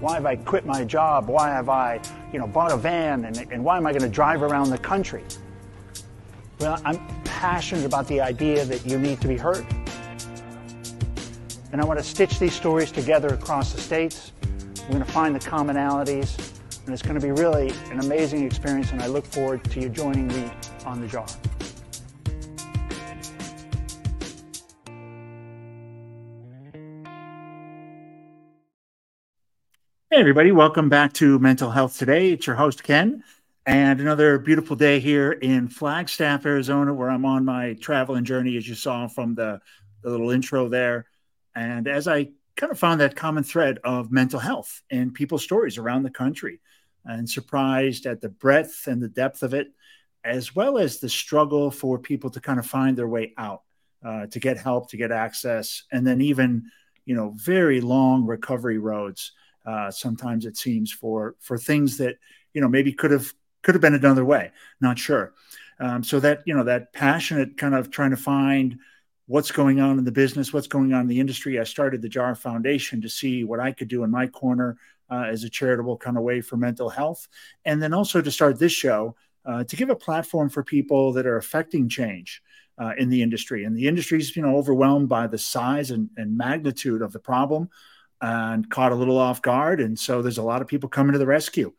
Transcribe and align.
Why 0.00 0.14
have 0.14 0.26
I 0.26 0.36
quit 0.36 0.64
my 0.64 0.84
job? 0.84 1.26
Why 1.28 1.48
have 1.48 1.68
I, 1.68 2.00
you 2.32 2.38
know, 2.38 2.46
bought 2.46 2.70
a 2.70 2.76
van? 2.76 3.24
And, 3.24 3.36
and 3.50 3.64
why 3.64 3.76
am 3.76 3.86
I 3.86 3.90
going 3.90 4.02
to 4.02 4.08
drive 4.08 4.42
around 4.42 4.70
the 4.70 4.78
country? 4.78 5.24
Well, 6.60 6.80
I'm 6.84 7.00
passionate 7.24 7.84
about 7.84 8.06
the 8.06 8.20
idea 8.20 8.64
that 8.64 8.86
you 8.86 8.98
need 8.98 9.20
to 9.20 9.28
be 9.28 9.36
heard. 9.36 9.66
And 11.72 11.80
I 11.80 11.84
want 11.84 11.98
to 11.98 12.04
stitch 12.04 12.38
these 12.38 12.54
stories 12.54 12.92
together 12.92 13.28
across 13.28 13.72
the 13.72 13.80
states. 13.80 14.32
We're 14.82 14.94
going 14.94 15.04
to 15.04 15.12
find 15.12 15.34
the 15.34 15.40
commonalities, 15.40 16.38
and 16.86 16.94
it's 16.94 17.02
going 17.02 17.20
to 17.20 17.24
be 17.24 17.32
really 17.32 17.72
an 17.90 18.00
amazing 18.00 18.44
experience, 18.44 18.92
and 18.92 19.02
I 19.02 19.06
look 19.06 19.26
forward 19.26 19.64
to 19.64 19.80
you 19.80 19.88
joining 19.88 20.28
me 20.28 20.50
on 20.86 21.00
the 21.00 21.08
jar. 21.08 21.26
Hey, 30.18 30.22
everybody, 30.22 30.50
welcome 30.50 30.88
back 30.88 31.12
to 31.12 31.38
Mental 31.38 31.70
Health 31.70 31.96
Today. 31.96 32.32
It's 32.32 32.44
your 32.44 32.56
host, 32.56 32.82
Ken, 32.82 33.22
and 33.66 34.00
another 34.00 34.40
beautiful 34.40 34.74
day 34.74 34.98
here 34.98 35.30
in 35.30 35.68
Flagstaff, 35.68 36.44
Arizona, 36.44 36.92
where 36.92 37.08
I'm 37.08 37.24
on 37.24 37.44
my 37.44 37.74
traveling 37.74 38.24
journey, 38.24 38.56
as 38.56 38.68
you 38.68 38.74
saw 38.74 39.06
from 39.06 39.36
the, 39.36 39.60
the 40.02 40.10
little 40.10 40.30
intro 40.32 40.68
there. 40.68 41.06
And 41.54 41.86
as 41.86 42.08
I 42.08 42.30
kind 42.56 42.72
of 42.72 42.80
found 42.80 43.00
that 43.00 43.14
common 43.14 43.44
thread 43.44 43.78
of 43.84 44.10
mental 44.10 44.40
health 44.40 44.82
and 44.90 45.14
people's 45.14 45.44
stories 45.44 45.78
around 45.78 46.02
the 46.02 46.10
country, 46.10 46.58
and 47.04 47.30
surprised 47.30 48.04
at 48.04 48.20
the 48.20 48.28
breadth 48.28 48.88
and 48.88 49.00
the 49.00 49.08
depth 49.08 49.44
of 49.44 49.54
it, 49.54 49.68
as 50.24 50.52
well 50.52 50.78
as 50.78 50.98
the 50.98 51.08
struggle 51.08 51.70
for 51.70 51.96
people 51.96 52.28
to 52.30 52.40
kind 52.40 52.58
of 52.58 52.66
find 52.66 52.98
their 52.98 53.06
way 53.06 53.34
out, 53.38 53.62
uh, 54.04 54.26
to 54.26 54.40
get 54.40 54.58
help, 54.58 54.90
to 54.90 54.96
get 54.96 55.12
access, 55.12 55.84
and 55.92 56.04
then 56.04 56.20
even, 56.20 56.64
you 57.04 57.14
know, 57.14 57.34
very 57.36 57.80
long 57.80 58.26
recovery 58.26 58.78
roads 58.78 59.30
uh, 59.68 59.90
sometimes 59.90 60.46
it 60.46 60.56
seems 60.56 60.90
for 60.90 61.36
for 61.40 61.58
things 61.58 61.98
that 61.98 62.16
you 62.54 62.60
know 62.60 62.68
maybe 62.68 62.90
could 62.90 63.10
have 63.10 63.32
could 63.62 63.74
have 63.74 63.82
been 63.82 63.94
another 63.94 64.24
way. 64.24 64.50
Not 64.80 64.98
sure. 64.98 65.34
Um, 65.78 66.02
so 66.02 66.18
that 66.20 66.42
you 66.46 66.54
know 66.54 66.64
that 66.64 66.94
passionate 66.94 67.58
kind 67.58 67.74
of 67.74 67.90
trying 67.90 68.10
to 68.10 68.16
find 68.16 68.78
what's 69.26 69.52
going 69.52 69.78
on 69.78 69.98
in 69.98 70.04
the 70.04 70.12
business, 70.12 70.54
what's 70.54 70.66
going 70.66 70.94
on 70.94 71.02
in 71.02 71.06
the 71.06 71.20
industry. 71.20 71.60
I 71.60 71.64
started 71.64 72.00
the 72.00 72.08
JAR 72.08 72.34
Foundation 72.34 73.02
to 73.02 73.10
see 73.10 73.44
what 73.44 73.60
I 73.60 73.72
could 73.72 73.88
do 73.88 74.04
in 74.04 74.10
my 74.10 74.26
corner 74.26 74.78
uh, 75.10 75.26
as 75.28 75.44
a 75.44 75.50
charitable 75.50 75.98
kind 75.98 76.16
of 76.16 76.22
way 76.22 76.40
for 76.40 76.56
mental 76.56 76.88
health, 76.88 77.28
and 77.66 77.82
then 77.82 77.92
also 77.92 78.22
to 78.22 78.30
start 78.30 78.58
this 78.58 78.72
show 78.72 79.16
uh, 79.44 79.64
to 79.64 79.76
give 79.76 79.90
a 79.90 79.96
platform 79.96 80.48
for 80.48 80.64
people 80.64 81.12
that 81.12 81.26
are 81.26 81.36
affecting 81.36 81.88
change. 81.88 82.42
Uh, 82.80 82.92
in 82.96 83.08
the 83.08 83.20
industry, 83.20 83.64
and 83.64 83.76
the 83.76 83.88
industry 83.88 84.20
is, 84.20 84.36
you 84.36 84.42
know, 84.42 84.56
overwhelmed 84.56 85.08
by 85.08 85.26
the 85.26 85.36
size 85.36 85.90
and, 85.90 86.08
and 86.16 86.38
magnitude 86.38 87.02
of 87.02 87.12
the 87.12 87.18
problem, 87.18 87.68
and 88.20 88.68
caught 88.68 88.92
a 88.92 88.96
little 88.96 89.18
off 89.18 89.42
guard. 89.42 89.80
And 89.80 89.98
so 89.98 90.22
there's 90.22 90.38
a 90.38 90.42
lot 90.42 90.62
of 90.62 90.68
people 90.68 90.88
coming 90.88 91.12
to 91.12 91.18
the 91.18 91.26
rescue. 91.26 91.72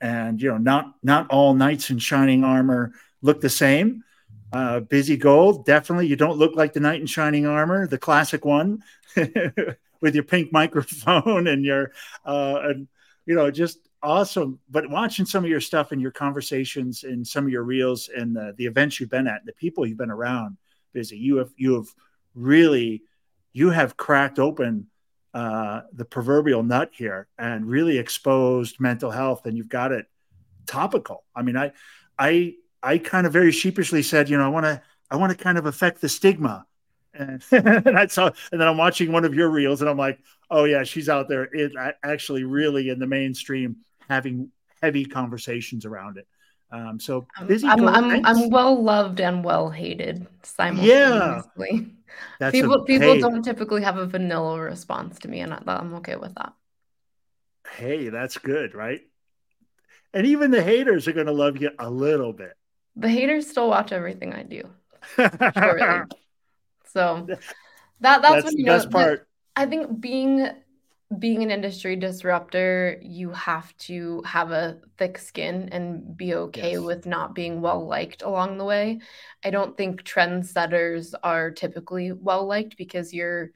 And 0.00 0.40
you 0.40 0.50
know, 0.50 0.58
not 0.58 0.94
not 1.02 1.30
all 1.30 1.54
knights 1.54 1.90
in 1.90 1.98
shining 1.98 2.44
armor 2.44 2.92
look 3.22 3.40
the 3.40 3.50
same. 3.50 4.04
Uh, 4.52 4.80
Bizzie 4.80 5.18
Gold, 5.18 5.64
definitely. 5.64 6.06
You 6.06 6.14
don't 6.14 6.38
look 6.38 6.54
like 6.54 6.72
the 6.72 6.80
knight 6.80 7.00
in 7.00 7.06
shining 7.06 7.46
armor, 7.46 7.88
the 7.88 7.98
classic 7.98 8.44
one, 8.44 8.84
with 9.16 10.14
your 10.14 10.22
pink 10.22 10.52
microphone 10.52 11.46
and 11.48 11.64
your, 11.64 11.90
uh, 12.24 12.60
and 12.62 12.88
you 13.26 13.34
know, 13.34 13.50
just 13.50 13.88
awesome. 14.00 14.60
But 14.70 14.88
watching 14.88 15.24
some 15.24 15.42
of 15.42 15.50
your 15.50 15.60
stuff 15.60 15.90
and 15.90 16.00
your 16.00 16.12
conversations 16.12 17.02
and 17.02 17.26
some 17.26 17.46
of 17.46 17.50
your 17.50 17.64
reels 17.64 18.08
and 18.14 18.36
the, 18.36 18.54
the 18.56 18.66
events 18.66 19.00
you've 19.00 19.10
been 19.10 19.26
at, 19.26 19.44
the 19.44 19.54
people 19.54 19.86
you've 19.86 19.98
been 19.98 20.10
around, 20.10 20.56
Bizzie. 20.94 21.18
You 21.18 21.38
have 21.38 21.50
you 21.56 21.74
have 21.74 21.88
really 22.34 23.02
you 23.52 23.70
have 23.70 23.96
cracked 23.96 24.38
open 24.38 24.86
uh, 25.34 25.82
the 25.92 26.04
proverbial 26.04 26.62
nut 26.62 26.90
here 26.92 27.26
and 27.36 27.66
really 27.66 27.98
exposed 27.98 28.78
mental 28.78 29.10
health, 29.10 29.46
and 29.46 29.56
you've 29.56 29.68
got 29.68 29.90
it 29.90 30.06
topical. 30.66 31.24
I 31.34 31.42
mean, 31.42 31.56
I, 31.56 31.72
I, 32.18 32.54
I 32.82 32.98
kind 32.98 33.26
of 33.26 33.32
very 33.32 33.50
sheepishly 33.50 34.02
said, 34.02 34.30
you 34.30 34.38
know, 34.38 34.44
I 34.44 34.48
want 34.48 34.64
to, 34.64 34.80
I 35.10 35.16
want 35.16 35.36
to 35.36 35.42
kind 35.42 35.58
of 35.58 35.66
affect 35.66 36.00
the 36.00 36.08
stigma. 36.08 36.66
And, 37.16 37.96
I 37.96 38.08
saw, 38.08 38.30
and 38.50 38.60
then 38.60 38.66
I'm 38.66 38.76
watching 38.76 39.12
one 39.12 39.24
of 39.24 39.34
your 39.34 39.48
reels, 39.48 39.80
and 39.80 39.88
I'm 39.88 39.96
like, 39.96 40.18
oh 40.50 40.64
yeah, 40.64 40.82
she's 40.82 41.08
out 41.08 41.28
there. 41.28 41.44
It 41.44 41.72
actually 42.02 42.42
really 42.42 42.88
in 42.88 42.98
the 42.98 43.06
mainstream 43.06 43.76
having 44.08 44.50
heavy 44.82 45.04
conversations 45.04 45.84
around 45.84 46.18
it. 46.18 46.26
Um, 46.74 46.98
so 46.98 47.26
Bizzie. 47.42 47.68
I'm, 47.68 47.86
I'm, 47.86 48.26
I'm, 48.26 48.50
well 48.50 48.82
loved 48.82 49.20
and 49.20 49.44
well 49.44 49.70
hated 49.70 50.26
simultaneously. 50.42 51.70
Yeah. 51.70 51.80
That's 52.40 52.52
people 52.52 52.74
a, 52.74 52.84
people 52.84 53.14
hey, 53.14 53.20
don't 53.20 53.44
typically 53.44 53.82
have 53.82 53.96
a 53.96 54.06
vanilla 54.06 54.60
response 54.60 55.20
to 55.20 55.28
me, 55.28 55.40
and 55.40 55.52
I'm 55.52 55.94
okay 55.94 56.16
with 56.16 56.34
that. 56.34 56.52
Hey, 57.76 58.08
that's 58.08 58.38
good, 58.38 58.74
right? 58.74 59.00
And 60.12 60.26
even 60.26 60.52
the 60.52 60.62
haters 60.62 61.08
are 61.08 61.12
going 61.12 61.26
to 61.26 61.32
love 61.32 61.60
you 61.60 61.70
a 61.78 61.90
little 61.90 62.32
bit. 62.32 62.52
The 62.94 63.08
haters 63.08 63.48
still 63.48 63.68
watch 63.68 63.90
everything 63.90 64.32
I 64.32 64.44
do. 64.44 64.62
so 65.16 65.26
that 66.86 67.26
that's, 68.00 68.22
that's 68.22 68.44
when 68.44 68.58
you 68.58 68.64
know, 68.64 68.76
Best 68.76 68.90
part. 68.90 69.28
I 69.56 69.66
think 69.66 70.00
being 70.00 70.48
being 71.18 71.42
an 71.42 71.50
industry 71.50 71.96
disruptor, 71.96 72.98
you 73.02 73.30
have 73.30 73.76
to 73.76 74.22
have 74.22 74.50
a 74.50 74.78
thick 74.96 75.18
skin 75.18 75.68
and 75.70 76.16
be 76.16 76.34
okay 76.34 76.72
yes. 76.72 76.80
with 76.80 77.06
not 77.06 77.34
being 77.34 77.60
well 77.60 77.86
liked 77.86 78.22
along 78.22 78.58
the 78.58 78.64
way. 78.64 79.00
I 79.44 79.50
don't 79.50 79.76
think 79.76 80.02
trendsetters 80.02 81.14
are 81.22 81.50
typically 81.50 82.12
well 82.12 82.46
liked 82.46 82.76
because 82.76 83.12
you're 83.12 83.50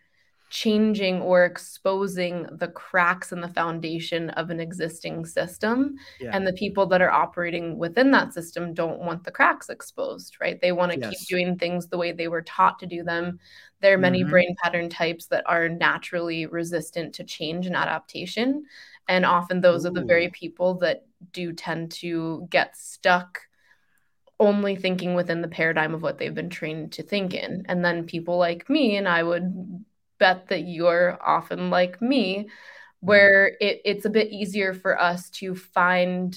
changing 0.51 1.21
or 1.21 1.45
exposing 1.45 2.47
the 2.53 2.69
cracks 2.69 3.33
in 3.33 3.41
the 3.41 3.49
foundation 3.49 4.31
of 4.31 4.51
an 4.51 4.61
existing 4.61 5.27
system. 5.27 5.97
Yeah. 6.21 6.31
And 6.33 6.47
the 6.47 6.55
people 6.55 6.87
that 6.87 7.03
are 7.03 7.11
operating 7.11 7.77
within 7.77 8.11
that 8.13 8.33
system 8.33 8.73
don't 8.73 9.01
want 9.01 9.25
the 9.25 9.31
cracks 9.31 9.69
exposed, 9.69 10.37
right? 10.41 10.59
They 10.61 10.73
want 10.73 10.93
to 10.93 10.99
yes. 10.99 11.11
keep 11.11 11.29
doing 11.29 11.59
things 11.59 11.89
the 11.89 11.99
way 11.99 12.13
they 12.13 12.29
were 12.29 12.43
taught 12.43 12.79
to 12.79 12.87
do 12.87 13.03
them. 13.03 13.39
There 13.81 13.95
are 13.95 13.99
many 13.99 14.21
mm-hmm. 14.21 14.31
brain 14.31 14.57
pattern 14.63 14.89
types 14.89 15.27
that 15.27 15.45
are 15.47 15.69
naturally 15.69 16.47
resistant 16.47 17.15
to 17.15 17.25
change 17.25 17.67
and 17.67 17.77
adaptation. 17.77 18.65
And 19.09 19.25
often 19.25 19.61
those 19.61 19.85
Ooh. 19.85 19.89
are 19.89 19.93
the 19.93 20.05
very 20.05 20.29
people 20.29 20.75
that 20.79 21.07
do 21.33 21.53
tend 21.53 21.93
to 21.93 22.47
get 22.51 22.77
stuck 22.77 23.41
only 24.41 24.77
thinking 24.77 25.15
within 25.15 25.43
the 25.43 25.49
paradigm 25.49 25.95
of 25.95 26.03
what 26.03 26.19
they've 26.19 26.35
been 26.35 26.51
trained 26.51 26.93
to 26.93 27.03
think 27.03 27.35
in. 27.35 27.65
And 27.69 27.85
then 27.85 28.05
people 28.05 28.39
like 28.39 28.69
me, 28.71 28.97
and 28.97 29.09
I 29.09 29.23
would 29.23 29.85
bet 30.19 30.49
that 30.49 30.63
you're 30.63 31.19
often 31.25 31.71
like 31.71 32.01
me, 32.01 32.39
mm-hmm. 32.39 32.47
where 33.01 33.57
it, 33.61 33.81
it's 33.85 34.05
a 34.05 34.11
bit 34.11 34.31
easier 34.31 34.75
for 34.75 35.01
us 35.01 35.31
to 35.31 35.55
find 35.55 36.37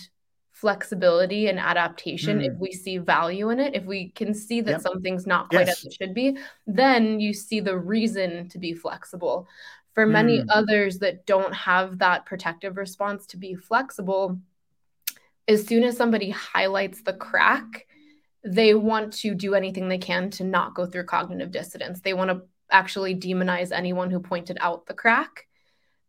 flexibility 0.61 1.47
and 1.47 1.59
adaptation 1.59 2.39
mm. 2.39 2.45
if 2.45 2.53
we 2.59 2.72
see 2.72 2.99
value 2.99 3.49
in 3.49 3.59
it 3.59 3.73
if 3.73 3.83
we 3.83 4.09
can 4.09 4.31
see 4.31 4.61
that 4.61 4.73
yep. 4.73 4.81
something's 4.81 5.25
not 5.25 5.49
quite 5.49 5.66
yes. 5.66 5.79
as 5.79 5.85
it 5.85 5.94
should 5.94 6.13
be 6.13 6.38
then 6.67 7.19
you 7.19 7.33
see 7.33 7.59
the 7.59 7.75
reason 7.75 8.47
to 8.47 8.59
be 8.59 8.72
flexible 8.72 9.47
for 9.94 10.05
many 10.05 10.39
mm. 10.39 10.45
others 10.49 10.99
that 10.99 11.25
don't 11.25 11.53
have 11.53 11.97
that 11.97 12.27
protective 12.27 12.77
response 12.77 13.25
to 13.25 13.38
be 13.38 13.55
flexible 13.55 14.39
as 15.47 15.66
soon 15.66 15.83
as 15.83 15.97
somebody 15.97 16.29
highlights 16.29 17.01
the 17.01 17.13
crack 17.13 17.88
they 18.45 18.75
want 18.75 19.11
to 19.11 19.33
do 19.33 19.55
anything 19.55 19.89
they 19.89 19.97
can 19.97 20.29
to 20.29 20.43
not 20.43 20.75
go 20.75 20.85
through 20.85 21.05
cognitive 21.05 21.49
dissonance 21.49 22.01
they 22.01 22.13
want 22.13 22.29
to 22.29 22.43
actually 22.69 23.16
demonize 23.16 23.72
anyone 23.72 24.11
who 24.11 24.19
pointed 24.19 24.59
out 24.61 24.85
the 24.85 24.93
crack 24.93 25.47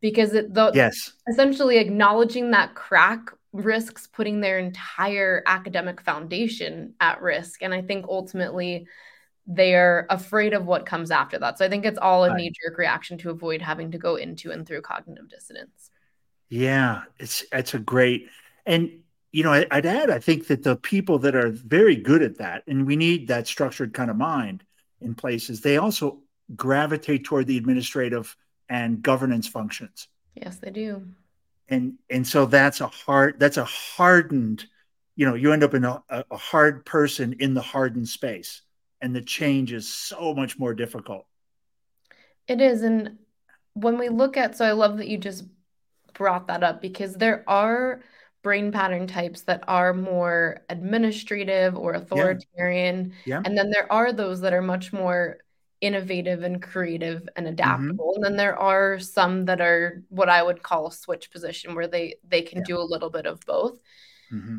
because 0.03 0.35
it 0.35 0.53
the 0.53 0.71
yes 0.75 1.15
essentially 1.27 1.79
acknowledging 1.79 2.51
that 2.51 2.75
crack 2.75 3.31
risks 3.53 4.07
putting 4.07 4.41
their 4.41 4.59
entire 4.59 5.43
academic 5.47 6.01
foundation 6.01 6.95
at 7.01 7.21
risk 7.21 7.63
and 7.63 7.75
i 7.75 7.83
think 7.83 8.07
ultimately 8.09 8.87
they're 9.47 10.07
afraid 10.09 10.55
of 10.55 10.67
what 10.67 10.87
comes 10.87 11.11
after 11.11 11.39
that 11.39 11.59
so 11.59 11.65
i 11.65 11.69
think 11.69 11.85
it's 11.85 11.99
all 11.99 12.25
a 12.25 12.35
knee 12.37 12.53
jerk 12.63 12.79
reaction 12.79 13.19
to 13.19 13.31
avoid 13.31 13.61
having 13.61 13.91
to 13.91 13.99
go 13.99 14.17
into 14.17 14.51
and 14.51 14.67
through 14.67 14.81
cognitive 14.81 15.29
dissonance 15.29 15.91
yeah 16.49 17.03
it's 17.19 17.45
it's 17.53 17.75
a 17.75 17.79
great 17.79 18.29
and 18.65 18.91
you 19.33 19.43
know 19.43 19.53
I, 19.53 19.67
i'd 19.71 19.87
add 19.87 20.11
i 20.11 20.19
think 20.19 20.47
that 20.47 20.63
the 20.63 20.77
people 20.77 21.19
that 21.21 21.35
are 21.35 21.51
very 21.51 21.97
good 21.97 22.23
at 22.23 22.39
that 22.39 22.63
and 22.67 22.87
we 22.87 22.97
need 22.97 23.29
that 23.29 23.47
structured 23.47 23.93
kind 23.93 24.11
of 24.11 24.17
mind 24.17 24.65
in 25.01 25.15
places 25.15 25.61
they 25.61 25.77
also 25.77 26.23
gravitate 26.57 27.25
toward 27.25 27.47
the 27.47 27.57
administrative 27.57 28.37
and 28.69 29.03
governance 29.03 29.47
functions. 29.47 30.09
Yes, 30.35 30.57
they 30.57 30.71
do. 30.71 31.07
And 31.69 31.95
and 32.11 32.27
so 32.27 32.47
that's 32.47 32.81
a 32.81 32.89
hard 32.89 33.39
that's 33.39 33.57
a 33.57 33.65
hardened, 33.65 34.67
you 35.17 35.27
know, 35.27 35.35
you 35.35 35.53
end 35.53 35.65
up 35.65 35.75
in 35.75 35.85
a, 35.85 36.03
a 36.09 36.37
hard 36.37 36.85
person 36.85 37.35
in 37.39 37.55
the 37.55 37.63
hardened 37.63 38.09
space, 38.09 38.63
and 39.01 39.15
the 39.15 39.23
change 39.23 39.73
is 39.73 39.93
so 39.93 40.35
much 40.35 40.59
more 40.59 40.75
difficult. 40.75 41.27
It 42.49 42.61
is, 42.61 42.83
and 42.83 43.19
when 43.75 43.99
we 43.99 44.09
look 44.09 44.37
at, 44.37 44.57
so 44.57 44.65
I 44.67 44.73
love 44.73 44.99
that 44.99 45.09
you 45.09 45.17
just 45.19 45.45
brought 46.15 46.49
that 46.49 46.63
up 46.63 46.83
because 46.83 47.15
there 47.15 47.45
are 47.49 48.03
brain 48.43 48.73
pattern 48.73 49.07
types 49.07 49.43
that 49.43 49.63
are 49.69 49.95
more 49.95 50.63
administrative 50.69 51.77
or 51.77 51.95
authoritarian, 51.95 53.13
yeah. 53.25 53.37
Yeah. 53.37 53.43
and 53.45 53.57
then 53.57 53.71
there 53.71 53.91
are 53.91 54.13
those 54.13 54.41
that 54.41 54.53
are 54.53 54.63
much 54.63 54.93
more 54.93 55.39
innovative 55.83 56.45
and 56.45 56.63
creative 56.63 57.29
and 57.37 57.45
mm-hmm. 57.45 57.53
adaptable 57.53 58.15
mm-hmm. 58.15 58.17
and 58.17 58.25
then 58.25 58.37
there 58.37 58.57
are 58.57 58.99
some 58.99 59.45
that 59.45 59.61
are 59.61 60.03
what 60.09 60.29
i 60.29 60.43
would 60.43 60.63
call 60.63 60.87
a 60.87 60.93
switch 60.93 61.31
position 61.31 61.75
where 61.75 61.89
they 61.89 62.15
they 62.27 62.41
can 62.41 62.59
yeah. 62.59 62.65
do 62.67 62.79
a 62.79 62.91
little 62.93 63.11
bit 63.11 63.27
of 63.27 63.41
both 63.41 63.79
mm-hmm. 64.33 64.59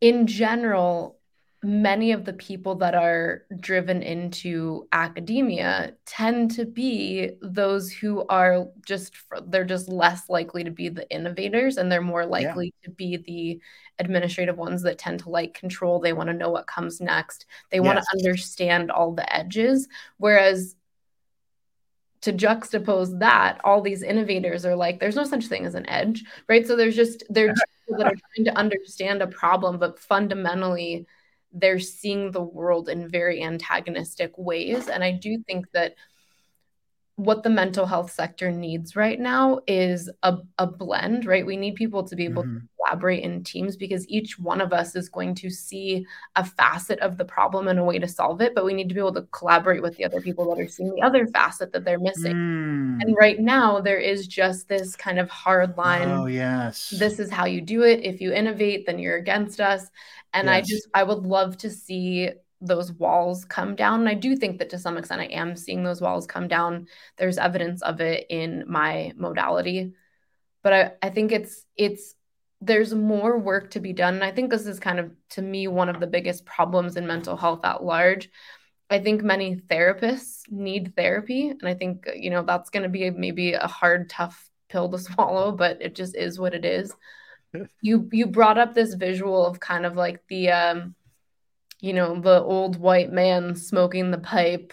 in 0.00 0.26
general 0.26 1.18
many 1.62 2.12
of 2.12 2.24
the 2.24 2.32
people 2.32 2.74
that 2.76 2.94
are 2.94 3.42
driven 3.58 4.02
into 4.02 4.88
academia 4.92 5.92
tend 6.06 6.50
to 6.50 6.64
be 6.64 7.32
those 7.42 7.92
who 7.92 8.24
are 8.28 8.66
just 8.86 9.14
they're 9.48 9.64
just 9.64 9.88
less 9.88 10.30
likely 10.30 10.64
to 10.64 10.70
be 10.70 10.88
the 10.88 11.08
innovators 11.10 11.76
and 11.76 11.92
they're 11.92 12.00
more 12.00 12.24
likely 12.24 12.72
yeah. 12.80 12.88
to 12.88 12.90
be 12.94 13.16
the 13.18 13.60
administrative 14.02 14.56
ones 14.56 14.82
that 14.82 14.96
tend 14.96 15.20
to 15.20 15.28
like 15.28 15.52
control 15.52 16.00
they 16.00 16.14
want 16.14 16.28
to 16.28 16.34
know 16.34 16.48
what 16.48 16.66
comes 16.66 16.98
next 16.98 17.44
they 17.70 17.76
yes. 17.76 17.84
want 17.84 17.98
to 17.98 18.06
understand 18.16 18.90
all 18.90 19.12
the 19.12 19.36
edges 19.36 19.86
whereas 20.16 20.76
to 22.22 22.32
juxtapose 22.32 23.18
that 23.18 23.60
all 23.64 23.82
these 23.82 24.02
innovators 24.02 24.64
are 24.64 24.76
like 24.76 24.98
there's 24.98 25.16
no 25.16 25.24
such 25.24 25.46
thing 25.46 25.66
as 25.66 25.74
an 25.74 25.88
edge 25.90 26.24
right 26.48 26.66
so 26.66 26.74
there's 26.74 26.96
just 26.96 27.22
they're 27.28 27.50
uh-huh. 27.50 27.64
people 27.86 27.98
that 27.98 28.06
are 28.06 28.16
trying 28.34 28.46
to 28.46 28.58
understand 28.58 29.20
a 29.20 29.26
problem 29.26 29.78
but 29.78 29.98
fundamentally 29.98 31.06
they're 31.52 31.80
seeing 31.80 32.30
the 32.30 32.42
world 32.42 32.88
in 32.88 33.08
very 33.08 33.42
antagonistic 33.42 34.32
ways. 34.36 34.88
And 34.88 35.02
I 35.02 35.12
do 35.12 35.42
think 35.46 35.66
that 35.72 35.94
what 37.20 37.42
the 37.42 37.50
mental 37.50 37.84
health 37.84 38.10
sector 38.10 38.50
needs 38.50 38.96
right 38.96 39.20
now 39.20 39.60
is 39.66 40.08
a, 40.22 40.38
a 40.56 40.66
blend, 40.66 41.26
right? 41.26 41.44
We 41.44 41.56
need 41.56 41.74
people 41.74 42.02
to 42.04 42.16
be 42.16 42.24
able 42.24 42.44
mm-hmm. 42.44 42.60
to 42.60 42.68
collaborate 42.82 43.22
in 43.22 43.44
teams 43.44 43.76
because 43.76 44.08
each 44.08 44.38
one 44.38 44.60
of 44.62 44.72
us 44.72 44.96
is 44.96 45.10
going 45.10 45.34
to 45.34 45.50
see 45.50 46.06
a 46.36 46.44
facet 46.44 46.98
of 47.00 47.18
the 47.18 47.24
problem 47.26 47.68
and 47.68 47.78
a 47.78 47.84
way 47.84 47.98
to 47.98 48.08
solve 48.08 48.40
it. 48.40 48.54
But 48.54 48.64
we 48.64 48.72
need 48.72 48.88
to 48.88 48.94
be 48.94 49.00
able 49.00 49.12
to 49.14 49.28
collaborate 49.32 49.82
with 49.82 49.96
the 49.96 50.04
other 50.06 50.22
people 50.22 50.48
that 50.48 50.62
are 50.62 50.68
seeing 50.68 50.94
the 50.94 51.02
other 51.02 51.26
facet 51.26 51.72
that 51.72 51.84
they're 51.84 51.98
missing. 51.98 52.34
Mm. 52.34 53.02
And 53.02 53.16
right 53.18 53.38
now, 53.38 53.80
there 53.80 54.00
is 54.00 54.26
just 54.26 54.66
this 54.68 54.96
kind 54.96 55.18
of 55.18 55.28
hard 55.28 55.76
line. 55.76 56.08
Oh, 56.08 56.24
yes. 56.24 56.88
This 56.98 57.18
is 57.18 57.30
how 57.30 57.44
you 57.44 57.60
do 57.60 57.82
it. 57.82 58.02
If 58.02 58.22
you 58.22 58.32
innovate, 58.32 58.86
then 58.86 58.98
you're 58.98 59.18
against 59.18 59.60
us. 59.60 59.90
And 60.32 60.46
yes. 60.46 60.54
I 60.54 60.60
just, 60.62 60.88
I 60.94 61.02
would 61.02 61.26
love 61.26 61.58
to 61.58 61.70
see 61.70 62.30
those 62.60 62.92
walls 62.92 63.44
come 63.44 63.74
down. 63.74 64.00
And 64.00 64.08
I 64.08 64.14
do 64.14 64.36
think 64.36 64.58
that 64.58 64.70
to 64.70 64.78
some 64.78 64.96
extent 64.96 65.20
I 65.20 65.26
am 65.26 65.56
seeing 65.56 65.82
those 65.82 66.00
walls 66.00 66.26
come 66.26 66.48
down. 66.48 66.86
There's 67.16 67.38
evidence 67.38 67.82
of 67.82 68.00
it 68.00 68.26
in 68.28 68.64
my 68.68 69.12
modality. 69.16 69.94
But 70.62 70.72
I, 70.72 70.92
I 71.02 71.10
think 71.10 71.32
it's 71.32 71.64
it's 71.76 72.14
there's 72.60 72.94
more 72.94 73.38
work 73.38 73.70
to 73.70 73.80
be 73.80 73.92
done. 73.92 74.14
And 74.14 74.24
I 74.24 74.32
think 74.32 74.50
this 74.50 74.66
is 74.66 74.78
kind 74.78 74.98
of 74.98 75.10
to 75.30 75.42
me 75.42 75.68
one 75.68 75.88
of 75.88 76.00
the 76.00 76.06
biggest 76.06 76.44
problems 76.44 76.96
in 76.96 77.06
mental 77.06 77.36
health 77.36 77.64
at 77.64 77.82
large. 77.82 78.28
I 78.90 78.98
think 78.98 79.22
many 79.22 79.56
therapists 79.56 80.50
need 80.50 80.94
therapy. 80.96 81.48
And 81.48 81.64
I 81.64 81.74
think, 81.74 82.08
you 82.14 82.28
know, 82.28 82.42
that's 82.42 82.70
going 82.70 82.82
to 82.82 82.88
be 82.88 83.08
maybe 83.10 83.52
a 83.54 83.66
hard, 83.66 84.10
tough 84.10 84.50
pill 84.68 84.88
to 84.90 84.98
swallow, 84.98 85.52
but 85.52 85.80
it 85.80 85.94
just 85.94 86.16
is 86.16 86.38
what 86.38 86.54
it 86.54 86.64
is. 86.64 86.94
you 87.80 88.08
you 88.12 88.26
brought 88.26 88.58
up 88.58 88.74
this 88.74 88.94
visual 88.94 89.46
of 89.46 89.60
kind 89.60 89.86
of 89.86 89.96
like 89.96 90.22
the 90.28 90.50
um 90.50 90.94
you 91.80 91.92
know, 91.92 92.20
the 92.20 92.40
old 92.42 92.76
white 92.76 93.12
man 93.12 93.54
smoking 93.56 94.10
the 94.10 94.18
pipe, 94.18 94.72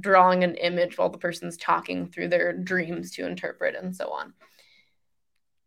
drawing 0.00 0.44
an 0.44 0.54
image 0.56 0.98
while 0.98 1.10
the 1.10 1.18
person's 1.18 1.56
talking 1.56 2.06
through 2.06 2.28
their 2.28 2.52
dreams 2.52 3.12
to 3.12 3.26
interpret 3.26 3.74
and 3.74 3.94
so 3.94 4.10
on. 4.10 4.32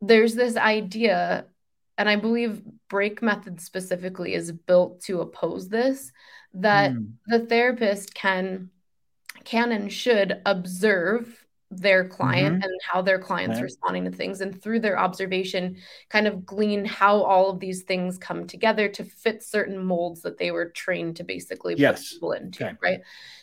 There's 0.02 0.36
this 0.36 0.56
idea, 0.56 1.46
and 1.98 2.10
I 2.10 2.16
believe 2.16 2.62
break 2.90 3.22
method 3.22 3.62
specifically 3.62 4.34
is 4.34 4.52
built 4.52 5.02
to 5.04 5.22
oppose 5.22 5.68
this, 5.68 6.12
that 6.54 6.92
mm. 6.92 7.12
the 7.28 7.40
therapist 7.40 8.14
can 8.14 8.70
can 9.46 9.72
and 9.72 9.92
should 9.92 10.42
observe 10.46 11.46
their 11.72 12.08
client 12.08 12.56
mm-hmm. 12.56 12.64
and 12.64 12.82
how 12.82 13.02
their 13.02 13.20
clients 13.20 13.58
okay. 13.58 13.64
responding 13.64 14.04
to 14.06 14.12
things 14.12 14.42
and 14.42 14.62
through 14.62 14.80
their 14.80 14.98
observation 14.98 15.78
kind 16.10 16.26
of 16.26 16.46
glean 16.46 16.84
how 16.84 17.22
all 17.22 17.52
of 17.52 17.60
these 17.60 17.84
things 17.84 18.18
come 18.18 18.48
together 18.48 18.88
to 18.90 19.04
fit 19.04 19.44
certain 19.44 19.78
molds 19.78 20.22
that 20.22 20.38
they 20.40 20.50
were 20.50 20.70
trained 20.70 21.16
to 21.16 21.24
basically 21.24 21.76
yes. 21.78 22.10
put 22.10 22.16
people 22.16 22.32
into 22.32 22.66
okay. 22.66 22.76
right 22.82 23.02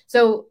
so 0.09 0.47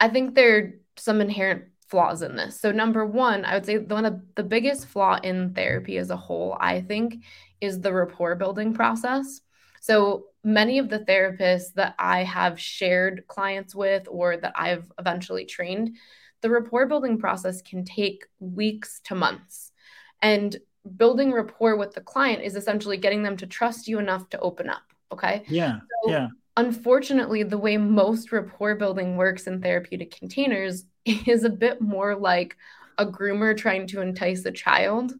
i 0.00 0.08
think 0.08 0.34
there 0.34 0.56
are 0.56 0.74
some 0.96 1.20
inherent 1.20 1.64
flaws 1.88 2.22
in 2.22 2.36
this 2.36 2.58
so 2.58 2.72
number 2.72 3.04
one 3.04 3.44
i 3.44 3.52
would 3.52 3.66
say 3.66 3.76
the 3.76 3.94
one 3.94 4.06
of 4.06 4.18
the 4.34 4.42
biggest 4.42 4.86
flaw 4.86 5.18
in 5.22 5.52
therapy 5.52 5.98
as 5.98 6.08
a 6.08 6.16
whole 6.16 6.56
i 6.58 6.80
think 6.80 7.22
is 7.60 7.80
the 7.80 7.92
rapport 7.92 8.34
building 8.34 8.72
process 8.72 9.42
so 9.82 10.24
many 10.42 10.78
of 10.78 10.88
the 10.88 11.00
therapists 11.00 11.74
that 11.74 11.94
i 11.98 12.24
have 12.24 12.58
shared 12.58 13.26
clients 13.28 13.74
with 13.74 14.08
or 14.10 14.38
that 14.38 14.54
i've 14.56 14.90
eventually 14.98 15.44
trained 15.44 15.94
the 16.44 16.50
rapport 16.50 16.84
building 16.84 17.16
process 17.16 17.62
can 17.62 17.86
take 17.86 18.26
weeks 18.38 19.00
to 19.04 19.14
months. 19.14 19.72
And 20.20 20.54
building 20.98 21.32
rapport 21.32 21.74
with 21.74 21.94
the 21.94 22.02
client 22.02 22.42
is 22.42 22.54
essentially 22.54 22.98
getting 22.98 23.22
them 23.22 23.38
to 23.38 23.46
trust 23.46 23.88
you 23.88 23.98
enough 23.98 24.28
to 24.28 24.38
open 24.40 24.68
up. 24.68 24.82
Okay. 25.10 25.42
Yeah. 25.48 25.78
So 26.02 26.10
yeah. 26.10 26.28
Unfortunately, 26.58 27.44
the 27.44 27.56
way 27.56 27.78
most 27.78 28.30
rapport 28.30 28.74
building 28.74 29.16
works 29.16 29.46
in 29.46 29.62
therapeutic 29.62 30.14
containers 30.18 30.84
is 31.06 31.44
a 31.44 31.50
bit 31.50 31.80
more 31.80 32.14
like 32.14 32.58
a 32.98 33.06
groomer 33.06 33.56
trying 33.56 33.86
to 33.86 34.02
entice 34.02 34.44
a 34.44 34.52
child 34.52 35.14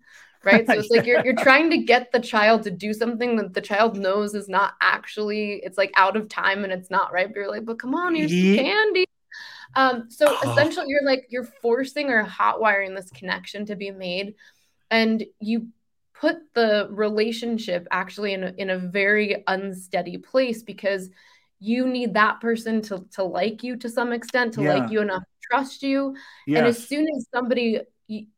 right 0.44 0.66
so 0.66 0.74
it's 0.74 0.90
like 0.90 1.06
you're, 1.06 1.24
you're 1.24 1.34
trying 1.42 1.70
to 1.70 1.78
get 1.78 2.12
the 2.12 2.20
child 2.20 2.62
to 2.62 2.70
do 2.70 2.92
something 2.92 3.34
that 3.34 3.54
the 3.54 3.60
child 3.60 3.96
knows 3.96 4.34
is 4.34 4.48
not 4.48 4.74
actually 4.80 5.54
it's 5.64 5.78
like 5.78 5.90
out 5.96 6.16
of 6.16 6.28
time 6.28 6.62
and 6.62 6.72
it's 6.72 6.90
not 6.90 7.12
right 7.12 7.28
but 7.28 7.36
you're 7.36 7.50
like 7.50 7.64
but 7.64 7.78
come 7.78 7.94
on 7.94 8.14
here's 8.14 8.30
some 8.30 8.64
candy 8.64 9.06
um, 9.76 10.10
so 10.10 10.26
oh. 10.28 10.50
essentially, 10.52 10.86
you're 10.88 11.04
like 11.04 11.26
you're 11.28 11.44
forcing 11.44 12.10
or 12.10 12.22
hot 12.22 12.60
wiring 12.60 12.94
this 12.94 13.10
connection 13.10 13.66
to 13.66 13.76
be 13.76 13.90
made, 13.90 14.34
and 14.90 15.24
you 15.40 15.68
put 16.14 16.36
the 16.54 16.88
relationship 16.90 17.86
actually 17.90 18.32
in 18.32 18.44
a, 18.44 18.54
in 18.56 18.70
a 18.70 18.78
very 18.78 19.42
unsteady 19.46 20.16
place 20.16 20.62
because 20.62 21.10
you 21.58 21.86
need 21.86 22.14
that 22.14 22.40
person 22.40 22.80
to 22.82 23.04
to 23.12 23.24
like 23.24 23.62
you 23.62 23.76
to 23.76 23.88
some 23.88 24.12
extent, 24.12 24.54
to 24.54 24.62
yeah. 24.62 24.74
like 24.74 24.90
you 24.90 25.00
enough 25.00 25.22
to 25.22 25.48
trust 25.50 25.82
you, 25.82 26.16
yes. 26.46 26.58
and 26.58 26.66
as 26.66 26.86
soon 26.86 27.06
as 27.16 27.26
somebody 27.32 27.80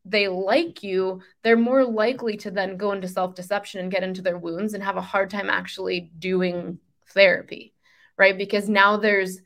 they 0.05 0.29
like 0.29 0.83
you, 0.83 1.21
they're 1.43 1.57
more 1.57 1.85
likely 1.85 2.37
to 2.37 2.51
then 2.51 2.77
go 2.77 2.93
into 2.93 3.09
self 3.09 3.35
deception 3.35 3.81
and 3.81 3.91
get 3.91 4.05
into 4.05 4.23
their 4.23 4.39
wounds 4.39 4.75
and 4.75 4.83
have 4.83 4.97
a 4.97 5.03
hard 5.03 5.31
time 5.31 5.51
actually 5.51 6.13
doing 6.19 6.79
therapy, 7.09 7.75
right? 8.17 8.39
Because 8.39 8.69
now 8.69 8.97
there's 8.97 9.41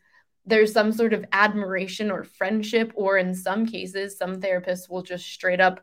there's 0.47 0.73
some 0.73 0.93
sort 0.93 1.13
of 1.13 1.25
admiration 1.33 2.11
or 2.11 2.25
friendship, 2.25 2.93
or 2.95 3.19
in 3.19 3.35
some 3.35 3.67
cases, 3.67 4.17
some 4.17 4.41
therapists 4.41 4.89
will 4.89 5.03
just 5.03 5.27
straight 5.27 5.61
up 5.61 5.81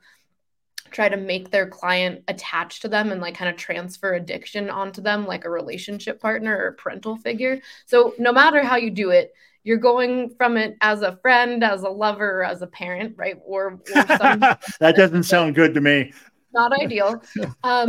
try 0.91 1.09
to 1.09 1.17
make 1.17 1.51
their 1.51 1.67
client 1.67 2.23
attached 2.27 2.81
to 2.81 2.87
them 2.87 3.11
and 3.11 3.21
like 3.21 3.35
kind 3.35 3.49
of 3.49 3.57
transfer 3.57 4.13
addiction 4.13 4.69
onto 4.69 5.01
them 5.01 5.25
like 5.25 5.45
a 5.45 5.49
relationship 5.49 6.21
partner 6.21 6.57
or 6.57 6.71
parental 6.73 7.17
figure. 7.17 7.59
So 7.85 8.13
no 8.17 8.31
matter 8.31 8.63
how 8.63 8.77
you 8.77 8.91
do 8.91 9.09
it, 9.09 9.33
you're 9.63 9.77
going 9.77 10.29
from 10.37 10.55
it 10.55 10.77
as 10.79 11.01
a 11.01 11.17
friend, 11.17 11.63
as 11.63 11.83
a 11.83 11.89
lover, 11.89 12.43
as 12.43 12.61
a 12.61 12.67
parent, 12.67 13.15
right? 13.17 13.35
Or, 13.43 13.73
or 13.73 13.79
that 13.93 14.93
doesn't 14.95 15.23
sound 15.23 15.55
good 15.55 15.73
to 15.73 15.81
me. 15.81 16.13
Not 16.53 16.71
ideal. 16.79 17.21
Um, 17.63 17.87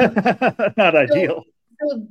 Not 0.76 0.96
ideal. 0.96 1.44
so 1.80 2.08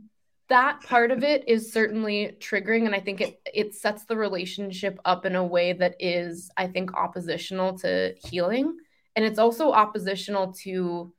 that 0.50 0.82
part 0.82 1.12
of 1.12 1.24
it 1.24 1.48
is 1.48 1.72
certainly 1.72 2.36
triggering 2.39 2.86
and 2.86 2.96
i 2.96 3.00
think 3.00 3.22
it 3.22 3.39
it 3.54 3.75
sets 3.75 4.06
the 4.06 4.16
relationship 4.16 5.00
up 5.06 5.25
in 5.25 5.36
a 5.36 5.44
way 5.44 5.74
that 5.74 5.96
is 6.00 6.50
i 6.58 6.68
think 6.68 6.94
oppositional 6.94 7.77
to 7.77 8.13
healing 8.25 8.77
and 9.16 9.25
it's 9.25 9.39
also 9.39 9.72
oppositional 9.72 10.54
to 10.54 11.13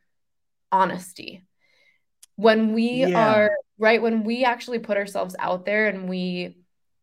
honesty 0.73 1.45
when 2.37 2.73
we 2.73 3.05
yeah. 3.07 3.35
are 3.35 3.51
right 3.79 4.01
when 4.01 4.25
we 4.25 4.45
actually 4.45 4.79
put 4.79 4.97
ourselves 4.97 5.35
out 5.39 5.65
there 5.65 5.89
and 5.89 6.09
we 6.09 6.57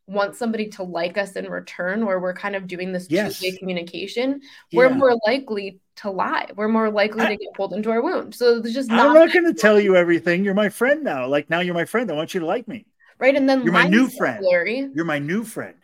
want 0.08 0.36
somebody 0.36 0.68
to 0.68 0.84
like 0.84 1.18
us 1.18 1.34
in 1.34 1.50
return 1.50 2.04
or 2.04 2.20
we're 2.20 2.34
kind 2.34 2.56
of 2.56 2.68
doing 2.68 2.92
this 2.92 3.08
yes. 3.10 3.40
two-way 3.40 3.58
communication 3.58 4.40
yeah. 4.72 4.78
we're 4.78 4.90
more 4.90 5.18
likely 5.26 5.80
to 5.98 6.10
lie. 6.10 6.50
We're 6.56 6.68
more 6.68 6.90
likely 6.90 7.22
I, 7.22 7.30
to 7.30 7.38
get 7.38 7.54
pulled 7.54 7.74
into 7.74 7.92
our 7.92 8.02
wound. 8.02 8.36
So 8.36 8.58
it's 8.58 8.74
just 8.74 8.90
not 8.90 9.08
i'm 9.08 9.14
not 9.14 9.32
going 9.32 9.46
to 9.46 9.54
tell 9.54 9.80
you 9.80 9.96
everything. 9.96 10.44
You're 10.44 10.54
my 10.54 10.70
friend 10.70 11.04
now. 11.04 11.28
Like 11.28 11.50
now 11.50 11.60
you're 11.60 11.74
my 11.74 11.86
friend. 11.86 12.10
I 12.12 12.14
want 12.14 12.34
you 12.34 12.42
to 12.42 12.46
like 12.46 12.68
me. 12.68 12.86
Right 13.18 13.36
and 13.36 13.48
then 13.48 13.64
you're 13.64 13.74
my 13.74 13.88
new 13.88 14.08
friend. 14.10 14.42
blurry. 14.42 14.90
you're 14.94 15.06
my 15.06 15.20
new 15.20 15.44
friend. 15.44 15.76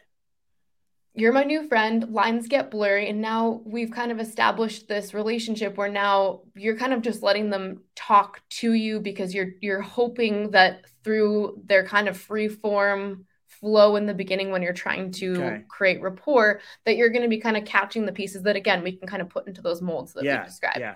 You're 1.14 1.34
my 1.34 1.44
new 1.44 1.68
friend. 1.68 2.12
Lines 2.12 2.48
get 2.48 2.72
blurry 2.72 3.10
and 3.10 3.22
now 3.22 3.62
we've 3.66 3.92
kind 3.92 4.12
of 4.12 4.20
established 4.20 4.88
this 4.88 5.14
relationship 5.14 5.78
where 5.78 5.90
now 5.90 6.42
you're 6.56 6.78
kind 6.78 6.94
of 6.94 7.02
just 7.02 7.24
letting 7.24 7.50
them 7.50 7.84
talk 7.96 8.42
to 8.50 8.74
you 8.74 9.00
because 9.00 9.34
you're 9.34 9.52
you're 9.62 9.82
hoping 9.82 10.52
that 10.52 10.86
through 11.04 11.62
their 11.66 11.86
kind 11.86 12.08
of 12.08 12.18
free 12.18 12.48
form 12.48 13.26
flow 13.62 13.96
in 13.96 14.06
the 14.06 14.14
beginning 14.14 14.52
when 14.52 14.62
you're 14.62 14.74
trying 14.74 15.12
to 15.12 15.32
okay. 15.34 15.64
create 15.70 16.02
rapport 16.02 16.60
that 16.86 16.98
you're 16.98 17.10
going 17.10 17.22
to 17.22 17.30
be 17.30 17.38
kind 17.40 17.56
of 17.56 17.64
catching 17.64 18.06
the 18.06 18.12
pieces 18.12 18.44
that 18.44 18.56
again 18.56 18.84
we 18.84 18.92
can 18.92 19.08
kind 19.08 19.22
of 19.22 19.30
put 19.30 19.48
into 19.48 19.62
those 19.62 19.82
molds 19.82 20.14
that 20.14 20.24
yeah, 20.24 20.42
we 20.42 20.48
described. 20.48 20.80
Yeah. 20.80 20.96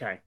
Okay. 0.00 0.20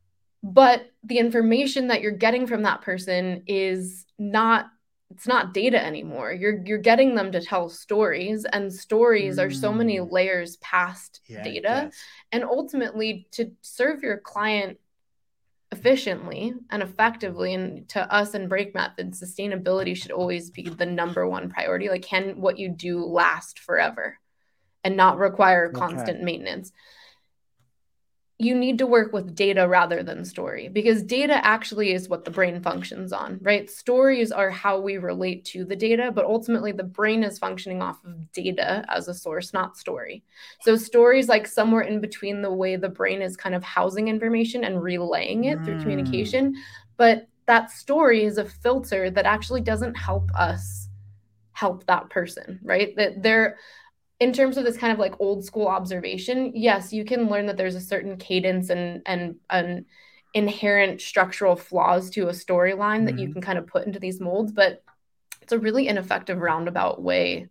But 0.44 0.92
the 1.04 1.18
information 1.18 1.88
that 1.88 2.02
you're 2.02 2.12
getting 2.12 2.46
from 2.48 2.64
that 2.64 2.82
person 2.82 3.44
is 3.48 4.06
not 4.18 4.68
it's 5.12 5.28
not 5.28 5.56
data 5.56 5.84
anymore. 5.84 6.32
You're 6.32 6.64
you're 6.66 6.78
getting 6.78 7.16
them 7.16 7.32
to 7.32 7.42
tell 7.42 7.70
stories 7.70 8.46
and 8.46 8.72
stories 8.72 9.38
mm. 9.38 9.46
are 9.46 9.50
so 9.50 9.74
many 9.74 9.98
mm. 9.98 10.12
layers 10.12 10.58
past 10.58 11.22
yeah, 11.28 11.44
data. 11.44 11.92
And 12.32 12.44
ultimately 12.44 13.28
to 13.32 13.52
serve 13.62 14.04
your 14.04 14.18
client 14.18 14.78
efficiently 15.72 16.54
and 16.72 16.82
effectively 16.82 17.54
and 17.54 17.88
to 17.90 18.14
us 18.14 18.34
in 18.34 18.48
break 18.48 18.74
method 18.74 19.12
sustainability 19.12 19.96
should 19.96 20.12
always 20.12 20.50
be 20.50 20.68
the 20.68 20.86
number 20.86 21.28
one 21.28 21.50
priority 21.50 21.90
like 21.90 22.02
can 22.02 22.42
what 22.42 22.58
you 22.58 22.70
do 22.70 23.06
last 23.06 23.60
forever 23.60 24.18
and 24.84 24.98
not 24.98 25.20
require 25.20 25.72
constant 25.72 26.18
okay. 26.18 26.24
maintenance 26.24 26.72
you 28.42 28.56
need 28.56 28.78
to 28.78 28.88
work 28.88 29.12
with 29.12 29.36
data 29.36 29.68
rather 29.68 30.02
than 30.02 30.24
story 30.24 30.70
because 30.70 31.04
data 31.04 31.46
actually 31.46 31.92
is 31.92 32.08
what 32.08 32.24
the 32.24 32.32
brain 32.32 32.62
functions 32.62 33.12
on, 33.12 33.38
right? 33.42 33.70
Stories 33.70 34.32
are 34.32 34.50
how 34.50 34.80
we 34.80 34.98
relate 34.98 35.44
to 35.44 35.66
the 35.66 35.76
data, 35.76 36.10
but 36.10 36.24
ultimately 36.24 36.72
the 36.72 36.82
brain 36.82 37.22
is 37.22 37.38
functioning 37.38 37.82
off 37.82 38.00
of 38.06 38.32
data 38.32 38.86
as 38.88 39.10
a 39.10 39.14
source, 39.14 39.52
not 39.52 39.78
story. 39.78 40.24
So, 40.62 40.78
stories 40.78 41.28
like 41.28 41.48
somewhere 41.48 41.82
in 41.82 42.00
between 42.00 42.42
the 42.42 42.52
way 42.52 42.78
the 42.78 42.88
brain 42.88 43.22
is 43.22 43.36
kind 43.36 43.54
of 43.54 43.64
housing 43.64 44.08
information 44.08 44.64
and 44.64 44.82
relaying 44.82 45.44
it 45.44 45.60
mm. 45.60 45.66
through 45.66 45.82
communication. 45.82 46.56
But 46.96 47.28
that 47.46 47.72
story 47.72 48.24
is 48.24 48.38
a 48.38 48.46
filter 48.46 49.10
that 49.10 49.26
actually 49.26 49.62
doesn't 49.62 49.96
help 49.96 50.32
us 50.34 50.88
help 51.52 51.86
that 51.88 52.10
person, 52.10 52.58
right? 52.64 52.96
That 52.96 53.22
they're 53.22 53.58
in 54.20 54.34
terms 54.34 54.58
of 54.58 54.66
this 54.66 54.78
kind 54.78 54.92
of 54.92 55.00
like 55.00 55.20
old 55.20 55.46
school 55.46 55.68
observation, 55.68 56.52
yes, 56.56 56.92
you 56.92 57.06
can 57.06 57.30
learn 57.30 57.46
that 57.46 57.58
there's 57.58 57.76
a 57.76 57.82
certain 57.82 58.18
cadence 58.18 58.70
and 58.70 59.02
and 59.06 59.36
an 59.50 59.86
inherent 60.34 61.02
structural 61.02 61.56
flaws 61.56 62.10
to 62.12 62.28
a 62.28 62.32
storyline 62.32 62.98
mm-hmm. 62.98 63.06
that 63.06 63.20
you 63.20 63.26
mm-hmm. 63.28 63.34
can 63.34 63.42
kind 63.42 63.58
of 63.58 63.68
put 63.68 63.88
into 63.88 64.00
these 64.00 64.20
molds, 64.20 64.52
but 64.52 64.84
it's 65.42 65.52
a 65.52 65.60
really 65.60 65.88
ineffective 65.88 66.38
roundabout 66.38 67.02
way 67.02 67.48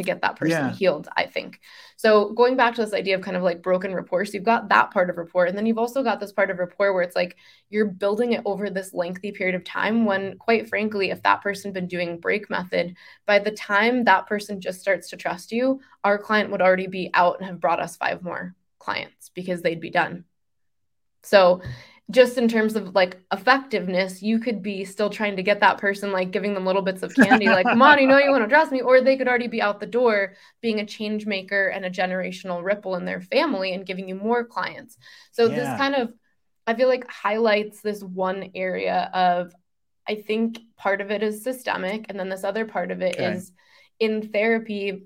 to 0.00 0.06
get 0.06 0.22
that 0.22 0.36
person 0.36 0.66
yeah. 0.66 0.72
healed, 0.72 1.08
I 1.16 1.26
think. 1.26 1.60
So 1.96 2.32
going 2.32 2.56
back 2.56 2.74
to 2.74 2.84
this 2.84 2.94
idea 2.94 3.16
of 3.16 3.22
kind 3.22 3.36
of 3.36 3.42
like 3.42 3.62
broken 3.62 3.94
rapport, 3.94 4.24
so 4.24 4.32
you've 4.32 4.42
got 4.42 4.68
that 4.70 4.90
part 4.90 5.10
of 5.10 5.16
rapport, 5.16 5.46
and 5.46 5.56
then 5.56 5.66
you've 5.66 5.78
also 5.78 6.02
got 6.02 6.18
this 6.18 6.32
part 6.32 6.50
of 6.50 6.58
rapport 6.58 6.92
where 6.92 7.02
it's 7.02 7.16
like 7.16 7.36
you're 7.68 7.86
building 7.86 8.32
it 8.32 8.42
over 8.44 8.70
this 8.70 8.94
lengthy 8.94 9.32
period 9.32 9.54
of 9.54 9.64
time. 9.64 10.04
When, 10.04 10.38
quite 10.38 10.68
frankly, 10.68 11.10
if 11.10 11.22
that 11.22 11.42
person 11.42 11.72
been 11.72 11.88
doing 11.88 12.18
break 12.18 12.48
method, 12.50 12.96
by 13.26 13.38
the 13.38 13.50
time 13.50 14.04
that 14.04 14.26
person 14.26 14.60
just 14.60 14.80
starts 14.80 15.10
to 15.10 15.16
trust 15.16 15.52
you, 15.52 15.80
our 16.04 16.18
client 16.18 16.50
would 16.50 16.62
already 16.62 16.86
be 16.86 17.10
out 17.14 17.38
and 17.38 17.46
have 17.46 17.60
brought 17.60 17.80
us 17.80 17.96
five 17.96 18.22
more 18.22 18.54
clients 18.78 19.30
because 19.34 19.62
they'd 19.62 19.80
be 19.80 19.90
done. 19.90 20.24
So 21.22 21.60
just 22.10 22.38
in 22.38 22.48
terms 22.48 22.76
of 22.76 22.94
like 22.94 23.18
effectiveness, 23.32 24.22
you 24.22 24.38
could 24.38 24.62
be 24.62 24.84
still 24.84 25.10
trying 25.10 25.36
to 25.36 25.42
get 25.42 25.60
that 25.60 25.78
person, 25.78 26.10
like 26.12 26.30
giving 26.30 26.54
them 26.54 26.66
little 26.66 26.82
bits 26.82 27.02
of 27.02 27.14
candy, 27.14 27.46
like, 27.46 27.66
come 27.66 27.82
on, 27.82 27.98
you 27.98 28.06
know, 28.06 28.18
you 28.18 28.30
want 28.30 28.42
to 28.42 28.48
trust 28.48 28.72
me. 28.72 28.80
Or 28.80 29.00
they 29.00 29.16
could 29.16 29.28
already 29.28 29.46
be 29.46 29.62
out 29.62 29.80
the 29.80 29.86
door 29.86 30.34
being 30.60 30.80
a 30.80 30.86
change 30.86 31.26
maker 31.26 31.68
and 31.68 31.84
a 31.84 31.90
generational 31.90 32.64
ripple 32.64 32.96
in 32.96 33.04
their 33.04 33.20
family 33.20 33.72
and 33.72 33.86
giving 33.86 34.08
you 34.08 34.14
more 34.14 34.44
clients. 34.44 34.96
So 35.32 35.46
yeah. 35.46 35.54
this 35.54 35.78
kind 35.78 35.94
of, 35.94 36.12
I 36.66 36.74
feel 36.74 36.88
like 36.88 37.08
highlights 37.10 37.80
this 37.80 38.02
one 38.02 38.50
area 38.54 39.10
of, 39.14 39.52
I 40.08 40.16
think 40.16 40.58
part 40.76 41.00
of 41.00 41.10
it 41.10 41.22
is 41.22 41.44
systemic. 41.44 42.06
And 42.08 42.18
then 42.18 42.28
this 42.28 42.44
other 42.44 42.64
part 42.64 42.90
of 42.90 43.02
it 43.02 43.14
okay. 43.14 43.32
is 43.32 43.52
in 44.00 44.30
therapy, 44.30 45.04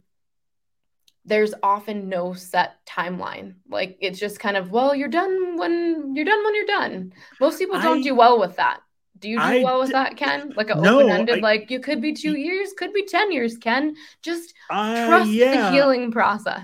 there's 1.25 1.55
often 1.63 2.09
no 2.09 2.35
set 2.35 2.75
timeline. 2.87 3.55
Like 3.69 3.97
it's 4.01 4.19
just 4.19 4.39
kind 4.39 4.57
of, 4.57 4.71
well, 4.71 4.95
you're 4.95 5.09
done 5.09 5.57
when 5.57 6.15
you're 6.15 6.25
done 6.25 6.45
when 6.45 6.55
you're 6.55 6.67
done. 6.67 7.13
Most 7.41 7.59
people 7.59 7.81
don't 7.81 8.01
I, 8.01 8.03
do 8.03 8.15
well 8.15 8.39
with 8.39 8.57
that. 8.57 8.81
Do 9.19 9.31
you 9.31 9.39
do 9.39 9.43
I, 9.43 9.65
well 9.65 9.81
with 9.81 9.93
that, 9.93 10.17
Ken? 10.17 10.53
Like 10.55 10.71
an 10.71 10.83
no, 10.83 11.01
open-ended, 11.01 11.39
I, 11.39 11.41
like 11.41 11.71
you 11.71 11.81
could 11.81 12.03
be 12.03 12.13
two 12.13 12.37
years, 12.37 12.75
could 12.77 12.93
be 12.93 13.07
10 13.07 13.33
years, 13.33 13.57
Ken. 13.57 13.95
Just 14.23 14.53
uh, 14.69 15.07
trust 15.07 15.31
yeah. 15.31 15.71
the 15.71 15.71
healing 15.71 16.11
process. 16.11 16.63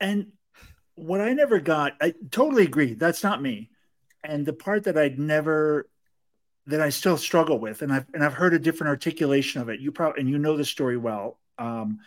And 0.00 0.28
what 0.94 1.20
I 1.20 1.32
never 1.32 1.58
got, 1.58 1.94
I 2.00 2.14
totally 2.30 2.64
agree. 2.64 2.94
That's 2.94 3.24
not 3.24 3.42
me. 3.42 3.70
And 4.22 4.46
the 4.46 4.52
part 4.52 4.84
that 4.84 4.96
I'd 4.96 5.18
never 5.18 5.88
that 6.66 6.82
I 6.82 6.90
still 6.90 7.16
struggle 7.16 7.58
with, 7.58 7.82
and 7.82 7.92
I've 7.92 8.06
and 8.12 8.22
I've 8.22 8.34
heard 8.34 8.52
a 8.52 8.58
different 8.58 8.90
articulation 8.90 9.62
of 9.62 9.68
it. 9.68 9.80
You 9.80 9.90
probably 9.90 10.20
and 10.20 10.28
you 10.28 10.38
know 10.38 10.56
the 10.56 10.64
story 10.64 10.96
well. 10.96 11.38
Um, 11.58 12.00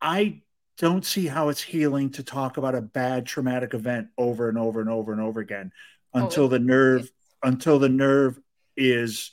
I 0.00 0.40
don't 0.78 1.04
see 1.04 1.26
how 1.26 1.48
it's 1.48 1.62
healing 1.62 2.10
to 2.10 2.22
talk 2.22 2.56
about 2.56 2.74
a 2.74 2.82
bad 2.82 3.26
traumatic 3.26 3.74
event 3.74 4.08
over 4.18 4.48
and 4.48 4.58
over 4.58 4.80
and 4.80 4.90
over 4.90 5.12
and 5.12 5.20
over 5.20 5.40
again 5.40 5.72
oh, 6.14 6.24
until 6.24 6.44
oh, 6.44 6.48
the 6.48 6.58
nerve 6.58 7.10
until 7.42 7.78
the 7.78 7.88
nerve 7.88 8.38
is 8.76 9.32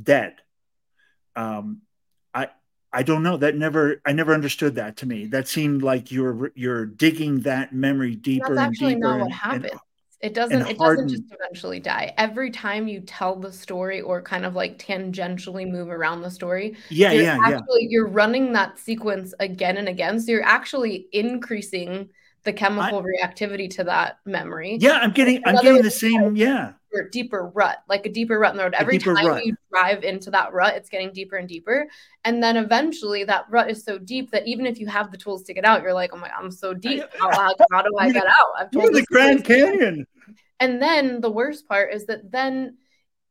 dead. 0.00 0.34
Um 1.36 1.82
i 2.34 2.48
i 2.92 3.02
don't 3.02 3.22
know. 3.22 3.36
That 3.36 3.56
never 3.56 4.02
i 4.04 4.12
never 4.12 4.34
understood 4.34 4.74
that 4.74 4.98
to 4.98 5.06
me. 5.06 5.26
That 5.26 5.48
seemed 5.48 5.82
like 5.82 6.12
you're 6.12 6.52
you're 6.54 6.86
digging 6.86 7.40
that 7.40 7.74
memory 7.74 8.14
deeper 8.14 8.54
That's 8.54 8.80
and 8.80 8.90
deeper 8.90 9.00
not 9.00 9.12
and, 9.12 9.22
what 9.22 9.32
happened 9.32 9.64
and, 9.66 9.80
it 10.20 10.34
doesn't 10.34 10.66
it 10.66 10.78
doesn't 10.78 11.08
just 11.08 11.22
eventually 11.30 11.80
die. 11.80 12.12
Every 12.18 12.50
time 12.50 12.86
you 12.86 13.00
tell 13.00 13.36
the 13.36 13.52
story 13.52 14.02
or 14.02 14.20
kind 14.20 14.44
of 14.44 14.54
like 14.54 14.78
tangentially 14.78 15.70
move 15.70 15.88
around 15.88 16.20
the 16.20 16.30
story, 16.30 16.76
yeah, 16.90 17.12
yeah, 17.12 17.38
actually, 17.42 17.82
yeah. 17.82 17.88
You're 17.88 18.08
running 18.08 18.52
that 18.52 18.78
sequence 18.78 19.32
again 19.40 19.78
and 19.78 19.88
again. 19.88 20.20
So 20.20 20.32
you're 20.32 20.44
actually 20.44 21.06
increasing 21.12 22.10
the 22.44 22.52
chemical 22.52 22.98
I, 22.98 23.26
reactivity 23.26 23.70
to 23.76 23.84
that 23.84 24.18
memory. 24.26 24.76
Yeah, 24.80 24.98
I'm 25.00 25.12
getting 25.12 25.42
I'm 25.46 25.56
getting 25.56 25.82
the 25.82 25.90
same, 25.90 26.36
yeah. 26.36 26.72
Deeper 27.12 27.50
rut, 27.54 27.78
like 27.88 28.06
a 28.06 28.08
deeper 28.08 28.38
rut 28.38 28.52
in 28.52 28.56
the 28.56 28.64
road. 28.64 28.74
Every 28.74 28.98
time 28.98 29.26
rut. 29.26 29.44
you 29.44 29.56
drive 29.70 30.02
into 30.04 30.30
that 30.32 30.52
rut, 30.52 30.74
it's 30.74 30.88
getting 30.88 31.12
deeper 31.12 31.36
and 31.36 31.48
deeper. 31.48 31.88
And 32.24 32.42
then 32.42 32.56
eventually 32.56 33.24
that 33.24 33.46
rut 33.48 33.70
is 33.70 33.84
so 33.84 33.98
deep 33.98 34.30
that 34.32 34.46
even 34.46 34.66
if 34.66 34.78
you 34.78 34.86
have 34.86 35.10
the 35.10 35.16
tools 35.16 35.44
to 35.44 35.54
get 35.54 35.64
out, 35.64 35.82
you're 35.82 35.94
like, 35.94 36.10
oh 36.12 36.18
my, 36.18 36.30
I'm 36.30 36.50
so 36.50 36.74
deep. 36.74 37.04
How, 37.18 37.30
how, 37.30 37.54
how 37.72 37.82
do 37.82 37.90
I 37.98 38.10
get 38.10 38.26
out? 38.26 38.52
I've 38.58 38.70
told 38.70 38.92
the 38.94 39.02
Grand 39.02 39.44
Canyon. 39.44 40.06
And 40.58 40.82
then 40.82 41.20
the 41.20 41.30
worst 41.30 41.66
part 41.68 41.94
is 41.94 42.06
that 42.06 42.30
then 42.30 42.76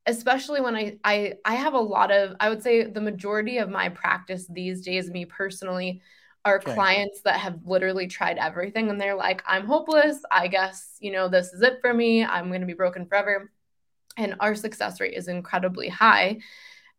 especially 0.05 0.59
when 0.61 0.75
I, 0.75 0.97
I 1.03 1.33
I 1.45 1.55
have 1.55 1.73
a 1.73 1.79
lot 1.79 2.11
of 2.11 2.35
I 2.39 2.49
would 2.49 2.63
say 2.63 2.85
the 2.85 3.01
majority 3.01 3.57
of 3.59 3.69
my 3.69 3.89
practice 3.89 4.47
these 4.47 4.81
days, 4.81 5.09
me 5.09 5.25
personally, 5.25 6.01
are 6.45 6.57
okay. 6.57 6.73
clients 6.73 7.21
that 7.21 7.39
have 7.39 7.59
literally 7.65 8.07
tried 8.07 8.37
everything 8.37 8.89
and 8.89 8.99
they're 8.99 9.15
like, 9.15 9.43
I'm 9.45 9.65
hopeless. 9.65 10.19
I 10.31 10.47
guess, 10.47 10.95
you 10.99 11.11
know, 11.11 11.27
this 11.27 11.53
is 11.53 11.61
it 11.61 11.79
for 11.81 11.93
me. 11.93 12.23
I'm 12.23 12.47
going 12.47 12.61
to 12.61 12.67
be 12.67 12.73
broken 12.73 13.05
forever. 13.05 13.51
And 14.17 14.35
our 14.39 14.55
success 14.55 14.99
rate 14.99 15.13
is 15.13 15.27
incredibly 15.27 15.89
high 15.89 16.39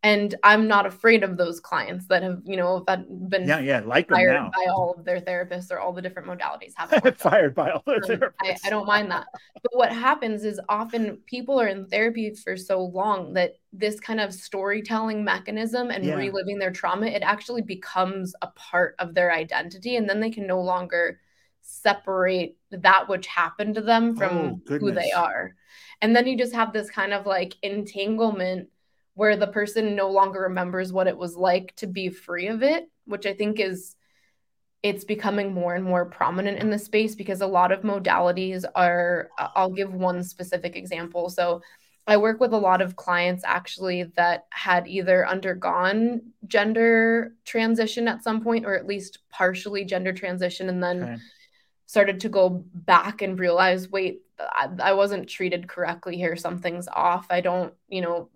and 0.03 0.35
I'm 0.43 0.67
not 0.67 0.87
afraid 0.87 1.23
of 1.23 1.37
those 1.37 1.61
clients 1.61 2.07
that 2.07 2.23
have, 2.23 2.41
you 2.45 2.57
know, 2.57 2.85
that 2.87 3.05
been 3.29 3.47
yeah, 3.47 3.59
yeah, 3.59 3.81
like 3.85 4.09
fired 4.09 4.51
by 4.51 4.67
all 4.71 4.95
of 4.97 5.05
their 5.05 5.21
therapists 5.21 5.71
or 5.71 5.79
all 5.79 5.93
the 5.93 6.01
different 6.01 6.27
modalities 6.27 6.73
have 6.77 6.91
fired 7.19 7.55
by 7.55 7.71
all 7.71 7.83
their 7.87 7.97
um, 7.97 8.03
therapists. 8.03 8.33
I, 8.43 8.57
I, 8.65 8.71
don't 8.71 8.87
mind 8.87 9.11
that. 9.11 9.27
But 9.63 9.77
what 9.77 9.93
happens 9.93 10.45
is 10.45 10.59
often 10.71 11.19
people 11.27 11.61
are 11.61 11.69
in 11.69 11.87
therapy 11.87 12.35
for 12.35 12.57
so 12.57 12.83
long 12.83 13.35
that 13.35 13.57
this 13.75 14.01
kind 14.01 14.21
of 14.21 14.33
storytelling 14.33 15.23
mechanism 15.23 15.91
and 15.91 16.03
yeah. 16.03 16.15
reliving 16.15 16.59
their 16.59 16.73
trauma, 16.73 17.07
it 17.07 17.23
actually 17.23 17.63
becomes 17.63 18.35
a 18.41 18.47
part 18.49 18.95
of 19.01 19.15
their 19.15 19.33
identity, 19.33 19.97
and 19.97 20.09
then 20.09 20.21
they 20.21 20.31
can 20.31 20.47
no 20.47 20.63
longer 20.63 21.21
separate 21.61 22.57
that 22.71 23.07
which 23.07 23.27
happened 23.27 23.75
to 23.75 23.83
them 23.83 24.17
from 24.17 24.63
oh, 24.71 24.79
who 24.79 24.93
they 24.93 25.13
are. 25.13 25.55
And 26.01 26.17
then 26.17 26.27
you 26.27 26.39
just 26.39 26.55
have 26.55 26.73
this 26.73 26.89
kind 26.89 27.13
of 27.13 27.27
like 27.27 27.55
entanglement 27.63 28.71
where 29.15 29.37
the 29.37 29.47
person 29.47 29.97
no 29.97 30.11
longer 30.11 30.41
remembers 30.41 30.93
what 30.93 31.07
it 31.07 31.17
was 31.17 31.37
like 31.37 31.75
to 31.77 31.87
be 31.87 32.09
free 32.09 32.49
of 32.49 32.63
it, 32.63 32.89
which 33.05 33.27
I 33.27 33.35
think 33.35 33.61
is 33.61 33.97
it's 34.83 35.05
becoming 35.05 35.53
more 35.53 35.75
and 35.75 35.85
more 35.85 36.07
prominent 36.07 36.59
in 36.59 36.71
the 36.71 36.79
space 36.79 37.15
because 37.15 37.43
a 37.43 37.47
lot 37.47 37.71
of 37.71 37.83
modalities 37.83 38.65
are 38.75 39.29
I'll 39.39 39.71
give 39.71 39.93
one 39.93 40.23
specific 40.23 40.75
example. 40.75 41.29
So 41.29 41.61
I 42.07 42.17
work 42.17 42.41
with 42.41 42.53
a 42.53 42.59
lot 42.59 42.81
of 42.81 42.97
clients 42.97 43.45
actually 43.45 44.05
that 44.17 44.47
had 44.51 44.89
either 44.89 45.29
undergone 45.29 46.23
gender 46.47 47.35
transition 47.45 48.09
at 48.09 48.25
some 48.25 48.43
point 48.43 48.65
or 48.65 48.75
at 48.75 48.87
least 48.87 49.19
partially 49.31 49.85
gender 49.85 50.13
transition 50.13 50.69
and 50.69 50.83
then 50.83 51.03
okay. 51.03 51.17
started 51.87 52.21
to 52.21 52.29
go 52.29 52.65
back 52.75 53.23
and 53.23 53.39
realize 53.39 53.91
wait 53.91 54.23
I, 54.39 54.71
I 54.83 54.93
wasn't 54.95 55.29
treated 55.29 55.69
correctly 55.69 56.17
here 56.17 56.37
something's 56.37 56.89
off 56.89 57.27
I 57.31 57.43
don't 57.43 57.75
you 57.89 58.01
know 58.01 58.31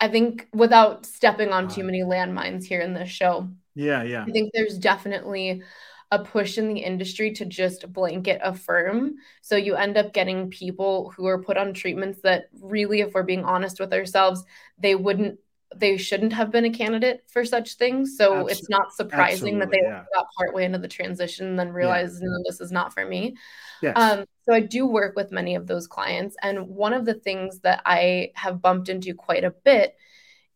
I 0.00 0.08
think 0.08 0.48
without 0.52 1.06
stepping 1.06 1.50
on 1.50 1.68
too 1.68 1.84
many 1.84 2.02
landmines 2.02 2.64
here 2.64 2.80
in 2.80 2.94
this 2.94 3.08
show. 3.08 3.48
Yeah, 3.74 4.02
yeah. 4.02 4.24
I 4.26 4.30
think 4.30 4.50
there's 4.52 4.78
definitely 4.78 5.62
a 6.10 6.18
push 6.18 6.58
in 6.58 6.68
the 6.68 6.80
industry 6.80 7.32
to 7.32 7.44
just 7.44 7.92
blanket 7.92 8.40
affirm. 8.44 9.14
So 9.42 9.56
you 9.56 9.74
end 9.74 9.96
up 9.96 10.12
getting 10.12 10.50
people 10.50 11.12
who 11.16 11.26
are 11.26 11.42
put 11.42 11.56
on 11.56 11.74
treatments 11.74 12.20
that 12.22 12.44
really, 12.60 13.00
if 13.00 13.14
we're 13.14 13.22
being 13.22 13.44
honest 13.44 13.80
with 13.80 13.92
ourselves, 13.92 14.44
they 14.78 14.94
wouldn't 14.94 15.38
they 15.78 15.96
shouldn't 15.96 16.32
have 16.32 16.50
been 16.50 16.64
a 16.64 16.70
candidate 16.70 17.24
for 17.26 17.44
such 17.44 17.74
things. 17.74 18.16
So 18.16 18.32
Absolutely. 18.32 18.52
it's 18.52 18.68
not 18.68 18.92
surprising 18.92 19.60
Absolutely, 19.60 19.60
that 19.60 19.70
they 19.70 19.80
yeah. 19.82 20.04
got 20.14 20.26
partway 20.36 20.64
into 20.64 20.78
the 20.78 20.88
transition 20.88 21.46
and 21.46 21.58
then 21.58 21.70
realized, 21.70 22.20
yeah. 22.22 22.28
no, 22.28 22.42
this 22.46 22.60
is 22.60 22.72
not 22.72 22.92
for 22.92 23.04
me. 23.04 23.36
Yes. 23.82 23.94
Um, 23.96 24.24
so 24.42 24.54
I 24.54 24.60
do 24.60 24.86
work 24.86 25.16
with 25.16 25.32
many 25.32 25.54
of 25.54 25.66
those 25.66 25.86
clients. 25.86 26.36
And 26.42 26.68
one 26.68 26.92
of 26.92 27.04
the 27.04 27.14
things 27.14 27.60
that 27.60 27.82
I 27.84 28.32
have 28.34 28.62
bumped 28.62 28.88
into 28.88 29.14
quite 29.14 29.44
a 29.44 29.50
bit 29.50 29.96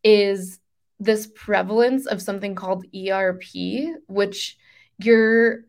is 0.05 0.61
this 1.01 1.29
prevalence 1.35 2.07
of 2.07 2.23
something 2.23 2.55
called 2.55 2.87
ERP, 2.95 3.43
which 4.07 4.57
you're, 4.99 5.65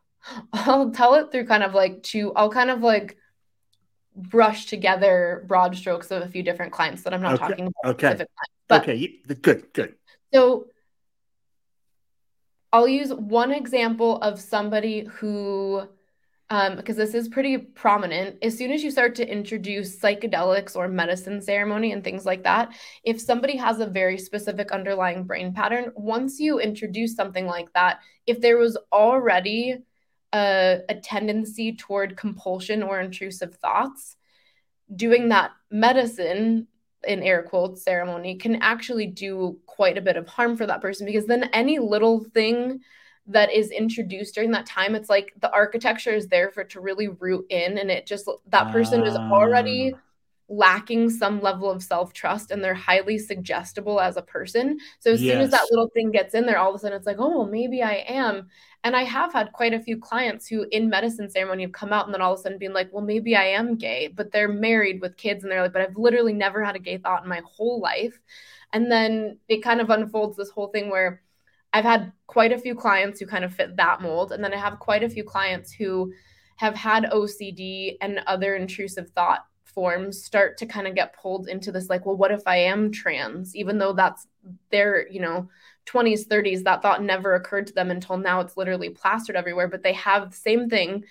I'll 0.52 0.90
tell 0.90 1.14
it 1.14 1.30
through 1.30 1.46
kind 1.46 1.62
of 1.62 1.74
like 1.74 2.02
two, 2.02 2.32
I'll 2.34 2.50
kind 2.50 2.70
of 2.70 2.80
like 2.80 3.18
brush 4.16 4.66
together 4.66 5.44
broad 5.46 5.76
strokes 5.76 6.10
of 6.10 6.22
a 6.22 6.28
few 6.28 6.42
different 6.42 6.72
clients 6.72 7.02
that 7.02 7.12
I'm 7.12 7.22
not 7.22 7.34
okay. 7.34 7.48
talking 7.48 7.66
about. 7.66 7.94
Okay. 7.94 8.14
Clients, 8.14 8.32
but, 8.68 8.82
okay. 8.82 9.20
Good. 9.42 9.72
Good. 9.72 9.94
So 10.32 10.66
I'll 12.72 12.88
use 12.88 13.12
one 13.12 13.52
example 13.52 14.18
of 14.18 14.40
somebody 14.40 15.04
who 15.04 15.88
um, 16.50 16.76
because 16.76 16.96
this 16.96 17.14
is 17.14 17.28
pretty 17.28 17.56
prominent. 17.56 18.36
As 18.42 18.56
soon 18.56 18.70
as 18.70 18.84
you 18.84 18.90
start 18.90 19.14
to 19.16 19.28
introduce 19.28 19.98
psychedelics 19.98 20.76
or 20.76 20.88
medicine 20.88 21.40
ceremony 21.40 21.92
and 21.92 22.04
things 22.04 22.26
like 22.26 22.44
that, 22.44 22.72
if 23.02 23.20
somebody 23.20 23.56
has 23.56 23.80
a 23.80 23.86
very 23.86 24.18
specific 24.18 24.70
underlying 24.70 25.24
brain 25.24 25.54
pattern, 25.54 25.90
once 25.96 26.38
you 26.38 26.60
introduce 26.60 27.16
something 27.16 27.46
like 27.46 27.72
that, 27.72 28.00
if 28.26 28.40
there 28.40 28.58
was 28.58 28.76
already 28.92 29.78
a, 30.34 30.80
a 30.88 30.94
tendency 30.96 31.74
toward 31.74 32.16
compulsion 32.16 32.82
or 32.82 33.00
intrusive 33.00 33.54
thoughts, 33.54 34.16
doing 34.94 35.30
that 35.30 35.52
medicine 35.70 36.66
in 37.06 37.22
air 37.22 37.42
quotes 37.42 37.82
ceremony 37.82 38.34
can 38.34 38.56
actually 38.56 39.06
do 39.06 39.58
quite 39.66 39.98
a 39.98 40.02
bit 40.02 40.16
of 40.16 40.26
harm 40.26 40.56
for 40.56 40.66
that 40.66 40.80
person 40.80 41.06
because 41.06 41.26
then 41.26 41.44
any 41.52 41.78
little 41.78 42.24
thing 42.32 42.80
that 43.26 43.52
is 43.52 43.70
introduced 43.70 44.34
during 44.34 44.50
that 44.50 44.64
time 44.64 44.94
it's 44.94 45.10
like 45.10 45.32
the 45.40 45.52
architecture 45.52 46.14
is 46.14 46.28
there 46.28 46.50
for 46.50 46.64
to 46.64 46.80
really 46.80 47.08
root 47.08 47.44
in 47.50 47.76
and 47.76 47.90
it 47.90 48.06
just 48.06 48.28
that 48.48 48.72
person 48.72 49.04
is 49.04 49.14
already 49.16 49.92
ah. 49.94 49.98
Lacking 50.48 51.08
some 51.08 51.40
level 51.40 51.70
of 51.70 51.82
self-trust 51.82 52.50
and 52.50 52.62
they're 52.62 52.74
highly 52.74 53.18
suggestible 53.18 53.98
as 53.98 54.16
a 54.16 54.22
person 54.22 54.78
so 55.00 55.12
as 55.12 55.22
yes. 55.22 55.32
soon 55.32 55.40
as 55.40 55.50
that 55.50 55.66
little 55.70 55.88
thing 55.88 56.10
gets 56.10 56.34
in 56.34 56.44
there 56.44 56.58
all 56.58 56.68
of 56.68 56.74
a 56.74 56.78
sudden 56.78 56.96
it's 56.96 57.06
like 57.06 57.16
oh 57.18 57.38
well 57.38 57.46
maybe 57.46 57.82
i 57.82 58.04
am 58.06 58.46
and 58.84 58.94
i 58.94 59.02
have 59.02 59.32
had 59.32 59.52
quite 59.52 59.72
a 59.72 59.80
few 59.80 59.96
clients 59.96 60.46
who 60.46 60.66
in 60.70 60.90
medicine 60.90 61.30
ceremony 61.30 61.62
have 61.62 61.72
come 61.72 61.94
out 61.94 62.04
and 62.04 62.12
then 62.12 62.20
all 62.20 62.34
of 62.34 62.38
a 62.38 62.42
sudden 62.42 62.58
being 62.58 62.74
like 62.74 62.92
well 62.92 63.02
maybe 63.02 63.34
i 63.34 63.44
am 63.44 63.74
gay 63.74 64.06
but 64.06 64.30
they're 64.32 64.48
married 64.48 65.00
with 65.00 65.16
kids 65.16 65.42
and 65.42 65.50
they're 65.50 65.62
like 65.62 65.72
but 65.72 65.80
i've 65.80 65.96
literally 65.96 66.34
never 66.34 66.62
had 66.62 66.76
a 66.76 66.80
gay 66.80 66.98
thought 66.98 67.22
in 67.22 67.28
my 67.28 67.40
whole 67.46 67.80
life 67.80 68.20
and 68.74 68.90
then 68.90 69.38
it 69.48 69.62
kind 69.62 69.80
of 69.80 69.88
unfolds 69.88 70.36
this 70.36 70.50
whole 70.50 70.68
thing 70.68 70.90
where 70.90 71.22
I've 71.72 71.84
had 71.84 72.12
quite 72.28 72.52
a 72.52 72.58
few 72.58 72.76
clients 72.76 73.18
who 73.18 73.26
kind 73.26 73.44
of 73.44 73.52
fit 73.52 73.76
that 73.76 74.00
mold. 74.00 74.30
And 74.30 74.42
then 74.42 74.54
I 74.54 74.56
have 74.56 74.78
quite 74.78 75.02
a 75.02 75.08
few 75.08 75.24
clients 75.24 75.72
who 75.72 76.12
have 76.56 76.74
had 76.74 77.04
OCD 77.04 77.96
and 78.00 78.20
other 78.26 78.54
intrusive 78.54 79.10
thought 79.10 79.44
forms 79.74 80.22
start 80.22 80.58
to 80.58 80.66
kind 80.66 80.86
of 80.86 80.94
get 80.94 81.16
pulled 81.16 81.48
into 81.48 81.72
this 81.72 81.88
like, 81.88 82.06
well, 82.06 82.16
what 82.16 82.30
if 82.30 82.42
I 82.46 82.56
am 82.56 82.92
trans? 82.92 83.54
Even 83.56 83.78
though 83.78 83.92
that's 83.92 84.26
their, 84.70 85.08
you 85.08 85.20
know, 85.20 85.48
20s, 85.86 86.26
30s, 86.26 86.62
that 86.64 86.80
thought 86.80 87.02
never 87.02 87.34
occurred 87.34 87.66
to 87.66 87.74
them 87.74 87.90
until 87.90 88.16
now 88.16 88.40
it's 88.40 88.56
literally 88.56 88.90
plastered 88.90 89.36
everywhere. 89.36 89.68
But 89.68 89.82
they 89.82 89.92
have 89.94 90.30
the 90.30 90.36
same 90.36 90.68
thing 90.68 91.04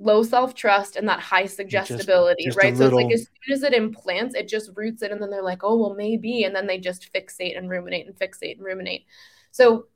low 0.00 0.22
self 0.22 0.54
trust 0.54 0.96
and 0.96 1.08
that 1.08 1.20
high 1.20 1.46
suggestibility, 1.46 2.46
just, 2.46 2.56
just 2.56 2.64
right? 2.64 2.76
So 2.76 2.84
little... 2.84 2.98
it's 3.00 3.04
like 3.04 3.14
as 3.14 3.28
soon 3.44 3.54
as 3.54 3.62
it 3.62 3.74
implants, 3.74 4.34
it 4.34 4.48
just 4.48 4.70
roots 4.74 5.02
it, 5.02 5.12
and 5.12 5.22
then 5.22 5.30
they're 5.30 5.42
like, 5.42 5.62
oh, 5.62 5.76
well, 5.76 5.94
maybe. 5.94 6.44
And 6.44 6.54
then 6.56 6.66
they 6.66 6.78
just 6.78 7.12
fixate 7.12 7.56
and 7.56 7.68
ruminate 7.70 8.06
and 8.06 8.16
fixate 8.16 8.56
and 8.56 8.64
ruminate. 8.64 9.04
So 9.50 9.86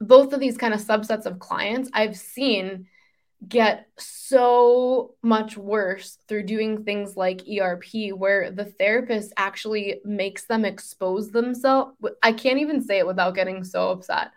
both 0.00 0.32
of 0.32 0.40
these 0.40 0.58
kind 0.58 0.74
of 0.74 0.80
subsets 0.80 1.26
of 1.26 1.38
clients 1.38 1.88
I've 1.92 2.16
seen 2.16 2.86
get 3.48 3.88
so 3.98 5.14
much 5.22 5.56
worse 5.56 6.18
through 6.28 6.44
doing 6.44 6.84
things 6.84 7.16
like 7.16 7.42
ERP, 7.48 8.12
where 8.14 8.50
the 8.50 8.64
therapist 8.64 9.32
actually 9.36 10.00
makes 10.04 10.46
them 10.46 10.64
expose 10.64 11.30
themselves. 11.30 11.92
I 12.22 12.32
can't 12.32 12.58
even 12.58 12.82
say 12.82 12.98
it 12.98 13.06
without 13.06 13.34
getting 13.34 13.64
so 13.64 13.90
upset. 13.90 14.30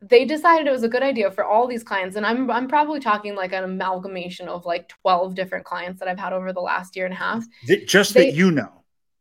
They 0.00 0.24
decided 0.24 0.66
it 0.66 0.70
was 0.72 0.84
a 0.84 0.88
good 0.88 1.02
idea 1.02 1.30
for 1.30 1.44
all 1.44 1.66
these 1.66 1.82
clients, 1.82 2.16
and 2.16 2.24
I'm 2.24 2.50
I'm 2.50 2.68
probably 2.68 3.00
talking 3.00 3.34
like 3.34 3.52
an 3.52 3.64
amalgamation 3.64 4.48
of 4.48 4.64
like 4.64 4.88
12 5.02 5.34
different 5.34 5.64
clients 5.64 5.98
that 5.98 6.08
I've 6.08 6.18
had 6.18 6.32
over 6.32 6.52
the 6.52 6.60
last 6.60 6.94
year 6.94 7.04
and 7.04 7.14
a 7.14 7.18
half. 7.18 7.44
Just 7.86 8.14
they, 8.14 8.26
that 8.26 8.36
you 8.36 8.50
know. 8.50 8.77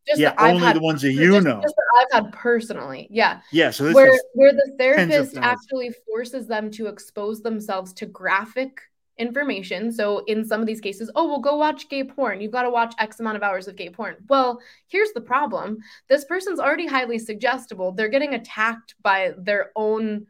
Just 0.07 0.21
yeah, 0.21 0.33
only 0.37 0.65
had, 0.65 0.75
the 0.75 0.81
ones 0.81 1.01
that 1.01 1.11
you 1.11 1.33
just, 1.33 1.45
know. 1.45 1.61
Just 1.61 1.75
that 1.75 2.07
I've 2.13 2.23
had 2.23 2.33
personally. 2.33 3.07
Yeah. 3.11 3.41
Yeah. 3.51 3.71
So 3.71 3.91
where 3.91 4.17
where 4.33 4.53
the 4.53 4.75
therapist 4.77 5.37
actually 5.37 5.91
forces 6.07 6.47
them 6.47 6.71
to 6.71 6.87
expose 6.87 7.41
themselves 7.41 7.93
to 7.93 8.05
graphic 8.05 8.81
information. 9.17 9.91
So 9.91 10.23
in 10.25 10.45
some 10.45 10.61
of 10.61 10.67
these 10.67 10.79
cases, 10.79 11.11
oh, 11.15 11.27
well, 11.27 11.39
go 11.39 11.57
watch 11.57 11.89
gay 11.89 12.03
porn. 12.03 12.39
You've 12.39 12.51
got 12.51 12.63
to 12.63 12.69
watch 12.69 12.93
X 12.99 13.19
amount 13.19 13.37
of 13.37 13.43
hours 13.43 13.67
of 13.67 13.75
gay 13.75 13.89
porn. 13.89 14.15
Well, 14.29 14.61
here's 14.87 15.11
the 15.13 15.21
problem. 15.21 15.79
This 16.07 16.25
person's 16.25 16.59
already 16.59 16.87
highly 16.87 17.19
suggestible. 17.19 17.91
They're 17.91 18.09
getting 18.09 18.35
attacked 18.35 18.95
by 19.01 19.33
their 19.37 19.71
own 19.75 20.27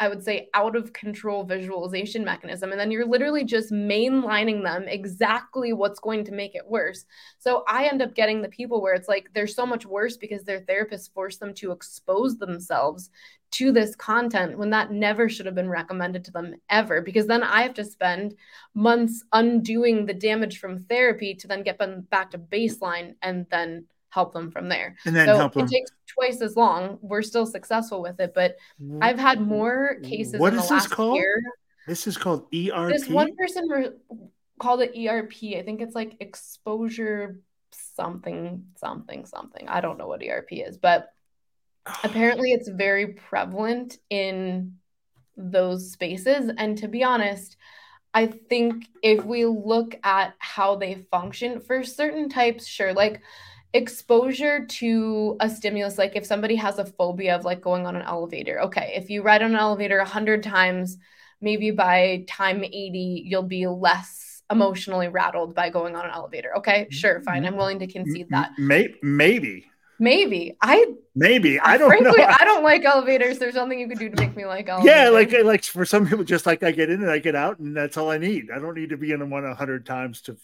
I 0.00 0.08
would 0.08 0.24
say, 0.24 0.48
out 0.54 0.74
of 0.74 0.92
control 0.92 1.44
visualization 1.44 2.24
mechanism. 2.24 2.72
And 2.72 2.80
then 2.80 2.90
you're 2.90 3.06
literally 3.06 3.44
just 3.44 3.70
mainlining 3.70 4.62
them 4.62 4.88
exactly 4.88 5.72
what's 5.72 6.00
going 6.00 6.24
to 6.24 6.32
make 6.32 6.54
it 6.54 6.66
worse. 6.66 7.04
So 7.38 7.62
I 7.68 7.86
end 7.86 8.02
up 8.02 8.14
getting 8.14 8.42
the 8.42 8.48
people 8.48 8.82
where 8.82 8.94
it's 8.94 9.08
like 9.08 9.28
they're 9.32 9.46
so 9.46 9.64
much 9.64 9.86
worse 9.86 10.16
because 10.16 10.42
their 10.42 10.60
therapist 10.60 11.14
forced 11.14 11.38
them 11.38 11.54
to 11.54 11.70
expose 11.70 12.38
themselves 12.38 13.10
to 13.52 13.70
this 13.70 13.94
content 13.94 14.58
when 14.58 14.70
that 14.70 14.90
never 14.90 15.28
should 15.28 15.46
have 15.46 15.54
been 15.54 15.68
recommended 15.68 16.24
to 16.24 16.32
them 16.32 16.56
ever. 16.70 17.00
Because 17.00 17.28
then 17.28 17.44
I 17.44 17.62
have 17.62 17.74
to 17.74 17.84
spend 17.84 18.34
months 18.74 19.22
undoing 19.32 20.06
the 20.06 20.14
damage 20.14 20.58
from 20.58 20.80
therapy 20.80 21.34
to 21.36 21.46
then 21.46 21.62
get 21.62 21.78
them 21.78 22.00
back 22.10 22.32
to 22.32 22.38
baseline 22.38 23.14
and 23.22 23.46
then 23.52 23.84
help 24.14 24.32
them 24.32 24.50
from 24.50 24.68
there. 24.68 24.96
And 25.04 25.14
then 25.14 25.26
so 25.26 25.36
help 25.36 25.54
them. 25.54 25.64
It 25.64 25.70
takes 25.70 25.90
twice 26.06 26.40
as 26.40 26.56
long. 26.56 26.98
We're 27.02 27.22
still 27.22 27.46
successful 27.46 28.00
with 28.00 28.20
it, 28.20 28.32
but 28.32 28.56
I've 29.02 29.18
had 29.18 29.40
more 29.40 29.96
cases. 30.02 30.38
What 30.38 30.54
is 30.54 30.68
this 30.68 30.86
called? 30.86 31.16
Year. 31.16 31.42
This 31.88 32.06
is 32.06 32.16
called 32.16 32.46
ERP. 32.54 32.92
This 32.92 33.08
one 33.08 33.34
person 33.36 33.68
re- 33.68 33.90
called 34.60 34.80
it 34.82 34.96
ERP. 34.96 35.56
I 35.56 35.62
think 35.62 35.82
it's 35.82 35.94
like 35.94 36.16
exposure 36.20 37.40
something, 37.72 38.64
something, 38.76 39.26
something. 39.26 39.68
I 39.68 39.80
don't 39.80 39.98
know 39.98 40.06
what 40.06 40.22
ERP 40.22 40.52
is, 40.52 40.78
but 40.78 41.10
apparently 42.04 42.52
it's 42.52 42.68
very 42.68 43.08
prevalent 43.08 43.98
in 44.08 44.76
those 45.36 45.90
spaces. 45.90 46.50
And 46.56 46.78
to 46.78 46.88
be 46.88 47.02
honest, 47.02 47.56
I 48.14 48.28
think 48.28 48.86
if 49.02 49.24
we 49.24 49.44
look 49.44 49.96
at 50.04 50.34
how 50.38 50.76
they 50.76 51.04
function 51.10 51.60
for 51.60 51.82
certain 51.82 52.28
types, 52.28 52.64
sure, 52.64 52.92
like 52.94 53.20
exposure 53.74 54.64
to 54.66 55.36
a 55.40 55.50
stimulus 55.50 55.98
like 55.98 56.14
if 56.14 56.24
somebody 56.24 56.54
has 56.54 56.78
a 56.78 56.86
phobia 56.86 57.34
of 57.34 57.44
like 57.44 57.60
going 57.60 57.86
on 57.86 57.96
an 57.96 58.02
elevator. 58.02 58.60
Okay 58.62 58.92
if 58.94 59.10
you 59.10 59.22
ride 59.22 59.42
on 59.42 59.50
an 59.50 59.58
elevator 59.58 59.98
100 59.98 60.44
times 60.44 60.96
maybe 61.40 61.72
by 61.72 62.24
time 62.28 62.62
80 62.62 63.24
you'll 63.26 63.42
be 63.42 63.66
less 63.66 64.42
emotionally 64.48 65.08
rattled 65.08 65.56
by 65.56 65.70
going 65.70 65.96
on 65.96 66.04
an 66.04 66.12
elevator. 66.12 66.56
Okay 66.58 66.82
mm-hmm. 66.82 66.92
sure 66.92 67.20
fine. 67.22 67.44
I'm 67.44 67.56
willing 67.56 67.80
to 67.80 67.86
mm-hmm. 67.86 68.04
concede 68.04 68.28
that. 68.30 68.52
Maybe 68.56 68.94
maybe. 69.02 69.66
Maybe. 69.98 70.56
I 70.60 70.86
maybe. 71.16 71.58
I 71.58 71.76
don't 71.76 71.88
frankly 71.88 72.16
know. 72.16 72.26
i 72.28 72.44
don't 72.44 72.62
like 72.62 72.84
elevators. 72.84 73.38
There's 73.38 73.54
nothing 73.54 73.80
you 73.80 73.88
can 73.88 73.98
do 73.98 74.08
to 74.08 74.20
make 74.20 74.36
me 74.36 74.46
like 74.46 74.68
elevators. 74.68 74.94
yeah 74.94 75.08
like 75.08 75.32
like 75.44 75.64
for 75.64 75.84
some 75.84 76.06
people 76.06 76.22
just 76.22 76.46
like 76.46 76.62
i 76.62 76.70
get 76.70 76.90
in 76.90 77.02
and 77.02 77.10
i 77.10 77.18
get 77.18 77.34
out 77.34 77.58
and 77.58 77.76
that's 77.76 77.96
all 77.96 78.10
i 78.10 78.18
need. 78.18 78.50
I 78.54 78.60
don't 78.60 78.74
need 78.76 78.90
to 78.90 78.96
be 78.96 79.10
in 79.10 79.30
one 79.30 79.42
100 79.42 79.84
times 79.84 80.20
to 80.22 80.36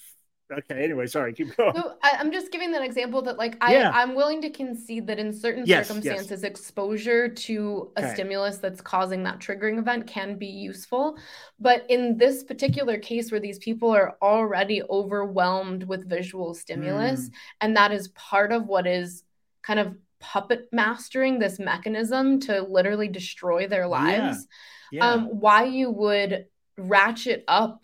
okay 0.52 0.84
anyway 0.84 1.06
sorry 1.06 1.32
keep 1.32 1.54
going 1.56 1.74
so 1.74 1.94
I, 2.02 2.20
am 2.20 2.32
just 2.32 2.50
giving 2.50 2.72
that 2.72 2.82
example 2.82 3.22
that 3.22 3.38
like 3.38 3.56
i 3.60 3.72
yeah. 3.72 3.90
i'm 3.94 4.14
willing 4.14 4.42
to 4.42 4.50
concede 4.50 5.06
that 5.06 5.18
in 5.18 5.32
certain 5.32 5.64
yes, 5.66 5.86
circumstances 5.86 6.42
yes. 6.42 6.50
exposure 6.50 7.28
to 7.28 7.90
a 7.96 8.00
okay. 8.00 8.14
stimulus 8.14 8.58
that's 8.58 8.80
causing 8.80 9.22
that 9.24 9.38
triggering 9.38 9.78
event 9.78 10.06
can 10.06 10.36
be 10.36 10.46
useful 10.46 11.16
but 11.58 11.84
in 11.88 12.16
this 12.16 12.42
particular 12.42 12.98
case 12.98 13.30
where 13.30 13.40
these 13.40 13.58
people 13.58 13.90
are 13.90 14.16
already 14.22 14.82
overwhelmed 14.90 15.84
with 15.84 16.08
visual 16.08 16.54
stimulus 16.54 17.28
mm. 17.28 17.32
and 17.60 17.76
that 17.76 17.92
is 17.92 18.08
part 18.08 18.52
of 18.52 18.66
what 18.66 18.86
is 18.86 19.24
kind 19.62 19.78
of 19.78 19.96
puppet 20.20 20.68
mastering 20.72 21.38
this 21.38 21.58
mechanism 21.58 22.40
to 22.40 22.62
literally 22.62 23.08
destroy 23.08 23.66
their 23.66 23.86
lives 23.86 24.46
yeah. 24.92 24.98
Yeah. 25.00 25.12
um 25.12 25.26
why 25.26 25.64
you 25.64 25.90
would 25.90 26.46
ratchet 26.76 27.44
up 27.46 27.80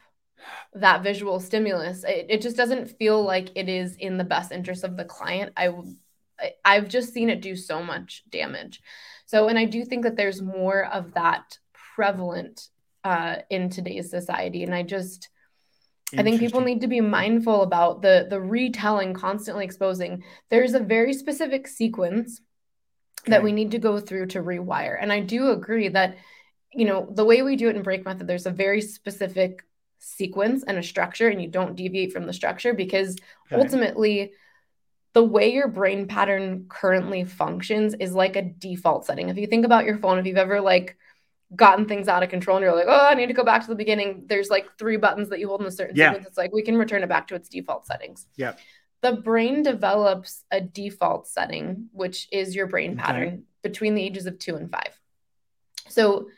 that 0.74 1.02
visual 1.02 1.40
stimulus 1.40 2.04
it, 2.04 2.26
it 2.28 2.42
just 2.42 2.56
doesn't 2.56 2.90
feel 2.98 3.22
like 3.22 3.50
it 3.54 3.68
is 3.68 3.96
in 3.96 4.16
the 4.16 4.24
best 4.24 4.52
interest 4.52 4.84
of 4.84 4.96
the 4.96 5.04
client 5.04 5.52
i 5.56 5.70
i've 6.64 6.88
just 6.88 7.12
seen 7.12 7.30
it 7.30 7.40
do 7.40 7.56
so 7.56 7.82
much 7.82 8.22
damage 8.30 8.82
so 9.26 9.48
and 9.48 9.58
i 9.58 9.64
do 9.64 9.84
think 9.84 10.02
that 10.02 10.16
there's 10.16 10.42
more 10.42 10.84
of 10.86 11.14
that 11.14 11.58
prevalent 11.94 12.68
uh, 13.04 13.36
in 13.50 13.70
today's 13.70 14.10
society 14.10 14.64
and 14.64 14.74
i 14.74 14.82
just 14.82 15.28
I 16.16 16.22
think 16.22 16.38
people 16.38 16.60
need 16.60 16.82
to 16.82 16.86
be 16.86 17.00
mindful 17.00 17.62
about 17.62 18.00
the 18.00 18.26
the 18.30 18.40
retelling, 18.40 19.12
constantly 19.12 19.64
exposing. 19.64 20.22
There's 20.50 20.74
a 20.74 20.80
very 20.80 21.12
specific 21.12 21.66
sequence 21.66 22.40
okay. 23.22 23.32
that 23.32 23.42
we 23.42 23.52
need 23.52 23.72
to 23.72 23.78
go 23.78 23.98
through 23.98 24.26
to 24.26 24.42
rewire. 24.42 24.96
And 25.00 25.12
I 25.12 25.20
do 25.20 25.50
agree 25.50 25.88
that, 25.88 26.16
you 26.72 26.84
know, 26.84 27.08
the 27.10 27.24
way 27.24 27.42
we 27.42 27.56
do 27.56 27.68
it 27.68 27.76
in 27.76 27.82
break 27.82 28.04
method, 28.04 28.28
there's 28.28 28.46
a 28.46 28.52
very 28.52 28.80
specific 28.80 29.65
sequence 29.98 30.64
and 30.66 30.78
a 30.78 30.82
structure 30.82 31.28
and 31.28 31.40
you 31.40 31.48
don't 31.48 31.76
deviate 31.76 32.12
from 32.12 32.26
the 32.26 32.32
structure 32.32 32.74
because 32.74 33.16
okay. 33.52 33.60
ultimately 33.60 34.32
the 35.12 35.24
way 35.24 35.50
your 35.52 35.68
brain 35.68 36.06
pattern 36.06 36.66
currently 36.68 37.24
functions 37.24 37.94
is 37.94 38.12
like 38.12 38.36
a 38.36 38.42
default 38.42 39.06
setting. 39.06 39.30
If 39.30 39.38
you 39.38 39.46
think 39.46 39.64
about 39.64 39.86
your 39.86 39.96
phone, 39.96 40.18
if 40.18 40.26
you've 40.26 40.36
ever 40.36 40.60
like 40.60 40.96
gotten 41.54 41.86
things 41.86 42.08
out 42.08 42.22
of 42.22 42.28
control 42.28 42.58
and 42.58 42.64
you're 42.64 42.74
like, 42.74 42.86
oh, 42.88 43.06
I 43.06 43.14
need 43.14 43.28
to 43.28 43.32
go 43.32 43.44
back 43.44 43.62
to 43.62 43.68
the 43.68 43.74
beginning, 43.74 44.24
there's 44.26 44.50
like 44.50 44.66
three 44.78 44.96
buttons 44.96 45.30
that 45.30 45.38
you 45.38 45.48
hold 45.48 45.62
in 45.62 45.66
a 45.66 45.70
certain 45.70 45.96
yeah. 45.96 46.10
sequence. 46.10 46.26
It's 46.26 46.36
like 46.36 46.52
we 46.52 46.62
can 46.62 46.76
return 46.76 47.02
it 47.02 47.08
back 47.08 47.28
to 47.28 47.34
its 47.34 47.48
default 47.48 47.86
settings. 47.86 48.26
Yeah. 48.36 48.54
The 49.00 49.12
brain 49.12 49.62
develops 49.62 50.44
a 50.50 50.60
default 50.60 51.28
setting, 51.28 51.88
which 51.92 52.28
is 52.32 52.54
your 52.54 52.66
brain 52.66 52.92
okay. 52.92 53.00
pattern 53.00 53.44
between 53.62 53.94
the 53.94 54.02
ages 54.02 54.26
of 54.26 54.38
two 54.38 54.56
and 54.56 54.70
five. 54.70 54.98
So 55.88 56.28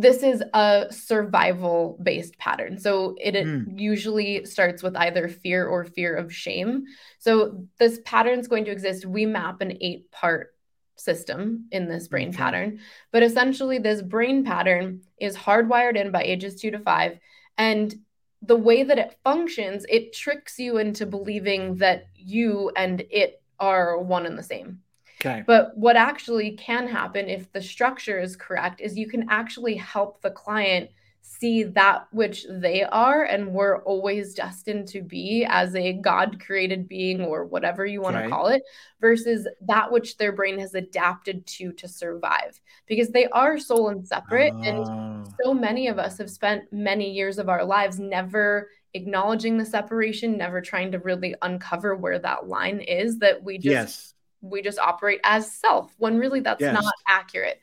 this 0.00 0.22
is 0.22 0.42
a 0.54 0.86
survival 0.90 1.98
based 2.02 2.38
pattern. 2.38 2.78
So 2.78 3.16
it, 3.20 3.34
it 3.34 3.46
mm. 3.46 3.78
usually 3.78 4.44
starts 4.46 4.82
with 4.82 4.96
either 4.96 5.28
fear 5.28 5.66
or 5.66 5.84
fear 5.84 6.14
of 6.14 6.32
shame. 6.32 6.84
So 7.18 7.66
this 7.78 8.00
pattern 8.04 8.38
is 8.38 8.48
going 8.48 8.64
to 8.64 8.70
exist. 8.70 9.04
We 9.04 9.26
map 9.26 9.60
an 9.60 9.76
eight 9.80 10.10
part 10.10 10.54
system 10.96 11.66
in 11.70 11.88
this 11.88 12.08
brain 12.08 12.28
okay. 12.28 12.38
pattern. 12.38 12.80
But 13.12 13.22
essentially, 13.22 13.78
this 13.78 14.02
brain 14.02 14.44
pattern 14.44 15.02
is 15.18 15.36
hardwired 15.36 15.96
in 15.96 16.10
by 16.10 16.22
ages 16.22 16.56
two 16.60 16.70
to 16.70 16.78
five. 16.78 17.18
And 17.58 17.94
the 18.42 18.56
way 18.56 18.82
that 18.82 18.98
it 18.98 19.18
functions, 19.22 19.84
it 19.88 20.14
tricks 20.14 20.58
you 20.58 20.78
into 20.78 21.04
believing 21.04 21.76
that 21.76 22.06
you 22.14 22.70
and 22.74 23.02
it 23.10 23.42
are 23.58 23.98
one 23.98 24.24
and 24.24 24.38
the 24.38 24.42
same. 24.42 24.80
Okay. 25.20 25.44
But 25.46 25.76
what 25.76 25.96
actually 25.96 26.52
can 26.52 26.88
happen 26.88 27.28
if 27.28 27.52
the 27.52 27.60
structure 27.60 28.18
is 28.18 28.36
correct 28.36 28.80
is 28.80 28.96
you 28.96 29.08
can 29.08 29.26
actually 29.28 29.76
help 29.76 30.22
the 30.22 30.30
client 30.30 30.90
see 31.22 31.62
that 31.62 32.06
which 32.10 32.46
they 32.48 32.82
are 32.82 33.24
and 33.24 33.52
were 33.52 33.82
always 33.82 34.34
destined 34.34 34.88
to 34.88 35.02
be 35.02 35.46
as 35.48 35.74
a 35.76 35.92
God 35.92 36.42
created 36.44 36.88
being 36.88 37.20
or 37.20 37.44
whatever 37.44 37.84
you 37.84 38.00
want 38.00 38.16
right. 38.16 38.24
to 38.24 38.30
call 38.30 38.48
it, 38.48 38.62
versus 39.00 39.46
that 39.66 39.92
which 39.92 40.16
their 40.16 40.32
brain 40.32 40.58
has 40.58 40.74
adapted 40.74 41.46
to 41.46 41.72
to 41.72 41.86
survive. 41.86 42.58
Because 42.86 43.10
they 43.10 43.26
are 43.28 43.58
soul 43.58 43.90
and 43.90 44.06
separate. 44.06 44.54
And 44.54 44.84
ah. 44.86 45.24
so 45.42 45.52
many 45.52 45.88
of 45.88 45.98
us 45.98 46.16
have 46.18 46.30
spent 46.30 46.72
many 46.72 47.10
years 47.10 47.38
of 47.38 47.48
our 47.48 47.64
lives 47.64 47.98
never 47.98 48.70
acknowledging 48.94 49.56
the 49.56 49.66
separation, 49.66 50.36
never 50.36 50.60
trying 50.60 50.92
to 50.92 50.98
really 50.98 51.34
uncover 51.42 51.94
where 51.94 52.18
that 52.18 52.48
line 52.48 52.80
is 52.80 53.18
that 53.18 53.42
we 53.42 53.58
just. 53.58 53.66
Yes 53.66 54.14
we 54.40 54.62
just 54.62 54.78
operate 54.78 55.20
as 55.24 55.52
self 55.52 55.94
when 55.98 56.18
really 56.18 56.40
that's 56.40 56.60
yes. 56.60 56.74
not 56.74 56.92
accurate. 57.06 57.60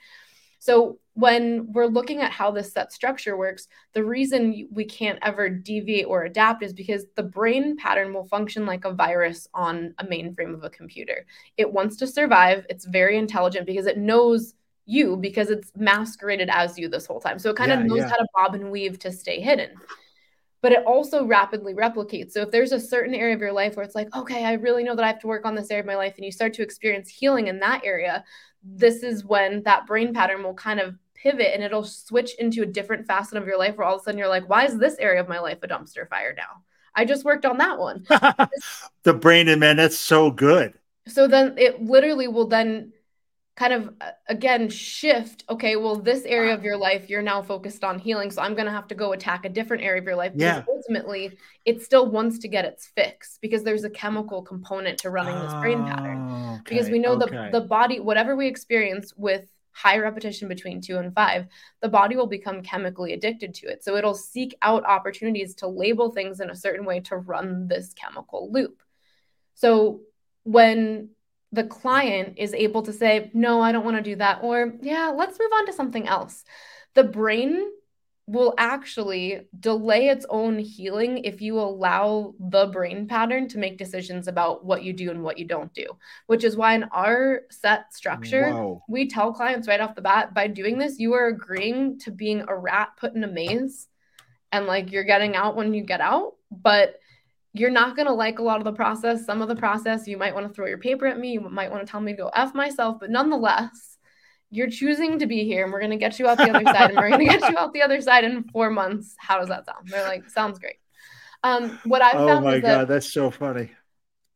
So 0.59 0.99
when 1.13 1.71
we're 1.71 1.85
looking 1.85 2.21
at 2.21 2.31
how 2.31 2.51
this 2.51 2.73
set 2.73 2.91
structure 2.91 3.37
works, 3.37 3.67
the 3.93 4.03
reason 4.03 4.67
we 4.71 4.85
can't 4.85 5.19
ever 5.21 5.49
deviate 5.49 6.05
or 6.07 6.23
adapt 6.23 6.63
is 6.63 6.73
because 6.73 7.05
the 7.15 7.23
brain 7.23 7.77
pattern 7.77 8.13
will 8.13 8.25
function 8.25 8.65
like 8.65 8.85
a 8.85 8.93
virus 8.93 9.47
on 9.53 9.93
a 9.99 10.05
mainframe 10.05 10.53
of 10.53 10.63
a 10.63 10.69
computer. 10.69 11.25
It 11.57 11.71
wants 11.71 11.95
to 11.97 12.07
survive. 12.07 12.65
It's 12.69 12.85
very 12.85 13.17
intelligent 13.17 13.65
because 13.65 13.85
it 13.85 13.97
knows 13.97 14.55
you 14.85 15.17
because 15.17 15.49
it's 15.49 15.71
masqueraded 15.75 16.49
as 16.51 16.77
you 16.77 16.87
this 16.87 17.05
whole 17.05 17.19
time. 17.19 17.39
So 17.39 17.49
it 17.51 17.55
kind 17.55 17.69
yeah, 17.69 17.79
of 17.79 17.85
knows 17.85 17.99
yeah. 17.99 18.09
how 18.09 18.15
to 18.15 18.27
bob 18.33 18.55
and 18.55 18.71
weave 18.71 18.99
to 18.99 19.11
stay 19.11 19.39
hidden 19.39 19.71
but 20.61 20.71
it 20.71 20.85
also 20.85 21.25
rapidly 21.25 21.73
replicates. 21.73 22.31
So 22.31 22.41
if 22.41 22.51
there's 22.51 22.71
a 22.71 22.79
certain 22.79 23.13
area 23.13 23.35
of 23.35 23.41
your 23.41 23.51
life 23.51 23.75
where 23.75 23.85
it's 23.85 23.95
like, 23.95 24.13
okay, 24.15 24.43
I 24.45 24.53
really 24.53 24.83
know 24.83 24.95
that 24.95 25.03
I 25.03 25.07
have 25.07 25.19
to 25.19 25.27
work 25.27 25.45
on 25.45 25.55
this 25.55 25.69
area 25.69 25.81
of 25.81 25.87
my 25.87 25.95
life, 25.95 26.15
and 26.17 26.25
you 26.25 26.31
start 26.31 26.53
to 26.55 26.63
experience 26.63 27.09
healing 27.09 27.47
in 27.47 27.59
that 27.59 27.81
area, 27.83 28.23
this 28.63 29.03
is 29.03 29.23
when 29.23 29.63
that 29.63 29.85
brain 29.85 30.13
pattern 30.13 30.43
will 30.43 30.53
kind 30.53 30.79
of 30.79 30.95
pivot 31.13 31.51
and 31.53 31.63
it'll 31.63 31.83
switch 31.83 32.35
into 32.35 32.61
a 32.61 32.65
different 32.65 33.05
facet 33.05 33.37
of 33.37 33.47
your 33.47 33.57
life 33.57 33.75
where 33.75 33.87
all 33.87 33.95
of 33.95 34.01
a 34.01 34.03
sudden 34.03 34.17
you're 34.17 34.27
like, 34.27 34.47
why 34.49 34.65
is 34.65 34.77
this 34.77 34.95
area 34.99 35.19
of 35.19 35.27
my 35.27 35.39
life 35.39 35.57
a 35.63 35.67
dumpster 35.67 36.07
fire 36.07 36.33
now? 36.35 36.63
I 36.95 37.05
just 37.05 37.25
worked 37.25 37.45
on 37.45 37.57
that 37.57 37.77
one. 37.77 38.05
the 39.03 39.13
brain 39.13 39.47
and 39.47 39.59
man, 39.59 39.77
that's 39.77 39.97
so 39.97 40.31
good. 40.31 40.73
So 41.07 41.27
then 41.27 41.55
it 41.57 41.81
literally 41.81 42.27
will 42.27 42.47
then 42.47 42.91
kind 43.57 43.73
of 43.73 43.89
uh, 44.01 44.11
again 44.29 44.69
shift 44.69 45.43
okay 45.49 45.75
well 45.75 45.95
this 45.95 46.23
area 46.25 46.53
of 46.53 46.63
your 46.63 46.77
life 46.77 47.09
you're 47.09 47.23
now 47.23 47.41
focused 47.41 47.83
on 47.83 47.97
healing 47.97 48.29
so 48.29 48.41
i'm 48.41 48.53
going 48.53 48.67
to 48.67 48.71
have 48.71 48.87
to 48.87 48.93
go 48.93 49.13
attack 49.13 49.45
a 49.45 49.49
different 49.49 49.83
area 49.83 49.99
of 49.99 50.05
your 50.05 50.15
life 50.15 50.31
yeah. 50.35 50.63
ultimately 50.69 51.35
it 51.65 51.81
still 51.81 52.09
wants 52.09 52.37
to 52.37 52.47
get 52.47 52.63
its 52.65 52.85
fix 52.95 53.39
because 53.41 53.63
there's 53.63 53.83
a 53.83 53.89
chemical 53.89 54.43
component 54.43 54.99
to 54.99 55.09
running 55.09 55.37
this 55.39 55.53
brain 55.55 55.83
pattern 55.83 56.27
oh, 56.29 56.53
okay. 56.53 56.61
because 56.65 56.89
we 56.89 56.99
know 56.99 57.13
okay. 57.13 57.49
the 57.51 57.59
the 57.59 57.65
body 57.65 57.99
whatever 57.99 58.35
we 58.35 58.47
experience 58.47 59.11
with 59.17 59.51
high 59.71 59.97
repetition 59.97 60.47
between 60.47 60.79
2 60.79 60.97
and 60.97 61.13
5 61.15 61.47
the 61.81 61.89
body 61.89 62.15
will 62.15 62.27
become 62.27 62.61
chemically 62.61 63.13
addicted 63.13 63.55
to 63.55 63.67
it 63.67 63.83
so 63.83 63.95
it'll 63.95 64.13
seek 64.13 64.55
out 64.61 64.85
opportunities 64.85 65.55
to 65.55 65.67
label 65.67 66.11
things 66.11 66.39
in 66.39 66.51
a 66.51 66.55
certain 66.55 66.85
way 66.85 66.99
to 66.99 67.17
run 67.17 67.67
this 67.67 67.93
chemical 67.93 68.51
loop 68.51 68.83
so 69.55 70.01
when 70.43 71.09
the 71.51 71.63
client 71.63 72.35
is 72.37 72.53
able 72.53 72.81
to 72.83 72.93
say, 72.93 73.31
no, 73.33 73.61
I 73.61 73.71
don't 73.71 73.85
want 73.85 73.97
to 73.97 74.03
do 74.03 74.15
that. 74.17 74.39
Or, 74.43 74.73
yeah, 74.81 75.09
let's 75.15 75.39
move 75.39 75.51
on 75.53 75.65
to 75.67 75.73
something 75.73 76.07
else. 76.07 76.43
The 76.93 77.03
brain 77.03 77.71
will 78.27 78.53
actually 78.57 79.47
delay 79.57 80.09
its 80.09 80.25
own 80.29 80.59
healing 80.59 81.19
if 81.19 81.41
you 81.41 81.57
allow 81.57 82.33
the 82.39 82.65
brain 82.67 83.07
pattern 83.07 83.47
to 83.47 83.57
make 83.57 83.77
decisions 83.77 84.27
about 84.27 84.65
what 84.65 84.83
you 84.83 84.91
do 84.91 85.09
and 85.09 85.23
what 85.23 85.37
you 85.37 85.45
don't 85.45 85.73
do, 85.73 85.85
which 86.25 86.43
is 86.43 86.57
why 86.57 86.73
in 86.73 86.83
our 86.85 87.43
set 87.49 87.93
structure, 87.93 88.51
Whoa. 88.51 88.83
we 88.89 89.07
tell 89.07 89.31
clients 89.31 89.67
right 89.69 89.79
off 89.79 89.95
the 89.95 90.01
bat 90.01 90.33
by 90.33 90.47
doing 90.47 90.77
this, 90.77 90.99
you 90.99 91.13
are 91.13 91.27
agreeing 91.27 91.99
to 91.99 92.11
being 92.11 92.43
a 92.45 92.55
rat 92.55 92.89
put 92.97 93.15
in 93.15 93.23
a 93.23 93.27
maze 93.27 93.87
and 94.51 94.67
like 94.67 94.91
you're 94.91 95.05
getting 95.05 95.37
out 95.37 95.55
when 95.55 95.73
you 95.73 95.83
get 95.83 96.01
out. 96.01 96.33
But 96.51 96.99
you're 97.59 97.69
not 97.69 97.95
going 97.95 98.07
to 98.07 98.13
like 98.13 98.39
a 98.39 98.43
lot 98.43 98.57
of 98.57 98.63
the 98.63 98.73
process. 98.73 99.25
Some 99.25 99.41
of 99.41 99.47
the 99.47 99.55
process, 99.55 100.07
you 100.07 100.17
might 100.17 100.33
want 100.33 100.47
to 100.47 100.53
throw 100.53 100.67
your 100.67 100.77
paper 100.77 101.07
at 101.07 101.19
me. 101.19 101.33
You 101.33 101.41
might 101.41 101.71
want 101.71 101.85
to 101.85 101.91
tell 101.91 102.01
me 102.01 102.13
to 102.13 102.17
go 102.17 102.29
F 102.29 102.53
myself. 102.53 102.97
But 102.99 103.09
nonetheless, 103.09 103.97
you're 104.49 104.69
choosing 104.69 105.19
to 105.19 105.25
be 105.25 105.43
here 105.43 105.63
and 105.63 105.73
we're 105.73 105.79
going 105.79 105.91
to 105.91 105.97
get 105.97 106.19
you 106.19 106.27
out 106.27 106.37
the 106.37 106.49
other 106.49 106.63
side 106.63 106.91
and 106.91 106.97
we're 106.97 107.09
going 107.09 107.27
to 107.27 107.37
get 107.37 107.49
you 107.49 107.57
out 107.59 107.73
the 107.73 107.81
other 107.81 108.01
side 108.01 108.23
in 108.23 108.43
four 108.45 108.69
months. 108.69 109.15
How 109.17 109.39
does 109.39 109.49
that 109.49 109.65
sound? 109.65 109.87
They're 109.87 110.07
like, 110.07 110.29
sounds 110.29 110.59
great. 110.59 110.77
Um, 111.43 111.79
what 111.83 112.01
I 112.01 112.11
oh 112.11 112.27
found 112.27 112.45
Oh 112.45 112.49
my 112.49 112.59
God, 112.59 112.61
that 112.61 112.87
that's 112.87 113.11
so 113.11 113.29
funny. 113.29 113.71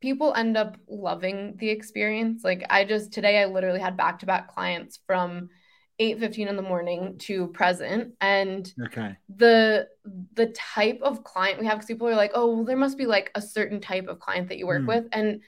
People 0.00 0.34
end 0.34 0.56
up 0.56 0.76
loving 0.88 1.56
the 1.58 1.70
experience. 1.70 2.42
Like 2.44 2.64
I 2.68 2.84
just, 2.84 3.12
today, 3.12 3.40
I 3.40 3.46
literally 3.46 3.80
had 3.80 3.96
back 3.96 4.18
to 4.20 4.26
back 4.26 4.52
clients 4.52 4.98
from 5.06 5.48
8 5.98 6.18
15 6.18 6.48
in 6.48 6.56
the 6.56 6.62
morning 6.62 7.16
to 7.18 7.48
present. 7.48 8.14
And 8.20 8.72
okay. 8.86 9.16
the 9.34 9.88
the 10.34 10.46
type 10.46 11.00
of 11.02 11.24
client 11.24 11.60
we 11.60 11.66
have 11.66 11.76
because 11.78 11.86
people 11.86 12.08
are 12.08 12.16
like 12.16 12.32
oh 12.34 12.54
well 12.54 12.64
there 12.64 12.76
must 12.76 12.98
be 12.98 13.06
like 13.06 13.30
a 13.34 13.42
certain 13.42 13.80
type 13.80 14.08
of 14.08 14.18
client 14.18 14.48
that 14.48 14.58
you 14.58 14.66
work 14.66 14.82
mm. 14.82 14.88
with. 14.88 15.06
And 15.12 15.40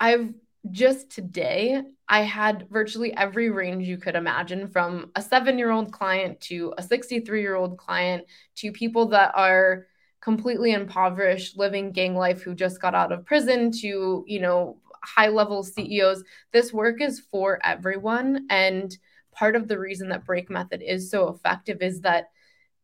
i've 0.00 0.32
just 0.70 1.10
today 1.10 1.82
i 2.08 2.20
had 2.20 2.68
virtually 2.68 3.16
every 3.16 3.48
range 3.48 3.86
you 3.86 3.96
could 3.96 4.14
imagine 4.14 4.68
from 4.68 5.10
a 5.14 5.22
seven 5.22 5.56
year 5.56 5.70
old 5.70 5.92
client 5.92 6.40
to 6.40 6.74
a 6.76 6.82
63 6.82 7.40
year 7.40 7.56
old 7.56 7.78
client 7.78 8.24
to 8.56 8.70
people 8.70 9.06
that 9.06 9.32
are 9.34 9.86
completely 10.20 10.72
impoverished 10.72 11.56
living 11.56 11.90
gang 11.90 12.14
life 12.14 12.42
who 12.42 12.54
just 12.54 12.80
got 12.80 12.94
out 12.94 13.12
of 13.12 13.24
prison 13.24 13.70
to 13.70 14.24
you 14.26 14.40
know 14.40 14.78
high 15.02 15.28
level 15.28 15.62
ceos 15.62 16.22
this 16.52 16.72
work 16.72 17.00
is 17.00 17.20
for 17.20 17.58
everyone. 17.64 18.46
And 18.50 18.96
part 19.38 19.54
of 19.54 19.68
the 19.68 19.78
reason 19.78 20.08
that 20.08 20.24
break 20.24 20.50
method 20.50 20.82
is 20.82 21.10
so 21.10 21.28
effective 21.28 21.80
is 21.80 22.00
that 22.00 22.30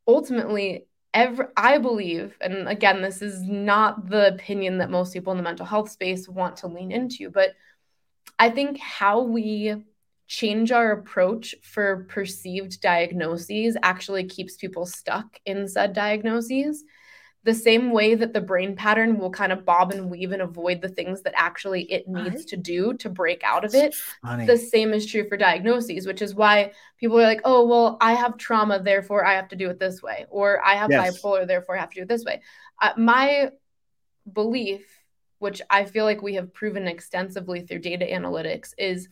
ultimately 0.07 0.87
every 1.12 1.47
i 1.57 1.79
believe 1.79 2.37
and 2.40 2.69
again 2.69 3.03
this 3.03 3.23
is 3.23 3.43
not 3.43 4.09
the 4.09 4.29
opinion 4.29 4.79
that 4.79 4.90
most 4.90 5.12
people 5.12 5.33
in 5.33 5.37
the 5.37 5.43
mental 5.43 5.67
health 5.67 5.90
space 5.90 6.29
want 6.29 6.57
to 6.57 6.69
lean 6.69 6.93
into 6.93 7.31
but 7.31 7.51
i 8.38 8.49
think 8.49 8.79
how 8.79 9.21
we 9.21 9.75
change 10.27 10.73
our 10.73 10.93
approach 10.93 11.55
for 11.62 12.07
perceived 12.09 12.81
diagnoses 12.81 13.77
actually 13.83 14.25
keeps 14.25 14.57
people 14.57 14.87
stuck 14.87 15.38
in 15.47 15.69
said 15.69 15.93
diagnoses 15.93 16.85
the 17.45 17.55
same 17.55 17.91
way 17.91 18.15
that 18.15 18.33
the 18.33 18.41
brain 18.41 18.75
pattern 18.75 19.19
will 19.19 19.31
kind 19.31 19.53
of 19.53 19.67
bob 19.67 19.93
and 19.93 20.11
weave 20.11 20.33
and 20.33 20.41
avoid 20.41 20.81
the 20.81 20.89
things 20.89 21.21
that 21.23 21.35
actually 21.37 21.83
it 21.93 22.09
needs 22.09 22.47
to 22.47 22.57
do 22.57 22.95
to 22.95 23.11
break 23.11 23.43
out 23.45 23.65
of 23.67 23.75
it. 23.75 23.95
The 24.23 24.57
same 24.57 24.95
is 24.95 25.05
true 25.05 25.29
for 25.29 25.37
diagnoses, 25.37 26.07
which 26.07 26.23
is 26.23 26.35
why 26.35 26.73
people 26.99 27.19
are 27.21 27.25
like, 27.25 27.43
oh, 27.45 27.67
well, 27.67 27.99
I 28.01 28.15
have 28.15 28.39
trauma, 28.39 28.83
therefore 28.83 29.27
I 29.27 29.35
have 29.35 29.49
to 29.49 29.57
do 29.57 29.69
it 29.69 29.79
this 29.79 30.03
way, 30.03 30.25
or 30.31 30.65
I 30.65 30.75
have 30.75 30.91
yes. 30.91 31.21
bipolar, 31.21 31.47
therefore 31.47 31.77
I 31.77 31.81
have 31.81 31.91
to 31.91 31.97
do 31.97 32.03
it 32.03 32.09
this 32.09 32.25
way. 32.25 32.41
Uh, 32.81 32.93
my 32.97 33.51
belief, 34.33 34.87
which 35.39 35.61
I 35.69 35.85
feel 35.85 36.07
like 36.07 36.23
we 36.23 36.35
have 36.35 36.55
proven 36.55 36.89
extensively 36.89 37.61
through 37.61 37.81
data 37.81 38.07
analytics, 38.07 38.73
is 38.79 39.11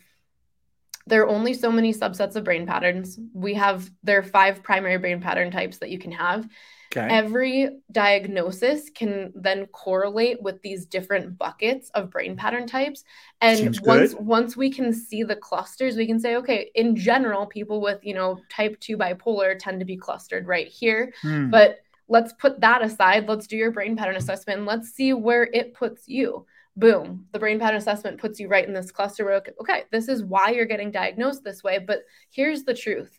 there 1.06 1.22
are 1.22 1.28
only 1.28 1.54
so 1.54 1.70
many 1.70 1.92
subsets 1.92 2.36
of 2.36 2.44
brain 2.44 2.66
patterns. 2.66 3.18
We 3.32 3.54
have 3.54 3.90
there 4.02 4.18
are 4.18 4.22
five 4.22 4.62
primary 4.62 4.98
brain 4.98 5.20
pattern 5.20 5.50
types 5.50 5.78
that 5.78 5.90
you 5.90 5.98
can 5.98 6.12
have. 6.12 6.48
Okay. 6.94 7.08
Every 7.08 7.70
diagnosis 7.90 8.90
can 8.90 9.32
then 9.34 9.66
correlate 9.66 10.42
with 10.42 10.60
these 10.60 10.84
different 10.84 11.38
buckets 11.38 11.90
of 11.94 12.10
brain 12.10 12.36
pattern 12.36 12.66
types. 12.66 13.04
And 13.40 13.58
Seems 13.58 13.80
once 13.80 14.14
good. 14.14 14.26
once 14.26 14.56
we 14.56 14.70
can 14.70 14.92
see 14.92 15.22
the 15.22 15.36
clusters, 15.36 15.96
we 15.96 16.06
can 16.06 16.20
say, 16.20 16.36
okay, 16.36 16.70
in 16.74 16.94
general, 16.94 17.46
people 17.46 17.80
with, 17.80 18.04
you 18.04 18.14
know, 18.14 18.40
type 18.50 18.78
2 18.80 18.98
bipolar 18.98 19.58
tend 19.58 19.80
to 19.80 19.86
be 19.86 19.96
clustered 19.96 20.46
right 20.46 20.68
here. 20.68 21.14
Hmm. 21.22 21.48
But 21.48 21.78
let's 22.08 22.34
put 22.34 22.60
that 22.60 22.82
aside. 22.82 23.26
Let's 23.26 23.46
do 23.46 23.56
your 23.56 23.70
brain 23.70 23.96
pattern 23.96 24.16
assessment 24.16 24.58
and 24.58 24.66
let's 24.66 24.90
see 24.90 25.14
where 25.14 25.44
it 25.44 25.72
puts 25.72 26.06
you. 26.08 26.46
Boom, 26.76 27.26
the 27.32 27.38
brain 27.38 27.58
pattern 27.58 27.78
assessment 27.78 28.18
puts 28.20 28.40
you 28.40 28.48
right 28.48 28.66
in 28.66 28.74
this 28.74 28.90
cluster 28.90 29.24
where, 29.24 29.42
okay, 29.60 29.84
this 29.90 30.08
is 30.08 30.24
why 30.24 30.50
you're 30.50 30.66
getting 30.66 30.90
diagnosed 30.90 31.44
this 31.44 31.62
way. 31.62 31.78
But 31.78 32.00
here's 32.30 32.64
the 32.64 32.74
truth 32.74 33.18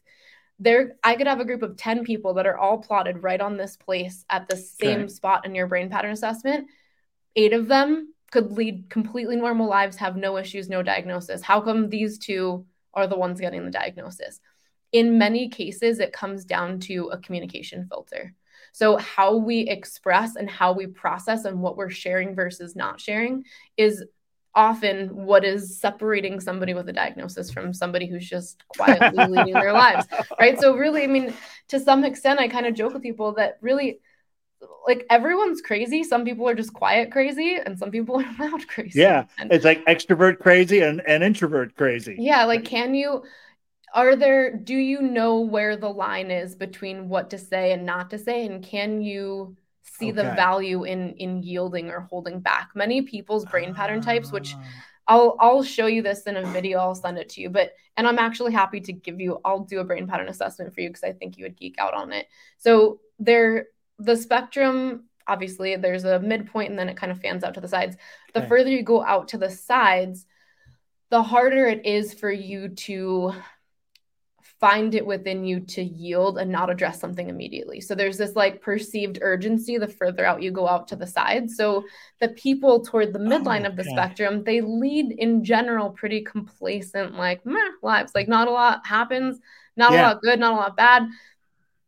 there 0.60 0.96
I 1.04 1.16
could 1.16 1.28
have 1.28 1.40
a 1.40 1.46
group 1.46 1.62
of 1.62 1.78
10 1.78 2.04
people 2.04 2.36
that 2.36 2.46
are 2.46 2.58
all 2.58 2.78
plotted 2.78 3.24
right 3.24 3.42
on 3.42 3.58
this 3.58 3.76
place 3.76 4.24
at 4.30 4.48
the 4.48 4.56
same 4.56 5.02
okay. 5.02 5.08
spot 5.08 5.46
in 5.46 5.56
your 5.56 5.68
brain 5.68 5.90
pattern 5.90 6.12
assessment. 6.12 6.68
Eight 7.36 7.54
of 7.54 7.68
them 7.68 8.14
could 8.32 8.52
lead 8.52 8.90
completely 8.90 9.36
normal 9.36 9.68
lives, 9.68 9.98
have 9.98 10.16
no 10.16 10.38
issues, 10.38 10.70
no 10.70 10.82
diagnosis. 10.82 11.42
How 11.42 11.60
come 11.60 11.90
these 11.90 12.18
two 12.18 12.66
are 12.94 13.08
the 13.08 13.18
ones 13.18 13.40
getting 13.40 13.66
the 13.66 13.72
diagnosis? 13.72 14.40
In 14.92 15.18
many 15.18 15.50
cases, 15.50 16.00
it 16.00 16.14
comes 16.14 16.46
down 16.46 16.80
to 16.82 17.10
a 17.12 17.18
communication 17.18 17.88
filter. 17.88 18.34
So, 18.74 18.98
how 18.98 19.38
we 19.38 19.62
express 19.62 20.36
and 20.36 20.50
how 20.50 20.74
we 20.74 20.88
process 20.88 21.46
and 21.46 21.62
what 21.62 21.78
we're 21.78 21.92
sharing 21.92 22.36
versus 22.36 22.76
not 22.76 23.00
sharing 23.00 23.46
is 23.78 24.04
often 24.56 25.10
what 25.16 25.44
is 25.44 25.80
separating 25.80 26.40
somebody 26.40 26.74
with 26.74 26.90
a 26.90 26.94
diagnosis 26.94 27.52
from 27.52 27.74
somebody 27.74 28.08
who's 28.08 28.28
just 28.28 28.64
quietly 28.76 29.26
leading 29.26 29.54
their 29.54 29.74
lives. 29.74 30.08
Right. 30.40 30.60
So, 30.60 30.76
really, 30.76 31.04
I 31.04 31.08
mean, 31.08 31.34
to 31.70 31.80
some 31.80 32.04
extent, 32.04 32.40
I 32.40 32.48
kind 32.48 32.66
of 32.66 32.74
joke 32.74 32.94
with 32.94 33.04
people 33.04 33.34
that 33.34 33.58
really 33.62 34.00
like 34.88 35.06
everyone's 35.10 35.62
crazy. 35.62 36.04
Some 36.04 36.26
people 36.26 36.50
are 36.50 36.56
just 36.56 36.74
quiet 36.74 37.12
crazy, 37.12 37.58
and 37.64 37.78
some 37.78 37.92
people 37.92 38.20
are 38.22 38.36
loud 38.40 38.68
crazy. 38.68 39.00
Yeah. 39.00 39.26
And, 39.38 39.52
it's 39.52 39.66
like 39.66 39.86
extrovert 39.86 40.40
crazy 40.40 40.82
and, 40.82 41.02
and 41.08 41.24
introvert 41.24 41.76
crazy. 41.76 42.16
Yeah. 42.18 42.46
Like, 42.46 42.66
can 42.66 42.96
you, 42.96 43.24
are 43.94 44.16
there, 44.16 44.56
do 44.56 44.76
you 44.76 45.02
know 45.02 45.40
where 45.40 45.78
the 45.78 45.90
line 45.90 46.32
is 46.32 46.56
between 46.56 47.10
what 47.10 47.30
to 47.30 47.38
say 47.38 47.72
and 47.72 47.86
not 47.86 48.10
to 48.10 48.18
say? 48.18 48.46
And 48.46 48.64
can 48.64 49.02
you, 49.02 49.56
see 49.84 50.12
okay. 50.12 50.24
the 50.24 50.36
value 50.36 50.84
in 50.84 51.14
in 51.14 51.44
yielding 51.44 51.90
or 51.90 52.02
holding 52.02 52.40
back. 52.40 52.72
Many 52.76 53.02
people's 53.02 53.46
brain 53.46 53.74
pattern 53.74 54.02
types, 54.02 54.32
which 54.32 54.56
ah. 54.56 54.64
I'll 55.08 55.36
I'll 55.40 55.64
show 55.64 55.88
you 55.88 56.02
this 56.02 56.24
in 56.24 56.38
a 56.38 56.46
video. 56.48 56.80
I'll 56.80 56.96
send 56.96 57.18
it 57.18 57.30
to 57.30 57.42
you. 57.42 57.50
But 57.50 57.74
and 57.98 58.08
I'm 58.08 58.20
actually 58.20 58.54
happy 58.54 58.82
to 58.82 58.94
give 58.94 59.20
you. 59.20 59.40
I'll 59.46 59.60
do 59.60 59.80
a 59.80 59.84
brain 59.84 60.08
pattern 60.08 60.30
assessment 60.30 60.74
for 60.74 60.82
you 60.82 60.90
because 60.90 61.04
I 61.04 61.14
think 61.14 61.38
you 61.38 61.46
would 61.46 61.58
geek 61.58 61.76
out 61.78 61.94
on 61.94 62.12
it. 62.12 62.28
So 62.58 63.00
there, 63.20 63.68
the 64.00 64.16
spectrum. 64.16 65.06
Obviously, 65.26 65.78
there's 65.78 66.04
a 66.04 66.20
midpoint 66.20 66.70
and 66.70 66.78
then 66.78 66.90
it 66.90 66.98
kind 66.98 67.10
of 67.10 67.22
fans 67.22 67.46
out 67.46 67.54
to 67.54 67.62
the 67.62 67.68
sides. 67.68 67.96
The 68.34 68.42
okay. 68.42 68.50
further 68.50 68.70
you 68.70 68.84
go 68.84 69.02
out 69.02 69.30
to 69.30 69.38
the 69.38 69.50
sides, 69.50 70.26
the 71.12 71.24
harder 71.24 71.66
it 71.66 71.86
is 71.86 72.14
for 72.14 72.30
you 72.30 72.68
to 72.68 73.34
find 74.64 74.96
it 74.96 75.06
within 75.06 75.44
you 75.44 75.60
to 75.60 75.84
yield 75.84 76.38
and 76.38 76.50
not 76.50 76.70
address 76.70 76.98
something 76.98 77.28
immediately. 77.28 77.82
So 77.82 77.96
there's 77.96 78.18
this 78.18 78.34
like 78.34 78.62
perceived 78.62 79.20
urgency 79.22 79.78
the 79.78 79.90
further 79.90 80.26
out 80.26 80.42
you 80.42 80.52
go 80.52 80.70
out 80.70 80.88
to 80.88 80.96
the 80.96 81.06
side. 81.06 81.52
So 81.52 81.84
the 82.22 82.30
people 82.30 82.80
toward 82.80 83.12
the 83.12 83.20
midline 83.20 83.66
oh, 83.66 83.72
of 83.72 83.76
the 83.76 83.84
spectrum, 83.84 84.42
they 84.46 84.62
lead 84.62 85.12
in 85.12 85.44
general 85.44 85.90
pretty 85.90 86.22
complacent, 86.22 87.16
like 87.16 87.46
meh, 87.46 87.60
lives. 87.82 88.14
Like 88.16 88.30
not 88.30 88.48
a 88.48 88.52
lot 88.52 88.88
happens, 88.88 89.42
not 89.76 89.92
yeah. 89.92 90.00
a 90.00 90.04
lot 90.04 90.22
good, 90.22 90.40
not 90.40 90.54
a 90.54 90.56
lot 90.56 90.78
bad. 90.78 91.10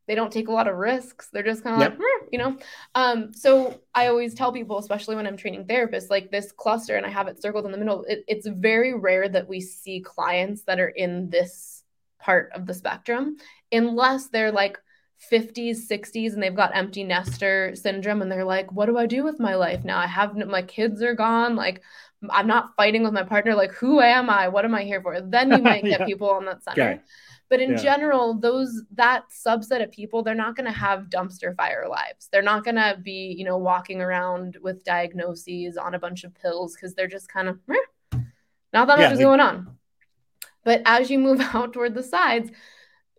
They 0.06 0.16
don't 0.16 0.34
take 0.34 0.50
a 0.50 0.52
lot 0.52 0.68
of 0.68 0.76
risks. 0.76 1.30
They're 1.32 1.44
just 1.44 1.64
kind 1.64 1.78
of 1.78 1.82
yep. 1.82 1.92
like, 1.92 2.00
meh, 2.00 2.28
you 2.34 2.40
know. 2.40 2.58
Um, 2.94 3.34
so 3.34 3.80
I 3.94 4.08
always 4.08 4.34
tell 4.34 4.52
people, 4.52 4.80
especially 4.80 5.16
when 5.16 5.28
I'm 5.28 5.38
training 5.38 5.64
therapists, 5.64 6.10
like 6.10 6.30
this 6.30 6.52
cluster, 6.52 6.98
and 6.98 7.06
I 7.06 7.10
have 7.10 7.30
it 7.30 7.42
circled 7.42 7.66
in 7.68 7.72
the 7.72 7.78
middle. 7.78 8.04
It, 8.04 8.26
it's 8.28 8.48
very 8.48 8.94
rare 8.94 9.30
that 9.30 9.48
we 9.48 9.62
see 9.62 10.02
clients 10.02 10.64
that 10.64 10.82
are 10.82 10.90
in 10.90 11.30
this 11.30 11.75
part 12.26 12.50
of 12.54 12.66
the 12.66 12.74
spectrum 12.74 13.38
unless 13.72 14.30
they're 14.30 14.52
like 14.52 14.80
50s 15.32 15.88
60s 15.90 16.34
and 16.34 16.42
they've 16.42 16.56
got 16.56 16.76
empty 16.76 17.04
nester 17.04 17.74
syndrome 17.76 18.22
and 18.22 18.32
they're 18.32 18.44
like 18.44 18.72
what 18.72 18.88
do 18.88 18.98
i 18.98 19.06
do 19.06 19.24
with 19.24 19.40
my 19.40 19.56
life 19.56 19.84
now 19.86 20.00
i 20.00 20.08
have 20.08 20.36
my 20.36 20.62
kids 20.62 21.02
are 21.02 21.14
gone 21.14 21.56
like 21.56 21.82
i'm 22.32 22.48
not 22.48 22.76
fighting 22.76 23.04
with 23.04 23.14
my 23.14 23.24
partner 23.24 23.56
like 23.56 23.72
who 23.72 24.02
am 24.02 24.30
i 24.30 24.48
what 24.48 24.66
am 24.66 24.74
i 24.76 24.84
here 24.84 25.02
for 25.02 25.22
then 25.22 25.52
you 25.52 25.58
might 25.62 25.84
get 25.84 26.02
yeah. 26.02 26.06
people 26.06 26.30
on 26.30 26.46
that 26.46 26.64
center 26.64 26.82
okay. 26.82 27.02
but 27.48 27.62
in 27.62 27.72
yeah. 27.72 27.78
general 27.78 28.34
those 28.34 28.82
that 28.92 29.24
subset 29.30 29.84
of 29.84 29.92
people 29.92 30.22
they're 30.22 30.36
not 30.36 30.56
going 30.56 30.66
to 30.66 30.78
have 30.78 31.10
dumpster 31.10 31.56
fire 31.56 31.86
lives 31.90 32.28
they're 32.32 32.42
not 32.42 32.64
going 32.64 32.76
to 32.76 32.98
be 33.02 33.36
you 33.38 33.46
know 33.46 33.58
walking 33.58 34.02
around 34.02 34.58
with 34.62 34.84
diagnoses 34.84 35.78
on 35.78 35.94
a 35.94 36.00
bunch 36.00 36.24
of 36.24 36.34
pills 36.34 36.76
because 36.76 36.96
they're 36.96 37.08
just 37.08 37.30
kind 37.30 37.48
of 37.48 37.58
not 38.74 38.88
that 38.88 38.98
much 38.98 39.00
yeah, 39.00 39.14
is 39.14 39.20
going 39.20 39.40
on 39.40 39.78
but 40.66 40.82
as 40.84 41.10
you 41.10 41.20
move 41.20 41.40
out 41.54 41.72
toward 41.72 41.94
the 41.94 42.04
sides, 42.04 42.52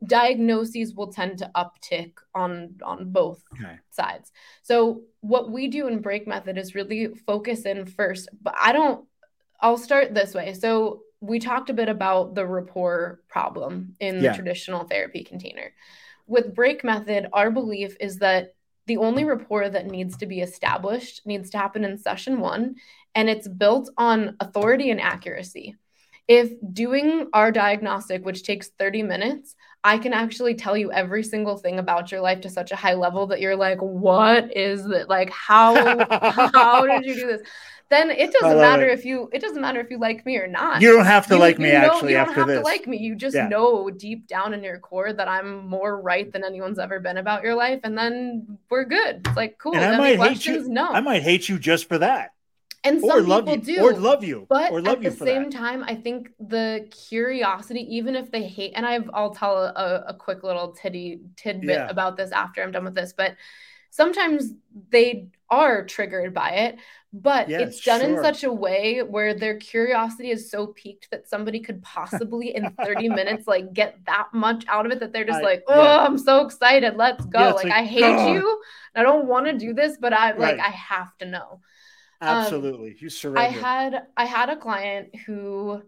diagnoses 0.04 0.94
will 0.94 1.10
tend 1.10 1.38
to 1.38 1.50
uptick 1.54 2.12
on 2.34 2.74
on 2.84 3.10
both 3.12 3.42
okay. 3.54 3.78
sides. 3.90 4.30
So 4.62 5.02
what 5.20 5.50
we 5.50 5.68
do 5.68 5.86
in 5.86 6.00
break 6.02 6.26
method 6.26 6.58
is 6.58 6.74
really 6.74 7.14
focus 7.26 7.62
in 7.62 7.86
first, 7.86 8.28
but 8.42 8.54
I 8.60 8.72
don't 8.72 9.06
I'll 9.60 9.78
start 9.78 10.12
this 10.12 10.34
way. 10.34 10.52
So 10.52 11.02
we 11.20 11.38
talked 11.38 11.70
a 11.70 11.74
bit 11.74 11.88
about 11.88 12.34
the 12.34 12.46
rapport 12.46 13.22
problem 13.28 13.94
in 14.00 14.16
yeah. 14.20 14.32
the 14.32 14.36
traditional 14.36 14.84
therapy 14.84 15.24
container. 15.24 15.72
With 16.26 16.54
break 16.54 16.84
method, 16.84 17.28
our 17.32 17.50
belief 17.50 17.96
is 18.00 18.18
that 18.18 18.54
the 18.86 18.98
only 18.98 19.24
rapport 19.24 19.68
that 19.68 19.86
needs 19.86 20.18
to 20.18 20.26
be 20.26 20.40
established 20.40 21.22
needs 21.24 21.50
to 21.50 21.58
happen 21.58 21.84
in 21.84 21.96
session 21.96 22.38
1 22.38 22.74
and 23.14 23.30
it's 23.30 23.48
built 23.48 23.90
on 23.96 24.36
authority 24.40 24.90
and 24.90 25.00
accuracy 25.00 25.74
if 26.28 26.52
doing 26.72 27.28
our 27.32 27.52
diagnostic, 27.52 28.24
which 28.24 28.42
takes 28.42 28.68
30 28.68 29.02
minutes, 29.04 29.54
I 29.84 29.98
can 29.98 30.12
actually 30.12 30.56
tell 30.56 30.76
you 30.76 30.90
every 30.90 31.22
single 31.22 31.56
thing 31.56 31.78
about 31.78 32.10
your 32.10 32.20
life 32.20 32.40
to 32.40 32.50
such 32.50 32.72
a 32.72 32.76
high 32.76 32.94
level 32.94 33.28
that 33.28 33.40
you're 33.40 33.54
like, 33.54 33.78
what 33.78 34.56
is 34.56 34.84
it? 34.86 35.08
Like, 35.08 35.30
how 35.30 35.74
how 36.52 36.86
did 36.86 37.04
you 37.04 37.14
do 37.14 37.26
this? 37.28 37.42
Then 37.88 38.10
it 38.10 38.32
doesn't 38.32 38.58
matter 38.58 38.88
it. 38.88 38.98
if 38.98 39.04
you 39.04 39.30
it 39.32 39.40
doesn't 39.40 39.60
matter 39.60 39.78
if 39.78 39.88
you 39.92 40.00
like 40.00 40.26
me 40.26 40.38
or 40.38 40.48
not. 40.48 40.82
You 40.82 40.92
don't 40.92 41.04
have 41.04 41.28
to 41.28 41.34
you, 41.34 41.40
like 41.40 41.60
me 41.60 41.70
know, 41.70 41.76
actually 41.76 42.12
you 42.12 42.18
don't 42.18 42.34
have 42.34 42.48
this. 42.48 42.58
To 42.58 42.64
like 42.64 42.88
me. 42.88 42.96
You 42.96 43.14
just 43.14 43.36
yeah. 43.36 43.46
know 43.46 43.88
deep 43.88 44.26
down 44.26 44.54
in 44.54 44.64
your 44.64 44.80
core 44.80 45.12
that 45.12 45.28
I'm 45.28 45.68
more 45.68 46.00
right 46.00 46.32
than 46.32 46.42
anyone's 46.42 46.80
ever 46.80 46.98
been 46.98 47.18
about 47.18 47.44
your 47.44 47.54
life. 47.54 47.78
And 47.84 47.96
then 47.96 48.58
we're 48.68 48.86
good. 48.86 49.22
It's 49.24 49.36
like 49.36 49.56
cool. 49.58 49.76
And 49.76 49.84
I 49.84 49.96
might 49.96 50.18
hate 50.18 50.46
you. 50.46 50.68
No. 50.68 50.88
I 50.88 50.98
might 50.98 51.22
hate 51.22 51.48
you 51.48 51.60
just 51.60 51.86
for 51.86 51.98
that 51.98 52.32
and 52.86 53.00
some 53.00 53.24
people 53.24 53.54
you, 53.54 53.76
do 53.76 53.82
or 53.82 53.92
love 53.94 54.24
you 54.24 54.46
but 54.48 54.70
or 54.70 54.80
love 54.80 55.02
you. 55.02 55.08
at 55.08 55.18
the 55.18 55.24
same 55.24 55.44
that. 55.44 55.52
time 55.52 55.84
i 55.84 55.94
think 55.94 56.30
the 56.38 56.88
curiosity 57.08 57.80
even 57.94 58.14
if 58.14 58.30
they 58.30 58.46
hate 58.46 58.72
and 58.74 58.86
I've, 58.86 59.10
i'll 59.14 59.34
tell 59.34 59.56
a, 59.56 60.04
a 60.08 60.14
quick 60.14 60.42
little 60.42 60.72
tiddy 60.72 61.20
tidbit 61.36 61.70
yeah. 61.70 61.88
about 61.88 62.16
this 62.16 62.30
after 62.32 62.62
i'm 62.62 62.72
done 62.72 62.84
with 62.84 62.94
this 62.94 63.12
but 63.16 63.36
sometimes 63.90 64.52
they 64.90 65.28
are 65.48 65.84
triggered 65.84 66.34
by 66.34 66.50
it 66.50 66.76
but 67.12 67.48
yes, 67.48 67.62
it's 67.62 67.84
done 67.84 68.00
sure. 68.00 68.10
in 68.10 68.22
such 68.22 68.44
a 68.44 68.52
way 68.52 69.02
where 69.02 69.32
their 69.32 69.56
curiosity 69.56 70.30
is 70.30 70.50
so 70.50 70.66
piqued 70.66 71.10
that 71.10 71.26
somebody 71.26 71.60
could 71.60 71.80
possibly 71.82 72.54
in 72.54 72.70
30 72.82 73.08
minutes 73.20 73.46
like 73.46 73.72
get 73.72 73.96
that 74.04 74.28
much 74.34 74.64
out 74.68 74.84
of 74.84 74.92
it 74.92 75.00
that 75.00 75.12
they're 75.12 75.24
just 75.24 75.38
I, 75.38 75.42
like 75.42 75.64
oh 75.68 75.82
yeah. 75.82 76.04
i'm 76.04 76.18
so 76.18 76.44
excited 76.44 76.96
let's 76.96 77.24
go 77.26 77.38
yeah, 77.38 77.52
like, 77.52 77.64
like, 77.64 77.72
i 77.72 77.84
hate 77.84 78.32
you 78.32 78.60
i 78.94 79.02
don't 79.02 79.26
want 79.26 79.46
to 79.46 79.56
do 79.56 79.72
this 79.72 79.96
but 79.98 80.12
i 80.12 80.32
right. 80.32 80.38
like 80.38 80.58
i 80.58 80.70
have 80.70 81.16
to 81.18 81.26
know 81.26 81.60
Absolutely. 82.20 82.90
Um, 82.90 82.96
you 83.00 83.10
surrender. 83.10 83.40
I 83.40 83.46
had 83.46 84.06
I 84.16 84.24
had 84.24 84.48
a 84.48 84.56
client 84.56 85.14
who 85.26 85.82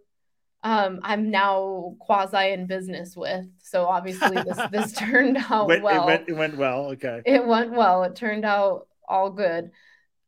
um, 0.63 1.01
I'm 1.03 1.31
now 1.31 1.97
quasi 2.01 2.53
in 2.53 2.67
business 2.67 3.17
with. 3.17 3.47
So 3.63 3.87
obviously 3.87 4.37
this 4.43 4.59
this 4.71 4.93
turned 4.99 5.39
out 5.39 5.69
went, 5.69 5.83
well. 5.83 6.03
It 6.03 6.07
went, 6.07 6.29
it 6.29 6.33
went 6.35 6.57
well. 6.57 6.91
Okay. 6.93 7.23
It 7.25 7.47
went 7.47 7.73
well. 7.73 8.03
It 8.05 8.17
turned 8.17 8.45
out 8.45 8.89
all 9.09 9.31
good. 9.31 9.71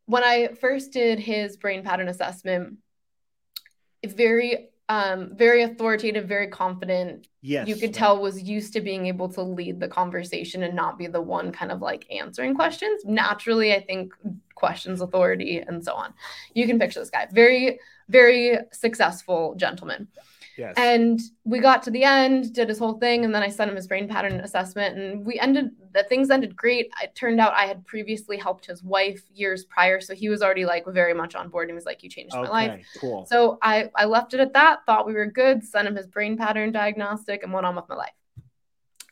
When 0.06 0.24
I 0.24 0.48
first 0.60 0.92
did 0.92 1.18
his 1.18 1.56
brain 1.56 1.84
pattern 1.84 2.08
assessment, 2.08 2.78
very 4.04 4.69
um, 4.90 5.30
very 5.36 5.62
authoritative, 5.62 6.26
very 6.26 6.48
confident. 6.48 7.28
Yes. 7.42 7.68
You 7.68 7.76
could 7.76 7.94
tell 7.94 8.20
was 8.20 8.42
used 8.42 8.72
to 8.72 8.80
being 8.80 9.06
able 9.06 9.28
to 9.28 9.40
lead 9.40 9.78
the 9.78 9.86
conversation 9.86 10.64
and 10.64 10.74
not 10.74 10.98
be 10.98 11.06
the 11.06 11.20
one 11.20 11.52
kind 11.52 11.70
of 11.70 11.80
like 11.80 12.06
answering 12.10 12.56
questions. 12.56 13.04
Naturally, 13.04 13.72
I 13.72 13.84
think 13.84 14.12
questions 14.56 15.00
authority 15.00 15.58
and 15.58 15.84
so 15.84 15.94
on. 15.94 16.12
You 16.54 16.66
can 16.66 16.80
picture 16.80 16.98
this 16.98 17.08
guy. 17.08 17.28
Very, 17.30 17.78
very 18.08 18.58
successful 18.72 19.54
gentleman. 19.54 20.08
Yes. 20.56 20.74
And 20.76 21.20
we 21.44 21.60
got 21.60 21.82
to 21.84 21.90
the 21.90 22.04
end, 22.04 22.52
did 22.52 22.68
his 22.68 22.78
whole 22.78 22.98
thing, 22.98 23.24
and 23.24 23.34
then 23.34 23.42
I 23.42 23.48
sent 23.48 23.70
him 23.70 23.76
his 23.76 23.86
brain 23.86 24.08
pattern 24.08 24.40
assessment, 24.40 24.98
and 24.98 25.24
we 25.24 25.38
ended. 25.38 25.70
The 25.92 26.04
things 26.04 26.30
ended 26.30 26.54
great. 26.54 26.90
It 27.02 27.14
turned 27.14 27.40
out 27.40 27.52
I 27.54 27.64
had 27.64 27.84
previously 27.84 28.36
helped 28.36 28.66
his 28.66 28.82
wife 28.82 29.22
years 29.32 29.64
prior, 29.64 30.00
so 30.00 30.14
he 30.14 30.28
was 30.28 30.42
already 30.42 30.64
like 30.64 30.86
very 30.86 31.14
much 31.14 31.34
on 31.34 31.48
board. 31.48 31.64
And 31.64 31.72
he 31.72 31.74
was 31.74 31.86
like, 31.86 32.02
"You 32.02 32.10
changed 32.10 32.34
okay, 32.34 32.44
my 32.44 32.50
life." 32.50 32.86
Cool. 33.00 33.26
So 33.26 33.58
I 33.62 33.90
I 33.94 34.04
left 34.04 34.34
it 34.34 34.40
at 34.40 34.52
that. 34.52 34.84
Thought 34.86 35.06
we 35.06 35.14
were 35.14 35.26
good. 35.26 35.64
Sent 35.64 35.88
him 35.88 35.96
his 35.96 36.06
brain 36.06 36.36
pattern 36.36 36.72
diagnostic, 36.72 37.42
and 37.42 37.52
went 37.52 37.66
on 37.66 37.76
with 37.76 37.88
my 37.88 37.96
life 37.96 38.12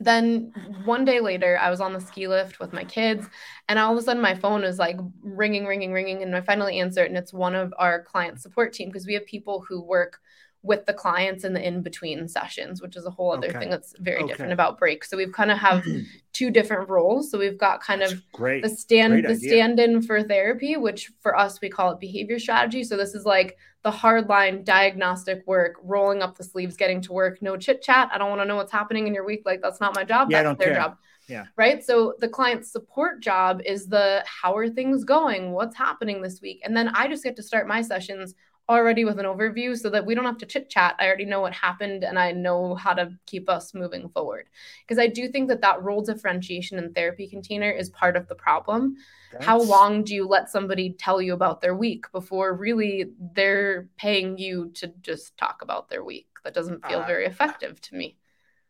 then 0.01 0.53
one 0.85 1.05
day 1.05 1.21
later, 1.21 1.59
I 1.61 1.71
was 1.71 1.81
on 1.81 1.93
the 1.93 2.01
ski 2.01 2.29
lift 2.29 2.61
with 2.61 2.73
my 2.73 2.85
kids, 2.85 3.27
and 3.69 3.79
all 3.79 3.93
of 3.93 3.99
a 3.99 4.03
sudden 4.03 4.23
my 4.23 4.35
phone 4.35 4.63
is 4.63 4.79
like 4.79 4.97
ringing, 5.23 5.67
ringing, 5.67 5.93
ringing, 5.93 6.23
and 6.23 6.35
I 6.37 6.41
finally 6.41 6.79
answer 6.79 7.03
it, 7.03 7.09
and 7.09 7.19
it's 7.19 7.33
one 7.33 7.55
of 7.55 7.75
our 7.79 8.03
client 8.03 8.41
support 8.41 8.73
team 8.73 8.89
because 8.89 9.07
we 9.07 9.15
have 9.15 9.27
people 9.27 9.65
who 9.69 9.81
work 9.83 10.21
with 10.63 10.87
the 10.87 10.93
clients 10.93 11.45
in 11.45 11.53
the 11.53 11.65
in 11.65 11.83
between 11.83 12.27
sessions, 12.27 12.83
which 12.83 12.97
is 12.97 13.07
a 13.07 13.11
whole 13.11 13.33
other 13.33 13.49
okay. 13.49 13.59
thing 13.61 13.71
that's 13.71 13.95
very 14.01 14.19
okay. 14.19 14.29
different 14.29 14.53
about 14.53 14.79
break. 14.79 15.05
So 15.05 15.17
we've 15.17 15.33
kind 15.33 15.51
of 15.51 15.59
have 15.59 15.85
two 16.33 16.51
different 16.51 16.89
roles. 16.89 17.31
So 17.31 17.39
we've 17.39 17.59
got 17.59 17.81
kind 17.81 18.03
of 18.03 18.21
great. 18.33 18.63
the 18.63 18.69
stand 18.69 19.13
great 19.13 19.27
the 19.27 19.37
stand 19.37 19.79
in 19.79 20.03
for 20.03 20.23
therapy, 20.23 20.77
which 20.77 21.13
for 21.21 21.37
us 21.37 21.61
we 21.61 21.69
call 21.69 21.93
it 21.93 22.01
behavior 22.01 22.39
strategy. 22.39 22.83
So 22.83 22.97
this 22.97 23.15
is 23.15 23.25
like 23.25 23.57
the 23.85 23.91
hardline 23.91 24.65
diagnostic 24.65 25.47
work, 25.47 25.77
rolling 25.83 26.23
up 26.23 26.37
the 26.37 26.45
sleeves, 26.45 26.77
getting 26.77 27.01
to 27.03 27.13
work, 27.13 27.41
no 27.41 27.57
chit 27.57 27.81
chat. 27.81 28.11
I 28.13 28.19
don't 28.19 28.29
want 28.29 28.41
to 28.41 28.45
know 28.45 28.57
what's 28.57 28.73
happening 28.73 29.07
in 29.07 29.15
your 29.15 29.25
week. 29.25 29.43
Like 29.47 29.63
that's 29.63 29.81
not 29.81 29.95
my 29.95 30.05
job. 30.05 30.31
Yeah, 30.31 30.43
that's 30.43 30.59
their 30.59 30.75
care. 30.75 30.83
job. 30.83 30.97
Yeah. 31.29 31.45
Right. 31.57 31.85
So 31.85 32.15
the 32.19 32.29
client 32.29 32.67
support 32.67 33.21
job 33.21 33.61
is 33.65 33.87
the 33.87 34.25
how 34.27 34.57
are 34.57 34.69
things 34.69 35.05
going? 35.05 35.53
What's 35.53 35.77
happening 35.77 36.23
this 36.23 36.41
week? 36.41 36.63
And 36.65 36.77
then 36.77 36.89
I 36.89 37.07
just 37.07 37.23
get 37.23 37.37
to 37.37 37.43
start 37.43 37.69
my 37.69 37.83
sessions 37.83 38.35
already 38.69 39.05
with 39.05 39.19
an 39.19 39.25
overview 39.25 39.77
so 39.77 39.89
that 39.89 40.05
we 40.05 40.15
don't 40.15 40.25
have 40.25 40.39
to 40.39 40.47
chit 40.47 40.69
chat. 40.69 40.95
I 40.99 41.07
already 41.07 41.25
know 41.25 41.41
what 41.41 41.55
happened 41.55 42.05
and 42.05 42.19
I 42.19 42.33
know 42.33 42.75
how 42.75 42.93
to 42.95 43.13
keep 43.27 43.49
us 43.49 43.73
moving 43.73 44.09
forward. 44.11 44.49
Because 44.83 44.99
I 44.99 45.07
do 45.07 45.29
think 45.29 45.49
that 45.49 45.63
that 45.63 45.83
role 45.83 46.03
differentiation 46.03 46.79
in 46.79 46.93
therapy 46.93 47.29
container 47.29 47.71
is 47.71 47.89
part 47.91 48.17
of 48.17 48.29
the 48.29 48.35
problem. 48.35 48.97
That's... 49.33 49.45
How 49.45 49.61
long 49.61 50.05
do 50.05 50.15
you 50.15 50.27
let 50.27 50.51
somebody 50.51 50.93
tell 50.93 51.23
you 51.23 51.33
about 51.33 51.61
their 51.61 51.75
week 51.75 52.11
before 52.13 52.55
really 52.55 53.07
they're 53.35 53.89
paying 53.97 54.37
you 54.37 54.71
to 54.75 54.93
just 55.01 55.37
talk 55.37 55.63
about 55.63 55.89
their 55.89 56.05
week? 56.05 56.27
That 56.45 56.55
doesn't 56.55 56.87
feel 56.87 57.01
uh, 57.01 57.07
very 57.07 57.27
effective 57.27 57.81
to 57.83 57.97
me. 57.97 58.17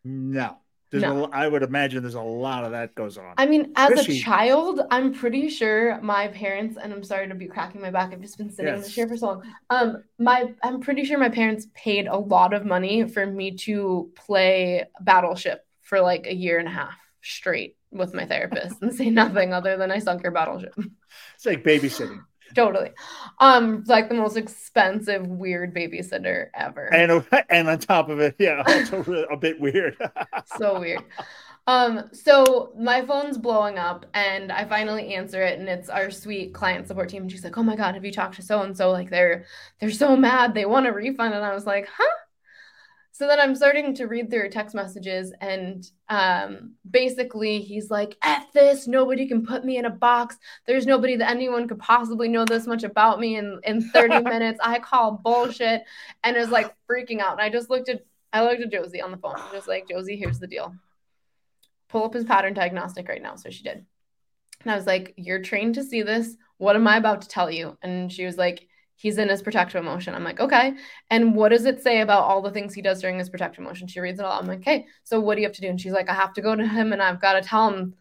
No, 0.05 0.59
there's 0.91 1.03
no. 1.03 1.25
a, 1.25 1.29
I 1.31 1.49
would 1.49 1.63
imagine 1.63 2.03
there's 2.03 2.15
a 2.15 2.21
lot 2.21 2.65
of 2.65 2.71
that 2.73 2.95
goes 2.95 3.19
on. 3.19 3.35
I 3.37 3.47
mean, 3.47 3.73
as 3.77 3.91
Especially... 3.91 4.19
a 4.19 4.23
child, 4.23 4.81
I'm 4.91 5.13
pretty 5.13 5.49
sure 5.51 6.01
my 6.01 6.29
parents, 6.29 6.79
and 6.83 6.93
I'm 6.93 7.05
sorry 7.05 7.29
to 7.29 7.35
be 7.35 7.47
cracking 7.47 7.81
my 7.81 7.91
back. 7.91 8.13
I've 8.13 8.23
just 8.23 8.39
been 8.39 8.51
sitting 8.51 8.75
yes. 8.75 8.79
in 8.79 8.83
the 8.85 8.91
chair 8.91 9.09
for 9.09 9.17
so 9.17 9.27
long. 9.27 9.43
Um, 9.71 10.05
my 10.19 10.55
I'm 10.63 10.81
pretty 10.81 11.05
sure 11.05 11.19
my 11.19 11.29
parents 11.29 11.67
paid 11.75 12.07
a 12.07 12.17
lot 12.17 12.55
of 12.55 12.65
money 12.65 13.07
for 13.07 13.27
me 13.27 13.57
to 13.59 14.11
play 14.15 14.87
Battleship 15.01 15.67
for 15.83 16.01
like 16.01 16.27
a 16.27 16.35
year 16.35 16.59
and 16.59 16.69
a 16.69 16.73
half 16.73 16.97
straight 17.23 17.77
with 17.91 18.15
my 18.15 18.27
therapist 18.27 18.81
and 18.83 18.95
say 18.95 19.11
nothing 19.11 19.53
other 19.53 19.77
than 19.77 19.91
I 19.91 19.99
sunk 19.99 20.23
your 20.23 20.33
Battleship. 20.33 20.75
It's 21.35 21.47
like 21.47 21.65
babysitting 21.65 22.21
totally. 22.55 22.91
Um, 23.39 23.85
like 23.87 24.09
the 24.09 24.15
most 24.15 24.37
expensive 24.37 25.27
weird 25.27 25.75
babysitter 25.75 26.49
ever. 26.55 26.93
And 26.93 27.25
and 27.51 27.69
on 27.69 27.79
top 27.79 28.09
of 28.09 28.21
it, 28.21 28.37
yeah, 28.39 28.63
also 28.69 29.03
a 29.31 29.37
bit 29.37 29.61
weird. 29.61 29.97
so 30.57 30.81
weird. 30.81 31.03
Um, 31.67 32.09
so 32.13 32.73
my 32.79 33.05
phone's 33.05 33.37
blowing 33.37 33.79
up 33.79 34.07
and 34.15 34.51
I 34.51 34.65
finally 34.65 35.15
answer 35.15 35.43
it 35.43 35.59
and 35.59 35.69
it's 35.69 35.91
our 35.91 36.11
sweet 36.11 36.55
client 36.55 36.89
support 36.89 37.11
team. 37.11 37.23
And 37.23 37.31
she's 37.31 37.45
like, 37.45 37.59
Oh 37.59 37.63
my 37.63 37.77
god, 37.77 37.95
have 37.95 38.05
you 38.05 38.13
talked 38.13 38.37
to 38.37 38.43
so 38.43 38.63
and 38.63 38.75
so? 38.77 38.91
Like 38.91 39.11
they're 39.11 39.45
they're 39.79 39.91
so 39.91 40.17
mad, 40.17 40.55
they 40.55 40.65
want 40.65 40.87
a 40.87 40.93
refund. 40.93 41.35
And 41.35 41.45
I 41.45 41.55
was 41.55 41.67
like, 41.67 41.87
huh? 41.95 42.17
So 43.19 43.27
then 43.27 43.41
I'm 43.41 43.57
starting 43.57 43.95
to 43.95 44.07
read 44.07 44.31
through 44.31 44.49
text 44.51 44.77
messages, 44.77 45.33
and 45.41 45.85
um, 46.09 46.75
basically 46.89 47.61
he's 47.61 47.91
like, 47.91 48.17
F 48.23 48.53
this, 48.53 48.87
nobody 48.87 49.27
can 49.27 49.45
put 49.45 49.65
me 49.65 49.77
in 49.77 49.87
a 49.87 49.91
box. 49.91 50.39
There's 50.69 50.87
nobody 50.87 51.17
that 51.17 51.29
anyone 51.29 51.67
could 51.67 51.81
possibly 51.81 52.29
know 52.29 52.45
this 52.45 52.69
much 52.69 52.85
about 52.85 53.19
me 53.19 53.37
in, 53.37 53.59
in 53.65 53.83
30 53.91 54.21
minutes. 54.23 54.61
I 54.63 54.79
call 54.79 55.21
bullshit 55.25 55.83
and 56.23 56.37
is 56.37 56.51
like 56.51 56.73
freaking 56.89 57.19
out. 57.19 57.33
And 57.33 57.41
I 57.41 57.51
just 57.51 57.71
looked 57.71 57.89
at 57.89 58.05
I 58.33 58.45
looked 58.45 58.63
at 58.63 58.71
Josie 58.71 59.03
on 59.03 59.11
the 59.11 59.17
phone. 59.17 59.35
I'm 59.35 59.53
just 59.53 59.67
like, 59.67 59.89
Josie, 59.89 60.17
here's 60.17 60.39
the 60.39 60.47
deal. 60.47 60.73
Pull 61.89 62.05
up 62.05 62.15
his 62.15 62.25
pattern 62.25 62.55
diagnostic 62.55 63.09
right 63.09 63.21
now. 63.21 63.35
So 63.35 63.51
she 63.51 63.65
did. 63.65 63.85
And 64.63 64.71
I 64.71 64.77
was 64.77 64.87
like, 64.87 65.15
You're 65.17 65.43
trained 65.43 65.75
to 65.75 65.83
see 65.83 66.03
this. 66.03 66.37
What 66.59 66.77
am 66.77 66.87
I 66.87 66.99
about 66.99 67.23
to 67.23 67.29
tell 67.29 67.51
you? 67.51 67.79
And 67.83 68.13
she 68.13 68.25
was 68.25 68.39
like, 68.39 68.69
he's 68.99 69.17
in 69.17 69.29
his 69.29 69.43
protective 69.43 69.81
emotion. 69.81 70.15
I'm 70.15 70.25
like, 70.25 70.41
okay. 70.41 70.75
And 71.09 71.35
what 71.35 71.51
does 71.51 71.65
it 71.65 71.83
say 71.83 72.01
about 72.01 72.25
all 72.25 72.43
the 72.43 72.51
things 72.51 72.75
he 72.75 72.83
does 72.83 73.01
during 73.01 73.19
his 73.19 73.31
protective 73.31 73.65
emotion? 73.65 73.87
She 73.87 74.01
reads 74.01 74.19
it 74.19 74.27
all. 74.27 74.39
I'm 74.39 74.47
like, 74.47 74.59
okay, 74.59 74.87
so 75.05 75.21
what 75.21 75.37
do 75.37 75.41
you 75.41 75.47
have 75.47 75.55
to 75.55 75.61
do? 75.61 75.69
And 75.69 75.81
she's 75.81 75.93
like, 75.93 76.11
I 76.11 76.15
have 76.15 76.33
to 76.35 76.43
go 76.43 76.55
to 76.55 76.67
him 76.67 76.93
and 76.93 77.01
I've 77.01 77.21
got 77.21 77.35
to 77.35 77.41
tell 77.41 77.71
him, 77.71 77.95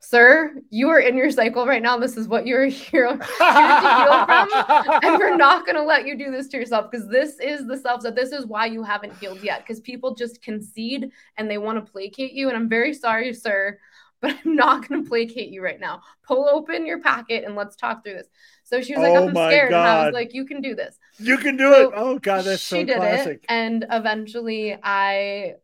sir, 0.00 0.52
you 0.68 0.88
are 0.88 0.98
in 0.98 1.16
your 1.16 1.30
cycle 1.30 1.64
right 1.64 1.80
now. 1.80 1.96
This 1.96 2.16
is 2.16 2.26
what 2.26 2.44
you're 2.44 2.66
here, 2.66 3.06
here 3.06 3.20
to 3.20 3.80
heal 3.80 4.26
from. 4.26 5.00
And 5.04 5.16
we're 5.16 5.36
not 5.36 5.64
going 5.64 5.76
to 5.76 5.84
let 5.84 6.06
you 6.08 6.18
do 6.18 6.32
this 6.32 6.48
to 6.48 6.56
yourself 6.56 6.90
because 6.90 7.06
this 7.06 7.38
is 7.38 7.68
the 7.68 7.76
self 7.76 8.02
that 8.02 8.16
this 8.16 8.32
is 8.32 8.44
why 8.44 8.66
you 8.66 8.82
haven't 8.82 9.16
healed 9.18 9.44
yet. 9.44 9.60
Because 9.60 9.80
people 9.80 10.16
just 10.16 10.42
concede 10.42 11.12
and 11.36 11.48
they 11.48 11.58
want 11.58 11.78
to 11.78 11.92
placate 11.92 12.32
you. 12.32 12.48
And 12.48 12.56
I'm 12.56 12.68
very 12.68 12.92
sorry, 12.92 13.32
sir, 13.32 13.78
but 14.20 14.36
I'm 14.44 14.56
not 14.56 14.88
going 14.88 15.04
to 15.04 15.08
placate 15.08 15.50
you 15.50 15.62
right 15.62 15.78
now. 15.78 16.00
Pull 16.26 16.48
open 16.48 16.84
your 16.84 17.00
packet 17.00 17.44
and 17.44 17.54
let's 17.54 17.76
talk 17.76 18.02
through 18.02 18.14
this. 18.14 18.28
So 18.72 18.80
she 18.80 18.94
was 18.94 19.02
like, 19.02 19.12
oh 19.12 19.28
I'm 19.28 19.34
scared. 19.34 19.70
God. 19.70 19.80
And 19.80 19.98
I 19.98 20.04
was 20.06 20.14
like, 20.14 20.32
you 20.32 20.46
can 20.46 20.62
do 20.62 20.74
this. 20.74 20.98
You 21.18 21.36
can 21.36 21.58
do 21.58 21.70
so 21.70 21.88
it. 21.88 21.92
Oh 21.94 22.18
God, 22.18 22.46
that's 22.46 22.62
so 22.62 22.82
did 22.82 22.96
classic. 22.96 23.40
It, 23.42 23.44
and 23.48 23.84
eventually 23.90 24.78
I 24.82 25.56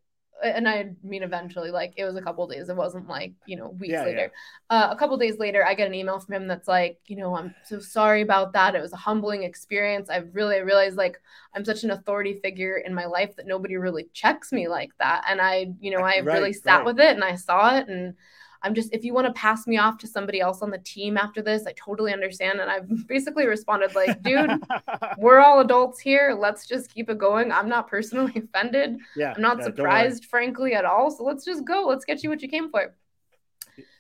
and 0.44 0.68
I 0.68 0.90
mean 1.02 1.22
eventually, 1.22 1.70
like 1.70 1.94
it 1.96 2.04
was 2.04 2.16
a 2.16 2.20
couple 2.20 2.46
days. 2.46 2.68
It 2.68 2.76
wasn't 2.76 3.08
like, 3.08 3.32
you 3.46 3.56
know, 3.56 3.70
weeks 3.70 3.92
yeah, 3.92 4.04
later. 4.04 4.30
Yeah. 4.70 4.76
Uh, 4.76 4.90
a 4.90 4.96
couple 4.96 5.16
days 5.16 5.38
later, 5.38 5.64
I 5.64 5.72
get 5.72 5.86
an 5.86 5.94
email 5.94 6.20
from 6.20 6.34
him 6.34 6.48
that's 6.48 6.68
like, 6.68 7.00
you 7.06 7.16
know, 7.16 7.34
I'm 7.34 7.54
so 7.64 7.80
sorry 7.80 8.20
about 8.20 8.52
that. 8.52 8.74
It 8.74 8.82
was 8.82 8.92
a 8.92 8.96
humbling 8.96 9.42
experience. 9.42 10.10
I 10.10 10.18
really 10.18 10.56
I 10.56 10.58
realized 10.58 10.98
like 10.98 11.18
I'm 11.54 11.64
such 11.64 11.84
an 11.84 11.90
authority 11.90 12.34
figure 12.34 12.76
in 12.76 12.94
my 12.94 13.06
life 13.06 13.36
that 13.36 13.46
nobody 13.46 13.76
really 13.76 14.08
checks 14.12 14.52
me 14.52 14.68
like 14.68 14.90
that. 14.98 15.24
And 15.26 15.40
I, 15.40 15.72
you 15.80 15.92
know, 15.92 16.04
I 16.04 16.20
right, 16.20 16.26
really 16.26 16.52
sat 16.52 16.78
right. 16.78 16.84
with 16.84 17.00
it 17.00 17.14
and 17.14 17.24
I 17.24 17.36
saw 17.36 17.74
it 17.78 17.88
and 17.88 18.14
I'm 18.62 18.74
just, 18.74 18.92
if 18.92 19.04
you 19.04 19.14
want 19.14 19.26
to 19.26 19.32
pass 19.32 19.66
me 19.66 19.78
off 19.78 19.98
to 19.98 20.06
somebody 20.06 20.40
else 20.40 20.62
on 20.62 20.70
the 20.70 20.78
team 20.78 21.16
after 21.16 21.42
this, 21.42 21.66
I 21.66 21.72
totally 21.72 22.12
understand. 22.12 22.60
And 22.60 22.70
I've 22.70 22.88
basically 23.06 23.46
responded 23.46 23.94
like, 23.94 24.22
dude, 24.22 24.50
we're 25.18 25.40
all 25.40 25.60
adults 25.60 26.00
here. 26.00 26.36
Let's 26.38 26.66
just 26.66 26.92
keep 26.92 27.08
it 27.08 27.18
going. 27.18 27.52
I'm 27.52 27.68
not 27.68 27.88
personally 27.88 28.32
offended. 28.54 28.98
Yeah. 29.16 29.34
I'm 29.36 29.42
not 29.42 29.58
yeah, 29.58 29.64
surprised, 29.64 30.24
frankly, 30.24 30.74
at 30.74 30.84
all. 30.84 31.10
So 31.10 31.24
let's 31.24 31.44
just 31.44 31.64
go. 31.64 31.86
Let's 31.86 32.04
get 32.04 32.22
you 32.22 32.30
what 32.30 32.42
you 32.42 32.48
came 32.48 32.70
for. 32.70 32.94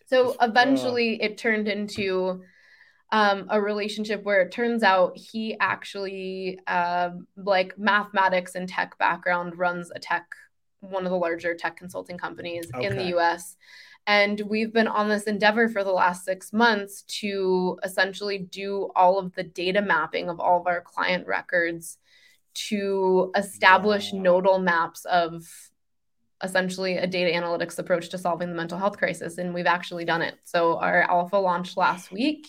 So 0.06 0.36
eventually 0.40 1.20
uh... 1.20 1.26
it 1.26 1.38
turned 1.38 1.68
into 1.68 2.42
um, 3.10 3.46
a 3.48 3.60
relationship 3.60 4.22
where 4.24 4.42
it 4.42 4.52
turns 4.52 4.82
out 4.82 5.16
he 5.16 5.56
actually, 5.60 6.58
uh, 6.66 7.10
like 7.36 7.78
mathematics 7.78 8.54
and 8.54 8.68
tech 8.68 8.98
background, 8.98 9.56
runs 9.56 9.90
a 9.94 9.98
tech, 9.98 10.26
one 10.80 11.04
of 11.04 11.10
the 11.10 11.16
larger 11.16 11.54
tech 11.54 11.76
consulting 11.76 12.18
companies 12.18 12.68
okay. 12.74 12.86
in 12.86 12.96
the 12.96 13.16
US. 13.16 13.56
And 14.06 14.40
we've 14.40 14.72
been 14.72 14.88
on 14.88 15.08
this 15.08 15.24
endeavor 15.24 15.68
for 15.68 15.84
the 15.84 15.92
last 15.92 16.24
six 16.24 16.52
months 16.52 17.02
to 17.20 17.78
essentially 17.82 18.38
do 18.38 18.90
all 18.96 19.18
of 19.18 19.34
the 19.34 19.42
data 19.42 19.82
mapping 19.82 20.30
of 20.30 20.40
all 20.40 20.60
of 20.60 20.66
our 20.66 20.80
client 20.80 21.26
records 21.26 21.98
to 22.54 23.30
establish 23.36 24.12
nodal 24.12 24.58
maps 24.58 25.04
of 25.04 25.46
essentially 26.42 26.96
a 26.96 27.06
data 27.06 27.36
analytics 27.36 27.78
approach 27.78 28.08
to 28.08 28.18
solving 28.18 28.48
the 28.48 28.54
mental 28.54 28.78
health 28.78 28.96
crisis. 28.96 29.38
And 29.38 29.52
we've 29.52 29.66
actually 29.66 30.04
done 30.04 30.22
it. 30.22 30.36
So 30.44 30.78
our 30.78 31.02
alpha 31.02 31.36
launched 31.36 31.76
last 31.76 32.10
week. 32.10 32.48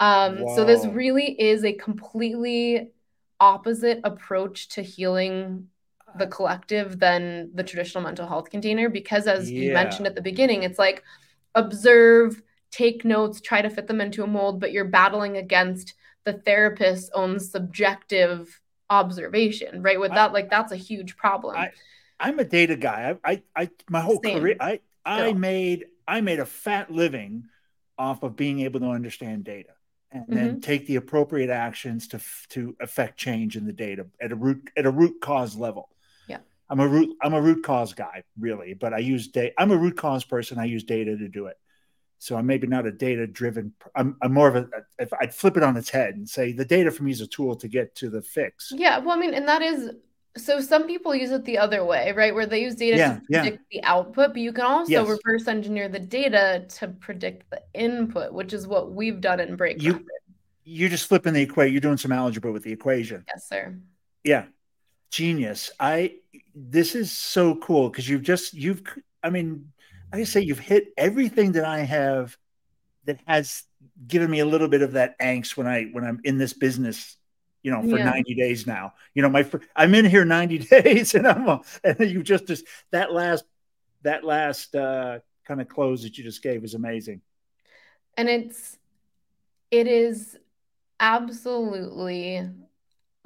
Um, 0.00 0.42
wow. 0.42 0.56
So 0.56 0.64
this 0.64 0.84
really 0.84 1.40
is 1.40 1.64
a 1.64 1.72
completely 1.72 2.90
opposite 3.38 4.00
approach 4.04 4.68
to 4.70 4.82
healing 4.82 5.68
the 6.18 6.26
collective 6.26 6.98
than 6.98 7.50
the 7.54 7.62
traditional 7.62 8.02
mental 8.02 8.26
health 8.26 8.50
container 8.50 8.88
because 8.88 9.26
as 9.26 9.50
yeah. 9.50 9.62
you 9.62 9.72
mentioned 9.72 10.06
at 10.06 10.14
the 10.14 10.22
beginning 10.22 10.62
it's 10.62 10.78
like 10.78 11.02
observe 11.54 12.42
take 12.70 13.04
notes 13.04 13.40
try 13.40 13.62
to 13.62 13.70
fit 13.70 13.86
them 13.86 14.00
into 14.00 14.22
a 14.22 14.26
mold 14.26 14.60
but 14.60 14.72
you're 14.72 14.84
battling 14.84 15.36
against 15.36 15.94
the 16.24 16.32
therapist's 16.32 17.10
own 17.14 17.38
subjective 17.38 18.60
observation 18.90 19.82
right 19.82 19.98
with 19.98 20.12
that 20.12 20.32
like 20.32 20.50
that's 20.50 20.72
a 20.72 20.76
huge 20.76 21.16
problem 21.16 21.56
I, 21.56 21.70
i'm 22.20 22.38
a 22.38 22.44
data 22.44 22.76
guy 22.76 23.16
i 23.24 23.32
i, 23.32 23.42
I 23.64 23.70
my 23.88 24.00
whole 24.00 24.20
Same. 24.22 24.40
career 24.40 24.56
i 24.60 24.80
i 25.04 25.32
made 25.32 25.86
i 26.06 26.20
made 26.20 26.38
a 26.38 26.46
fat 26.46 26.90
living 26.90 27.44
off 27.98 28.22
of 28.22 28.36
being 28.36 28.60
able 28.60 28.80
to 28.80 28.90
understand 28.90 29.44
data 29.44 29.70
and 30.12 30.24
mm-hmm. 30.24 30.34
then 30.34 30.60
take 30.60 30.86
the 30.86 30.96
appropriate 30.96 31.50
actions 31.50 32.08
to 32.08 32.20
to 32.48 32.76
affect 32.80 33.18
change 33.18 33.56
in 33.56 33.66
the 33.66 33.72
data 33.72 34.06
at 34.20 34.32
a 34.32 34.36
root 34.36 34.70
at 34.76 34.86
a 34.86 34.90
root 34.90 35.20
cause 35.20 35.56
level 35.56 35.88
I'm 36.68 36.80
a 36.80 36.88
root 36.88 37.16
I'm 37.22 37.34
a 37.34 37.40
root 37.40 37.62
cause 37.64 37.94
guy, 37.94 38.24
really, 38.38 38.74
but 38.74 38.92
I 38.92 38.98
use 38.98 39.28
data. 39.28 39.52
I'm 39.58 39.70
a 39.70 39.76
root 39.76 39.96
cause 39.96 40.24
person. 40.24 40.58
I 40.58 40.64
use 40.64 40.84
data 40.84 41.16
to 41.16 41.28
do 41.28 41.46
it. 41.46 41.56
So 42.18 42.36
I'm 42.36 42.46
maybe 42.46 42.66
not 42.66 42.86
a 42.86 42.92
data 42.92 43.26
driven. 43.26 43.72
I'm, 43.94 44.16
I'm 44.22 44.32
more 44.32 44.48
of 44.48 44.56
a. 44.56 44.68
If 44.98 45.12
I'd 45.20 45.34
flip 45.34 45.56
it 45.56 45.62
on 45.62 45.76
its 45.76 45.90
head 45.90 46.14
and 46.14 46.28
say 46.28 46.52
the 46.52 46.64
data 46.64 46.90
for 46.90 47.04
me 47.04 47.12
is 47.12 47.20
a 47.20 47.26
tool 47.26 47.56
to 47.56 47.68
get 47.68 47.94
to 47.96 48.08
the 48.08 48.22
fix. 48.22 48.72
Yeah, 48.74 48.98
well, 48.98 49.16
I 49.16 49.20
mean, 49.20 49.34
and 49.34 49.46
that 49.48 49.62
is 49.62 49.90
so. 50.36 50.60
Some 50.60 50.86
people 50.86 51.14
use 51.14 51.30
it 51.30 51.44
the 51.44 51.58
other 51.58 51.84
way, 51.84 52.12
right? 52.12 52.34
Where 52.34 52.46
they 52.46 52.62
use 52.62 52.74
data 52.74 52.96
yeah, 52.96 53.14
to 53.14 53.20
predict 53.20 53.64
yeah. 53.70 53.80
the 53.80 53.86
output, 53.86 54.28
but 54.32 54.38
you 54.38 54.52
can 54.52 54.64
also 54.64 54.90
yes. 54.90 55.06
reverse 55.06 55.46
engineer 55.46 55.88
the 55.88 56.00
data 56.00 56.64
to 56.76 56.88
predict 56.88 57.50
the 57.50 57.62
input, 57.74 58.32
which 58.32 58.52
is 58.54 58.66
what 58.66 58.92
we've 58.92 59.20
done 59.20 59.38
in 59.38 59.54
Break. 59.54 59.82
You, 59.82 60.04
you're 60.64 60.90
just 60.90 61.06
flipping 61.06 61.34
the 61.34 61.42
equation. 61.42 61.72
You're 61.74 61.80
doing 61.80 61.98
some 61.98 62.12
algebra 62.12 62.50
with 62.50 62.62
the 62.62 62.72
equation. 62.72 63.24
Yes, 63.28 63.46
sir. 63.46 63.78
Yeah, 64.24 64.46
genius. 65.10 65.70
I 65.78 66.14
this 66.56 66.94
is 66.94 67.12
so 67.12 67.54
cool 67.56 67.90
because 67.90 68.08
you've 68.08 68.22
just 68.22 68.54
you've 68.54 68.82
I 69.22 69.28
mean, 69.28 69.72
like 70.10 70.22
I 70.22 70.24
say, 70.24 70.40
you've 70.40 70.58
hit 70.58 70.88
everything 70.96 71.52
that 71.52 71.64
I 71.64 71.80
have 71.80 72.36
that 73.04 73.20
has 73.26 73.64
given 74.08 74.30
me 74.30 74.40
a 74.40 74.46
little 74.46 74.68
bit 74.68 74.82
of 74.82 74.92
that 74.92 75.18
angst 75.20 75.56
when 75.56 75.66
I 75.66 75.84
when 75.92 76.02
I'm 76.02 76.20
in 76.24 76.38
this 76.38 76.54
business, 76.54 77.16
you 77.62 77.70
know, 77.70 77.82
for 77.82 77.98
yeah. 77.98 78.04
90 78.04 78.34
days 78.34 78.66
now. 78.66 78.94
You 79.14 79.22
know, 79.22 79.28
my 79.28 79.48
I'm 79.76 79.94
in 79.94 80.06
here 80.06 80.24
90 80.24 80.58
days 80.70 81.14
and 81.14 81.28
I'm 81.28 81.60
and 81.84 82.00
you 82.00 82.22
just 82.22 82.46
just 82.46 82.64
that 82.90 83.12
last 83.12 83.44
that 84.02 84.24
last 84.24 84.74
uh 84.74 85.18
kind 85.46 85.60
of 85.60 85.68
close 85.68 86.02
that 86.02 86.16
you 86.16 86.24
just 86.24 86.42
gave 86.42 86.64
is 86.64 86.74
amazing. 86.74 87.20
And 88.16 88.30
it's 88.30 88.78
it 89.70 89.86
is 89.86 90.38
absolutely 91.00 92.48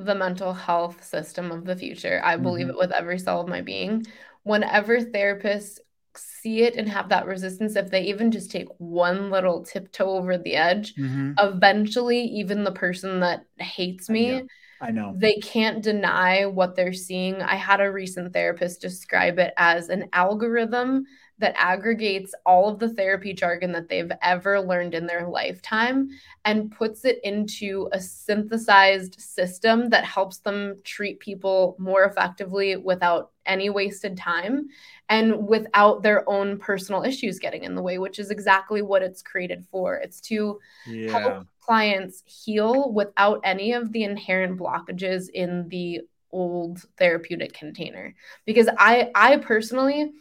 the 0.04 0.14
mental 0.14 0.52
health 0.52 1.04
system 1.04 1.50
of 1.50 1.64
the 1.64 1.76
future. 1.76 2.20
I 2.24 2.36
believe 2.36 2.66
mm-hmm. 2.66 2.76
it 2.76 2.78
with 2.78 2.92
every 2.92 3.18
cell 3.18 3.40
of 3.40 3.48
my 3.48 3.60
being. 3.60 4.06
Whenever 4.42 5.00
therapists 5.00 5.78
see 6.16 6.62
it 6.62 6.76
and 6.76 6.88
have 6.88 7.10
that 7.10 7.26
resistance, 7.26 7.76
if 7.76 7.90
they 7.90 8.02
even 8.04 8.30
just 8.30 8.50
take 8.50 8.68
one 8.78 9.30
little 9.30 9.64
tiptoe 9.64 10.10
over 10.10 10.38
the 10.38 10.56
edge, 10.56 10.94
mm-hmm. 10.94 11.32
eventually, 11.38 12.22
even 12.22 12.64
the 12.64 12.72
person 12.72 13.20
that 13.20 13.44
hates 13.58 14.08
me, 14.08 14.42
I 14.80 14.90
know 14.90 15.12
they 15.14 15.34
can't 15.34 15.82
deny 15.82 16.46
what 16.46 16.74
they're 16.74 16.94
seeing. 16.94 17.42
I 17.42 17.56
had 17.56 17.80
a 17.80 17.92
recent 17.92 18.32
therapist 18.32 18.80
describe 18.80 19.38
it 19.38 19.52
as 19.56 19.90
an 19.90 20.08
algorithm 20.12 21.04
that 21.40 21.54
aggregates 21.56 22.34
all 22.46 22.68
of 22.68 22.78
the 22.78 22.90
therapy 22.90 23.32
jargon 23.32 23.72
that 23.72 23.88
they've 23.88 24.12
ever 24.22 24.60
learned 24.60 24.94
in 24.94 25.06
their 25.06 25.26
lifetime 25.26 26.08
and 26.44 26.70
puts 26.70 27.04
it 27.04 27.18
into 27.24 27.88
a 27.92 28.00
synthesized 28.00 29.20
system 29.20 29.88
that 29.90 30.04
helps 30.04 30.38
them 30.38 30.76
treat 30.84 31.18
people 31.18 31.76
more 31.78 32.04
effectively 32.04 32.76
without 32.76 33.32
any 33.46 33.70
wasted 33.70 34.16
time 34.16 34.68
and 35.08 35.48
without 35.48 36.02
their 36.02 36.28
own 36.28 36.58
personal 36.58 37.02
issues 37.02 37.38
getting 37.38 37.64
in 37.64 37.74
the 37.74 37.82
way, 37.82 37.98
which 37.98 38.18
is 38.18 38.30
exactly 38.30 38.82
what 38.82 39.02
it's 39.02 39.22
created 39.22 39.64
for. 39.70 39.96
It's 39.96 40.20
to 40.22 40.60
yeah. 40.86 41.18
help 41.18 41.46
clients 41.60 42.22
heal 42.26 42.92
without 42.92 43.40
any 43.44 43.72
of 43.72 43.92
the 43.92 44.04
inherent 44.04 44.58
blockages 44.58 45.28
in 45.30 45.68
the 45.68 46.00
old 46.32 46.86
therapeutic 46.96 47.52
container 47.52 48.14
because 48.44 48.68
i 48.78 49.10
i 49.16 49.36
personally 49.36 50.12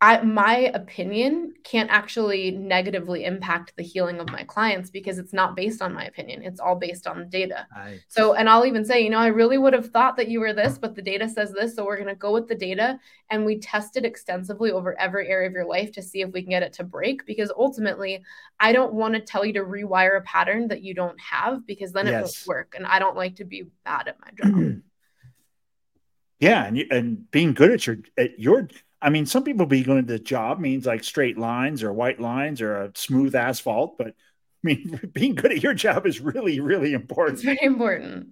I, 0.00 0.20
my 0.22 0.70
opinion 0.74 1.54
can't 1.62 1.90
actually 1.90 2.50
negatively 2.50 3.24
impact 3.24 3.72
the 3.76 3.82
healing 3.82 4.20
of 4.20 4.30
my 4.30 4.42
clients 4.42 4.90
because 4.90 5.18
it's 5.18 5.32
not 5.32 5.56
based 5.56 5.80
on 5.80 5.94
my 5.94 6.04
opinion. 6.04 6.42
It's 6.42 6.60
all 6.60 6.76
based 6.76 7.06
on 7.06 7.20
the 7.20 7.24
data. 7.24 7.66
Right. 7.74 8.00
So, 8.08 8.34
and 8.34 8.48
I'll 8.48 8.66
even 8.66 8.84
say, 8.84 9.02
you 9.02 9.08
know, 9.08 9.18
I 9.18 9.28
really 9.28 9.56
would 9.56 9.72
have 9.72 9.90
thought 9.90 10.16
that 10.16 10.28
you 10.28 10.40
were 10.40 10.52
this, 10.52 10.76
but 10.78 10.94
the 10.94 11.00
data 11.00 11.28
says 11.28 11.52
this. 11.52 11.74
So 11.74 11.86
we're 11.86 11.96
going 11.96 12.08
to 12.08 12.14
go 12.16 12.32
with 12.32 12.48
the 12.48 12.54
data. 12.54 12.98
And 13.30 13.46
we 13.46 13.58
test 13.58 13.96
it 13.96 14.04
extensively 14.04 14.72
over 14.72 14.98
every 15.00 15.28
area 15.28 15.48
of 15.48 15.54
your 15.54 15.64
life 15.64 15.92
to 15.92 16.02
see 16.02 16.20
if 16.20 16.32
we 16.32 16.42
can 16.42 16.50
get 16.50 16.62
it 16.62 16.74
to 16.74 16.84
break. 16.84 17.24
Because 17.24 17.50
ultimately, 17.56 18.22
I 18.60 18.72
don't 18.72 18.92
want 18.92 19.14
to 19.14 19.20
tell 19.20 19.44
you 19.44 19.54
to 19.54 19.64
rewire 19.64 20.18
a 20.18 20.22
pattern 20.22 20.68
that 20.68 20.82
you 20.82 20.92
don't 20.94 21.18
have 21.20 21.66
because 21.66 21.92
then 21.92 22.06
yes. 22.06 22.14
it 22.14 22.20
won't 22.20 22.46
work. 22.46 22.74
And 22.76 22.84
I 22.84 22.98
don't 22.98 23.16
like 23.16 23.36
to 23.36 23.44
be 23.44 23.68
bad 23.84 24.08
at 24.08 24.18
my 24.20 24.30
job. 24.42 24.82
yeah. 26.40 26.66
And, 26.66 26.78
and 26.90 27.30
being 27.30 27.54
good 27.54 27.70
at 27.70 27.86
your, 27.86 27.96
at 28.18 28.38
your, 28.38 28.68
I 29.04 29.10
mean, 29.10 29.26
some 29.26 29.44
people 29.44 29.66
be 29.66 29.82
going 29.82 30.06
to 30.06 30.12
the 30.14 30.18
job 30.18 30.58
means 30.58 30.86
like 30.86 31.04
straight 31.04 31.36
lines 31.36 31.82
or 31.82 31.92
white 31.92 32.18
lines 32.18 32.62
or 32.62 32.84
a 32.84 32.92
smooth 32.94 33.34
asphalt, 33.34 33.98
but 33.98 34.08
I 34.08 34.12
mean, 34.62 34.98
being 35.12 35.34
good 35.34 35.52
at 35.52 35.62
your 35.62 35.74
job 35.74 36.06
is 36.06 36.20
really, 36.20 36.58
really 36.58 36.94
important. 36.94 37.34
It's 37.34 37.44
very 37.44 37.58
important. 37.60 38.28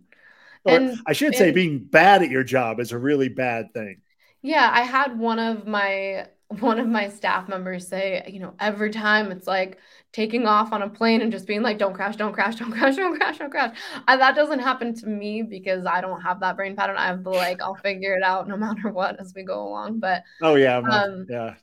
Or 0.64 0.76
and, 0.76 0.98
I 1.06 1.12
should 1.12 1.34
say, 1.34 1.50
being 1.50 1.80
bad 1.80 2.22
at 2.22 2.30
your 2.30 2.42
job 2.42 2.80
is 2.80 2.92
a 2.92 2.98
really 2.98 3.28
bad 3.28 3.74
thing. 3.74 4.00
Yeah, 4.40 4.68
I 4.72 4.82
had 4.82 5.18
one 5.18 5.38
of 5.38 5.66
my 5.66 6.26
one 6.60 6.78
of 6.78 6.86
my 6.86 7.08
staff 7.08 7.48
members 7.48 7.86
say, 7.86 8.22
you 8.26 8.40
know, 8.40 8.54
every 8.60 8.90
time 8.90 9.30
it's 9.32 9.46
like 9.46 9.78
taking 10.12 10.46
off 10.46 10.72
on 10.72 10.82
a 10.82 10.88
plane 10.88 11.22
and 11.22 11.32
just 11.32 11.46
being 11.46 11.62
like, 11.62 11.78
don't 11.78 11.94
crash, 11.94 12.16
don't 12.16 12.32
crash, 12.32 12.56
don't 12.56 12.70
crash, 12.72 12.96
don't 12.96 13.16
crash, 13.16 13.38
don't 13.38 13.50
crash. 13.50 13.76
And 14.06 14.20
that 14.20 14.34
doesn't 14.34 14.58
happen 14.58 14.94
to 14.96 15.06
me 15.06 15.42
because 15.42 15.86
I 15.86 16.00
don't 16.00 16.20
have 16.20 16.40
that 16.40 16.56
brain 16.56 16.76
pattern. 16.76 16.96
I 16.96 17.06
have 17.06 17.24
the 17.24 17.30
like, 17.30 17.62
I'll 17.62 17.74
figure 17.76 18.14
it 18.14 18.22
out 18.22 18.48
no 18.48 18.56
matter 18.56 18.90
what 18.90 19.20
as 19.20 19.32
we 19.34 19.42
go 19.42 19.66
along. 19.66 20.00
But 20.00 20.22
oh 20.42 20.54
yeah, 20.56 20.78
um, 20.78 21.26
yeah. 21.28 21.54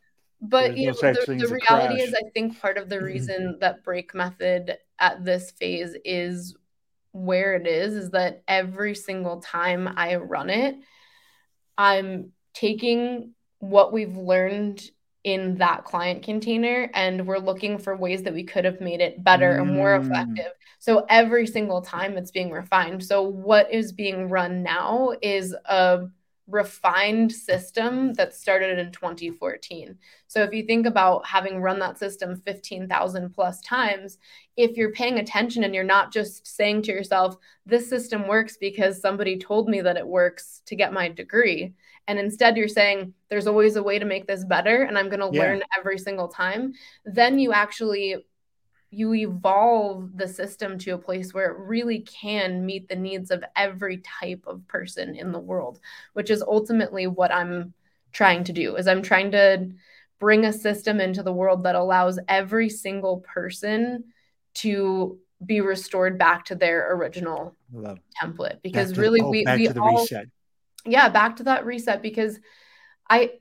But 0.42 0.78
you 0.78 0.88
know, 0.88 0.94
the, 0.94 1.26
the 1.28 1.60
reality 1.68 2.02
is, 2.02 2.14
I 2.14 2.30
think 2.34 2.60
part 2.60 2.78
of 2.78 2.90
the 2.90 3.02
reason 3.04 3.58
that 3.60 3.84
break 3.84 4.16
method 4.16 4.78
at 4.98 5.24
this 5.26 5.52
phase 5.52 5.96
is 6.06 6.56
where 7.12 7.56
it 7.56 7.68
is, 7.68 7.94
is 7.94 8.12
that 8.12 8.44
every 8.48 8.96
single 8.96 9.42
time 9.42 9.92
I 9.94 10.16
run 10.16 10.50
it, 10.50 10.76
I'm 11.78 12.32
taking 12.54 13.34
what 13.60 13.94
we've 13.94 14.18
learned 14.18 14.82
in 15.24 15.58
that 15.58 15.84
client 15.84 16.24
container 16.24 16.90
and 16.94 17.28
we're 17.28 17.40
looking 17.40 17.78
for 17.78 17.96
ways 17.96 18.24
that 18.24 18.34
we 18.34 18.44
could 18.44 18.64
have 18.64 18.80
made 18.80 19.02
it 19.02 19.22
better 19.24 19.58
mm. 19.58 19.62
and 19.62 19.74
more 19.74 20.00
mm. 20.00 20.06
effective. 20.06 20.54
So 20.80 21.06
every 21.10 21.46
single 21.46 21.82
time 21.82 22.18
it's 22.18 22.32
being 22.32 22.52
refined. 22.52 23.04
So 23.04 23.22
what 23.22 23.72
is 23.72 23.92
being 23.92 24.30
run 24.30 24.64
now 24.64 25.14
is 25.22 25.54
a 25.66 26.08
refined 26.50 27.32
system 27.32 28.14
that 28.14 28.34
started 28.34 28.80
in 28.80 28.92
2014. 28.92 29.98
So 30.28 30.44
if 30.44 30.54
you 30.54 30.64
think 30.64 30.86
about 30.86 31.26
having 31.26 31.62
run 31.62 31.80
that 31.80 31.98
system 31.98 32.42
15,000 32.46 33.34
plus 33.34 33.62
times, 33.62 34.18
if 34.58 34.76
you're 34.76 34.92
paying 34.92 35.20
attention 35.20 35.64
and 35.64 35.74
you're 35.74 35.84
not 35.84 36.12
just 36.12 36.48
saying 36.48 36.82
to 36.84 36.92
yourself, 36.92 37.36
this 37.66 37.90
system 37.90 38.28
works 38.28 38.58
because 38.58 39.02
somebody 39.02 39.38
told 39.38 39.70
me 39.70 39.82
that 39.82 39.98
it 39.98 40.08
works 40.08 40.62
to 40.66 40.76
get 40.76 40.94
my 40.94 41.08
degree, 41.08 41.74
and 42.10 42.18
instead 42.18 42.58
you're 42.58 42.68
saying 42.68 43.14
there's 43.30 43.46
always 43.46 43.76
a 43.76 43.84
way 43.84 44.00
to 44.00 44.06
make 44.06 44.26
this 44.26 44.44
better 44.44 44.82
and 44.82 44.98
i'm 44.98 45.10
going 45.10 45.20
to 45.20 45.30
yeah. 45.32 45.44
learn 45.44 45.62
every 45.78 45.98
single 45.98 46.28
time 46.28 46.74
then 47.06 47.38
you 47.40 47.54
actually 47.54 48.16
you 48.92 49.14
evolve 49.14 50.18
the 50.18 50.28
system 50.28 50.78
to 50.80 50.92
a 50.92 50.98
place 50.98 51.34
where 51.34 51.52
it 51.52 51.60
really 51.60 52.00
can 52.00 52.66
meet 52.66 52.88
the 52.88 52.96
needs 52.96 53.30
of 53.30 53.44
every 53.56 53.98
type 53.98 54.44
of 54.48 54.68
person 54.68 55.16
in 55.16 55.32
the 55.32 55.40
world 55.40 55.80
which 56.14 56.30
is 56.30 56.42
ultimately 56.42 57.08
what 57.08 57.34
i'm 57.34 57.74
trying 58.12 58.44
to 58.44 58.54
do 58.54 58.76
is 58.76 58.88
i'm 58.88 59.02
trying 59.02 59.32
to 59.32 59.70
bring 60.20 60.46
a 60.46 60.54
system 60.54 61.00
into 61.00 61.24
the 61.24 61.34
world 61.34 61.64
that 61.64 61.76
allows 61.76 62.20
every 62.28 62.70
single 62.70 63.18
person 63.20 64.04
to 64.54 65.18
be 65.46 65.62
restored 65.62 66.18
back 66.18 66.46
to 66.46 66.56
their 66.56 66.94
original 66.96 67.56
template. 68.22 68.62
Because 68.62 68.94
to, 68.94 69.02
really 69.02 69.22
oh, 69.22 69.30
we, 69.30 69.46
we 69.56 69.70
all 69.70 70.02
reset. 70.02 70.26
Yeah, 70.86 71.10
back 71.10 71.38
to 71.38 71.44
that 71.44 71.66
reset 71.66 72.02
because 72.02 72.40
I 73.10 73.32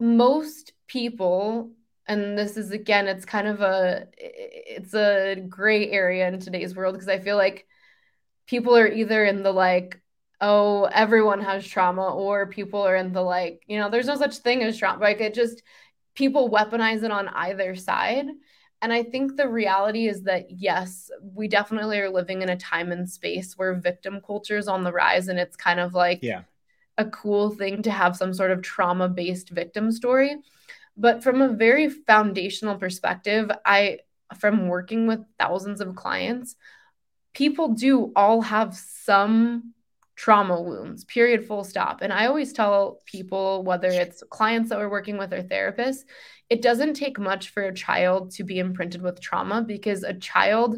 most 0.00 0.72
people 0.86 1.70
and 2.06 2.38
this 2.38 2.56
is 2.56 2.70
again 2.70 3.06
it's 3.06 3.24
kind 3.24 3.48
of 3.48 3.60
a 3.60 4.06
it's 4.16 4.94
a 4.94 5.36
gray 5.48 5.90
area 5.90 6.28
in 6.28 6.38
today's 6.38 6.74
world 6.74 6.94
because 6.94 7.08
I 7.08 7.18
feel 7.18 7.36
like 7.36 7.66
people 8.46 8.76
are 8.76 8.88
either 8.88 9.24
in 9.24 9.42
the 9.42 9.52
like 9.52 10.00
oh 10.40 10.84
everyone 10.84 11.40
has 11.40 11.66
trauma 11.66 12.14
or 12.14 12.46
people 12.46 12.82
are 12.82 12.96
in 12.96 13.12
the 13.12 13.22
like 13.22 13.62
you 13.66 13.78
know 13.78 13.90
there's 13.90 14.06
no 14.06 14.16
such 14.16 14.36
thing 14.38 14.62
as 14.62 14.76
trauma 14.76 15.00
like 15.00 15.20
it 15.20 15.34
just 15.34 15.62
people 16.14 16.50
weaponize 16.50 17.02
it 17.02 17.10
on 17.10 17.28
either 17.28 17.74
side 17.74 18.26
and 18.82 18.92
I 18.92 19.02
think 19.02 19.36
the 19.36 19.48
reality 19.48 20.08
is 20.08 20.24
that, 20.24 20.50
yes, 20.50 21.10
we 21.32 21.48
definitely 21.48 22.00
are 22.00 22.10
living 22.10 22.42
in 22.42 22.50
a 22.50 22.56
time 22.56 22.92
and 22.92 23.08
space 23.08 23.56
where 23.56 23.72
victim 23.72 24.20
culture 24.20 24.58
is 24.58 24.68
on 24.68 24.84
the 24.84 24.92
rise. 24.92 25.28
And 25.28 25.38
it's 25.38 25.56
kind 25.56 25.80
of 25.80 25.94
like, 25.94 26.18
yeah 26.22 26.42
a 26.98 27.04
cool 27.06 27.50
thing 27.50 27.82
to 27.82 27.90
have 27.90 28.16
some 28.16 28.32
sort 28.32 28.50
of 28.50 28.62
trauma 28.62 29.08
based 29.08 29.50
victim 29.50 29.90
story. 29.90 30.36
But 30.96 31.22
from 31.22 31.42
a 31.42 31.48
very 31.48 31.88
foundational 31.88 32.76
perspective, 32.76 33.50
I, 33.64 33.98
from 34.38 34.68
working 34.68 35.06
with 35.06 35.20
thousands 35.38 35.80
of 35.80 35.96
clients, 35.96 36.56
people 37.32 37.68
do 37.74 38.12
all 38.14 38.40
have 38.42 38.74
some 38.74 39.74
trauma 40.16 40.60
wounds, 40.60 41.04
period, 41.04 41.44
full 41.44 41.64
stop. 41.64 42.00
And 42.00 42.12
I 42.12 42.26
always 42.26 42.52
tell 42.52 43.00
people, 43.04 43.64
whether 43.64 43.88
it's 43.88 44.22
clients 44.30 44.70
that 44.70 44.78
we're 44.78 44.88
working 44.88 45.18
with 45.18 45.32
or 45.32 45.42
therapists, 45.42 46.04
it 46.48 46.62
doesn't 46.62 46.94
take 46.94 47.18
much 47.18 47.50
for 47.50 47.64
a 47.64 47.74
child 47.74 48.30
to 48.32 48.44
be 48.44 48.58
imprinted 48.58 49.02
with 49.02 49.20
trauma 49.20 49.62
because 49.62 50.04
a 50.04 50.14
child 50.14 50.76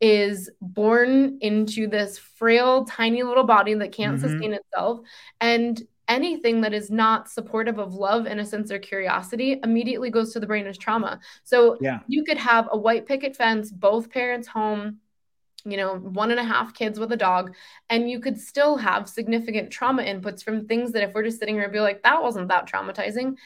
is 0.00 0.50
born 0.60 1.38
into 1.40 1.86
this 1.86 2.18
frail, 2.18 2.84
tiny 2.84 3.22
little 3.22 3.44
body 3.44 3.72
that 3.74 3.92
can't 3.92 4.18
mm-hmm. 4.18 4.28
sustain 4.28 4.52
itself. 4.52 5.00
And 5.40 5.82
anything 6.08 6.60
that 6.60 6.72
is 6.72 6.90
not 6.90 7.28
supportive 7.28 7.78
of 7.78 7.94
love, 7.94 8.26
innocence, 8.26 8.70
or 8.70 8.78
curiosity 8.78 9.60
immediately 9.62 10.10
goes 10.10 10.32
to 10.32 10.40
the 10.40 10.46
brain 10.46 10.66
as 10.66 10.78
trauma. 10.78 11.20
So 11.44 11.76
yeah. 11.80 12.00
you 12.06 12.24
could 12.24 12.38
have 12.38 12.68
a 12.70 12.78
white 12.78 13.06
picket 13.06 13.36
fence, 13.36 13.70
both 13.70 14.10
parents 14.10 14.46
home, 14.46 14.98
you 15.64 15.76
know, 15.76 15.96
one 15.96 16.30
and 16.30 16.38
a 16.38 16.44
half 16.44 16.74
kids 16.74 16.98
with 16.98 17.10
a 17.12 17.16
dog, 17.16 17.54
and 17.90 18.08
you 18.08 18.20
could 18.20 18.40
still 18.40 18.76
have 18.76 19.08
significant 19.08 19.70
trauma 19.70 20.02
inputs 20.02 20.42
from 20.44 20.66
things 20.66 20.92
that 20.92 21.02
if 21.02 21.12
we're 21.12 21.24
just 21.24 21.38
sitting 21.40 21.56
here 21.56 21.64
and 21.64 21.72
be 21.72 21.80
like, 21.80 22.02
that 22.04 22.22
wasn't 22.22 22.48
that 22.48 22.68
traumatizing, 22.68 23.36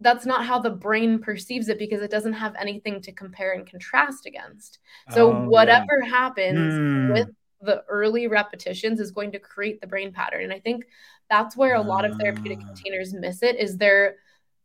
that's 0.00 0.26
not 0.26 0.44
how 0.44 0.58
the 0.58 0.70
brain 0.70 1.18
perceives 1.18 1.68
it 1.68 1.78
because 1.78 2.02
it 2.02 2.10
doesn't 2.10 2.34
have 2.34 2.54
anything 2.56 3.00
to 3.00 3.12
compare 3.12 3.52
and 3.52 3.66
contrast 3.66 4.26
against. 4.26 4.80
So 5.12 5.32
oh, 5.32 5.48
whatever 5.48 6.02
yeah. 6.02 6.10
happens 6.10 6.74
mm. 6.74 7.12
with 7.14 7.30
the 7.64 7.84
early 7.88 8.26
repetitions 8.28 9.00
is 9.00 9.10
going 9.10 9.32
to 9.32 9.38
create 9.38 9.80
the 9.80 9.86
brain 9.86 10.12
pattern. 10.12 10.44
And 10.44 10.52
I 10.52 10.60
think 10.60 10.84
that's 11.30 11.56
where 11.56 11.74
a 11.74 11.82
lot 11.82 12.04
of 12.04 12.16
therapeutic 12.18 12.60
ah. 12.62 12.66
containers 12.66 13.12
miss 13.12 13.42
it 13.42 13.56
is 13.56 13.76
they're 13.76 14.16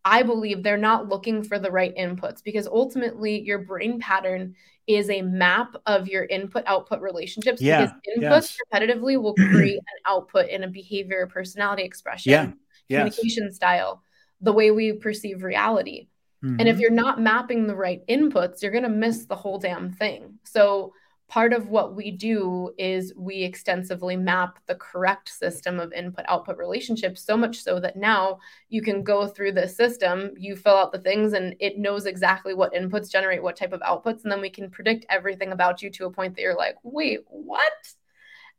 I 0.06 0.24
believe 0.24 0.64
they're 0.64 0.78
not 0.78 1.10
looking 1.10 1.44
for 1.44 1.60
the 1.60 1.72
right 1.72 1.96
inputs 1.96 2.44
because 2.44 2.68
ultimately 2.68 3.42
your 3.42 3.60
brain 3.60 4.00
pattern 4.00 4.56
is 4.88 5.10
a 5.10 5.22
map 5.22 5.76
of 5.86 6.08
your 6.08 6.26
input 6.26 6.64
output 6.66 7.02
relationships 7.02 7.62
yeah, 7.62 7.82
because 7.82 7.96
inputs 8.18 8.58
yes. 8.58 8.58
repetitively 8.74 9.22
will 9.22 9.34
create 9.52 9.78
an 9.78 9.84
output 10.08 10.50
in 10.50 10.64
a 10.64 10.68
behavior 10.68 11.28
personality 11.28 11.84
expression 11.84 12.32
yeah, 12.32 12.52
communication 12.90 13.46
yes. 13.46 13.56
style 13.56 14.02
the 14.42 14.54
way 14.54 14.72
we 14.72 14.94
perceive 14.94 15.44
reality 15.44 16.08
mm-hmm. 16.44 16.60
and 16.60 16.68
if 16.68 16.76
mm-hmm. 16.76 16.82
you're 16.82 16.92
not 16.92 17.22
mapping 17.22 17.68
the 17.68 17.76
right 17.76 18.02
inputs 18.08 18.62
you're 18.62 18.72
going 18.72 18.84
to 18.84 18.90
miss 18.90 19.26
the 19.26 19.36
whole 19.36 19.60
damn 19.60 19.92
thing 19.92 20.40
so 20.44 20.94
part 21.30 21.54
of 21.54 21.70
what 21.70 21.96
we 21.96 22.12
do 22.12 22.72
is 22.78 23.14
we 23.16 23.44
extensively 23.44 24.18
map 24.18 24.60
the 24.66 24.76
correct 24.76 25.30
system 25.30 25.80
of 25.80 25.94
input 25.94 26.26
output 26.28 26.58
relationships 26.58 27.22
so 27.22 27.38
much 27.38 27.62
so 27.62 27.80
that 27.80 27.96
now 27.96 28.40
you 28.68 28.82
can 28.82 29.04
go 29.04 29.28
through 29.28 29.52
the 29.52 29.68
system 29.68 30.32
you 30.38 30.56
fill 30.56 30.76
out 30.76 30.92
the 30.92 31.00
things 31.00 31.34
and 31.34 31.56
it 31.60 31.78
knows 31.78 32.08
exactly 32.08 32.54
what 32.54 32.74
inputs 32.74 33.12
generate 33.12 33.44
what 33.44 33.56
type 33.56 33.74
of 33.74 33.82
outputs 33.82 34.24
and 34.24 34.32
then 34.32 34.42
we 34.42 34.50
can 34.50 34.70
predict 34.70 35.06
everything 35.10 35.52
about 35.52 35.82
you 35.82 35.90
to 35.90 36.06
a 36.06 36.12
point 36.12 36.36
that 36.36 36.42
you're 36.42 36.58
like 36.58 36.76
wait 36.84 37.20
what? 37.30 37.74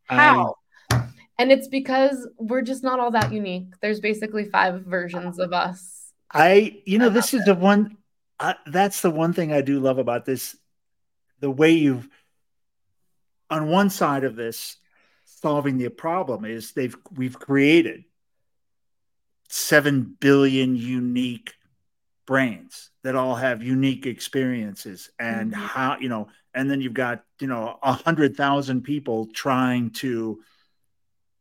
How? 0.04 0.54
Um, 0.90 1.12
and 1.38 1.50
it's 1.50 1.68
because 1.68 2.28
we're 2.36 2.62
just 2.62 2.82
not 2.82 3.00
all 3.00 3.12
that 3.12 3.32
unique. 3.32 3.74
There's 3.80 4.00
basically 4.00 4.44
five 4.44 4.82
versions 4.82 5.38
of 5.38 5.52
us. 5.52 6.12
I 6.32 6.82
you 6.84 6.98
know 6.98 7.08
this 7.08 7.32
is 7.34 7.42
it. 7.42 7.46
the 7.46 7.54
one 7.54 7.96
uh, 8.38 8.54
that's 8.66 9.02
the 9.02 9.10
one 9.10 9.32
thing 9.32 9.52
i 9.52 9.60
do 9.60 9.80
love 9.80 9.98
about 9.98 10.24
this 10.24 10.56
the 11.40 11.50
way 11.50 11.72
you've 11.72 12.08
on 13.50 13.68
one 13.68 13.90
side 13.90 14.24
of 14.24 14.36
this 14.36 14.76
solving 15.24 15.78
the 15.78 15.88
problem 15.88 16.44
is 16.44 16.72
they've 16.72 16.96
we've 17.16 17.38
created 17.38 18.04
7 19.48 20.16
billion 20.20 20.76
unique 20.76 21.54
brains 22.26 22.90
that 23.02 23.16
all 23.16 23.34
have 23.34 23.62
unique 23.62 24.06
experiences 24.06 25.10
and 25.18 25.52
mm-hmm. 25.52 25.60
how 25.60 25.96
you 25.98 26.08
know 26.08 26.28
and 26.54 26.70
then 26.70 26.80
you've 26.80 26.94
got 26.94 27.24
you 27.40 27.46
know 27.46 27.78
a 27.82 27.92
hundred 27.92 28.36
thousand 28.36 28.82
people 28.82 29.26
trying 29.26 29.90
to 29.90 30.40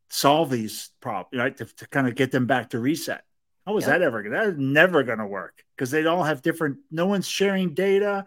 solve 0.09 0.49
these 0.49 0.89
problems 1.01 1.39
right 1.39 1.57
to, 1.57 1.65
to, 1.65 1.87
kind 1.89 2.07
of 2.07 2.15
get 2.15 2.31
them 2.31 2.47
back 2.47 2.71
to 2.71 2.79
reset 2.79 3.23
how 3.65 3.77
is 3.77 3.83
yep. 3.83 3.99
that 3.99 4.01
ever 4.01 4.23
that 4.29 4.47
is 4.47 4.57
never 4.57 5.03
going 5.03 5.19
to 5.19 5.27
work 5.27 5.63
because 5.75 5.91
they 5.91 6.05
all 6.05 6.23
have 6.23 6.41
different 6.41 6.77
no 6.89 7.05
one's 7.05 7.27
sharing 7.27 7.73
data 7.73 8.25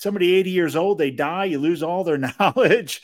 somebody 0.00 0.34
80 0.34 0.50
years 0.50 0.76
old, 0.76 0.96
they 0.96 1.10
die, 1.10 1.44
you 1.44 1.58
lose 1.58 1.82
all 1.82 2.04
their 2.04 2.18
knowledge. 2.40 3.02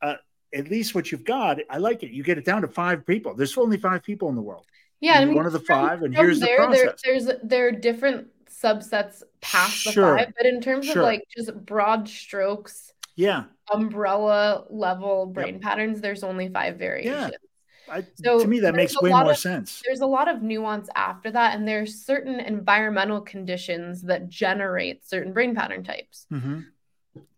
Uh, 0.00 0.14
at 0.54 0.70
least 0.70 0.94
what 0.94 1.12
you've 1.12 1.24
got, 1.24 1.58
I 1.68 1.76
like 1.76 2.02
it. 2.02 2.12
You 2.12 2.22
get 2.22 2.38
it 2.38 2.46
down 2.46 2.62
to 2.62 2.68
five 2.68 3.06
people. 3.06 3.34
There's 3.34 3.56
only 3.58 3.76
five 3.76 4.02
people 4.02 4.30
in 4.30 4.34
the 4.34 4.42
world. 4.42 4.66
Yeah, 5.00 5.18
I 5.18 5.24
mean, 5.24 5.34
one 5.34 5.46
of 5.46 5.52
the 5.52 5.60
five, 5.60 6.02
and 6.02 6.14
here's 6.14 6.40
there, 6.40 6.58
the 6.58 6.66
process. 6.66 7.02
There, 7.02 7.20
there's 7.20 7.40
there 7.42 7.68
are 7.68 7.72
different 7.72 8.28
subsets 8.50 9.22
past 9.40 9.74
sure. 9.74 10.12
the 10.12 10.24
five, 10.24 10.32
but 10.36 10.46
in 10.46 10.60
terms 10.60 10.86
sure. 10.86 10.98
of 10.98 11.04
like 11.04 11.24
just 11.34 11.54
broad 11.64 12.06
strokes, 12.06 12.92
yeah, 13.16 13.44
umbrella 13.72 14.64
level 14.68 15.24
brain 15.24 15.54
yep. 15.54 15.62
patterns, 15.62 16.02
there's 16.02 16.22
only 16.22 16.50
five 16.50 16.76
variations. 16.76 17.30
Yeah. 17.32 17.49
I, 17.90 18.06
so 18.22 18.40
to 18.40 18.46
me, 18.46 18.60
that 18.60 18.74
makes 18.74 19.00
way 19.00 19.10
more 19.10 19.32
of, 19.32 19.38
sense. 19.38 19.82
There's 19.84 20.00
a 20.00 20.06
lot 20.06 20.28
of 20.28 20.42
nuance 20.42 20.88
after 20.94 21.30
that, 21.32 21.56
and 21.56 21.66
there's 21.66 22.04
certain 22.04 22.38
environmental 22.40 23.20
conditions 23.20 24.02
that 24.02 24.28
generate 24.28 25.06
certain 25.06 25.32
brain 25.32 25.54
pattern 25.54 25.82
types. 25.82 26.26
Mm-hmm. 26.30 26.60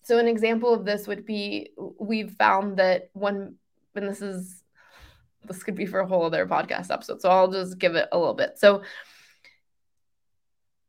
So, 0.02 0.18
an 0.18 0.28
example 0.28 0.74
of 0.74 0.84
this 0.84 1.06
would 1.06 1.24
be 1.24 1.70
we've 1.98 2.32
found 2.32 2.76
that 2.76 3.08
when, 3.14 3.56
when 3.92 4.06
this 4.06 4.20
is, 4.20 4.62
this 5.44 5.62
could 5.62 5.74
be 5.74 5.86
for 5.86 6.00
a 6.00 6.06
whole 6.06 6.24
other 6.24 6.46
podcast 6.46 6.90
episode. 6.90 7.22
So, 7.22 7.30
I'll 7.30 7.50
just 7.50 7.78
give 7.78 7.94
it 7.94 8.08
a 8.12 8.18
little 8.18 8.34
bit. 8.34 8.58
So, 8.58 8.82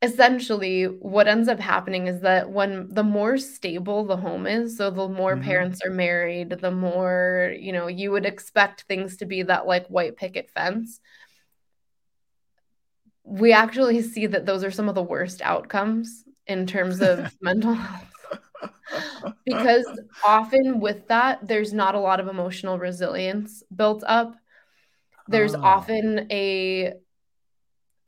essentially 0.03 0.83
what 0.83 1.29
ends 1.29 1.47
up 1.47 1.59
happening 1.59 2.07
is 2.07 2.19
that 2.19 2.51
when 2.51 2.89
the 2.89 3.03
more 3.03 3.37
stable 3.37 4.03
the 4.03 4.17
home 4.17 4.45
is 4.45 4.75
so 4.75 4.91
the 4.91 5.07
more 5.07 5.35
mm-hmm. 5.35 5.45
parents 5.45 5.79
are 5.83 5.89
married 5.89 6.49
the 6.49 6.69
more 6.69 7.55
you 7.57 7.71
know 7.71 7.87
you 7.87 8.11
would 8.11 8.25
expect 8.25 8.81
things 8.81 9.15
to 9.15 9.25
be 9.25 9.43
that 9.43 9.65
like 9.65 9.87
white 9.87 10.17
picket 10.17 10.49
fence 10.51 10.99
we 13.23 13.53
actually 13.53 14.01
see 14.01 14.27
that 14.27 14.45
those 14.45 14.65
are 14.65 14.71
some 14.71 14.89
of 14.89 14.95
the 14.95 15.01
worst 15.01 15.41
outcomes 15.41 16.25
in 16.47 16.67
terms 16.67 17.01
of 17.01 17.33
mental 17.41 17.73
health 17.73 18.09
because 19.45 19.85
often 20.27 20.81
with 20.81 21.07
that 21.07 21.47
there's 21.47 21.71
not 21.71 21.95
a 21.95 21.99
lot 21.99 22.19
of 22.19 22.27
emotional 22.27 22.77
resilience 22.77 23.63
built 23.73 24.03
up 24.05 24.35
there's 25.29 25.55
oh. 25.55 25.61
often 25.61 26.27
a 26.29 26.93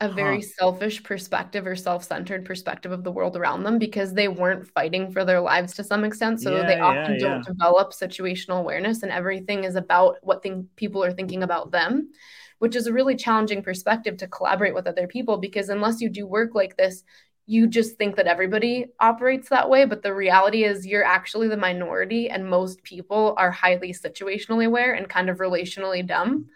a 0.00 0.08
very 0.10 0.40
huh. 0.40 0.48
selfish 0.58 1.02
perspective 1.02 1.66
or 1.66 1.74
self-centered 1.74 2.44
perspective 2.44 2.92
of 2.92 3.02
the 3.02 3.10
world 3.10 3.36
around 3.36 3.62
them 3.62 3.78
because 3.78 4.12
they 4.12 4.28
weren't 4.28 4.66
fighting 4.68 5.10
for 5.10 5.24
their 5.24 5.40
lives 5.40 5.72
to 5.74 5.82
some 5.82 6.04
extent 6.04 6.40
so 6.40 6.54
yeah, 6.54 6.66
they 6.66 6.78
often 6.78 7.14
yeah, 7.14 7.18
don't 7.18 7.38
yeah. 7.38 7.42
develop 7.46 7.92
situational 7.92 8.60
awareness 8.60 9.02
and 9.02 9.10
everything 9.10 9.64
is 9.64 9.74
about 9.74 10.16
what 10.22 10.42
thing 10.42 10.68
people 10.76 11.02
are 11.02 11.12
thinking 11.12 11.42
about 11.42 11.70
them 11.70 12.10
which 12.58 12.76
is 12.76 12.86
a 12.86 12.92
really 12.92 13.16
challenging 13.16 13.62
perspective 13.62 14.18
to 14.18 14.28
collaborate 14.28 14.74
with 14.74 14.86
other 14.86 15.06
people 15.06 15.38
because 15.38 15.70
unless 15.70 16.00
you 16.00 16.10
do 16.10 16.26
work 16.26 16.54
like 16.54 16.76
this 16.76 17.02
you 17.46 17.66
just 17.66 17.96
think 17.96 18.16
that 18.16 18.26
everybody 18.26 18.86
operates 19.00 19.48
that 19.48 19.70
way 19.70 19.86
but 19.86 20.02
the 20.02 20.12
reality 20.12 20.64
is 20.64 20.86
you're 20.86 21.04
actually 21.04 21.48
the 21.48 21.56
minority 21.56 22.28
and 22.28 22.46
most 22.46 22.82
people 22.82 23.34
are 23.38 23.50
highly 23.50 23.94
situationally 23.94 24.66
aware 24.66 24.92
and 24.92 25.08
kind 25.08 25.30
of 25.30 25.38
relationally 25.38 26.06
dumb 26.06 26.46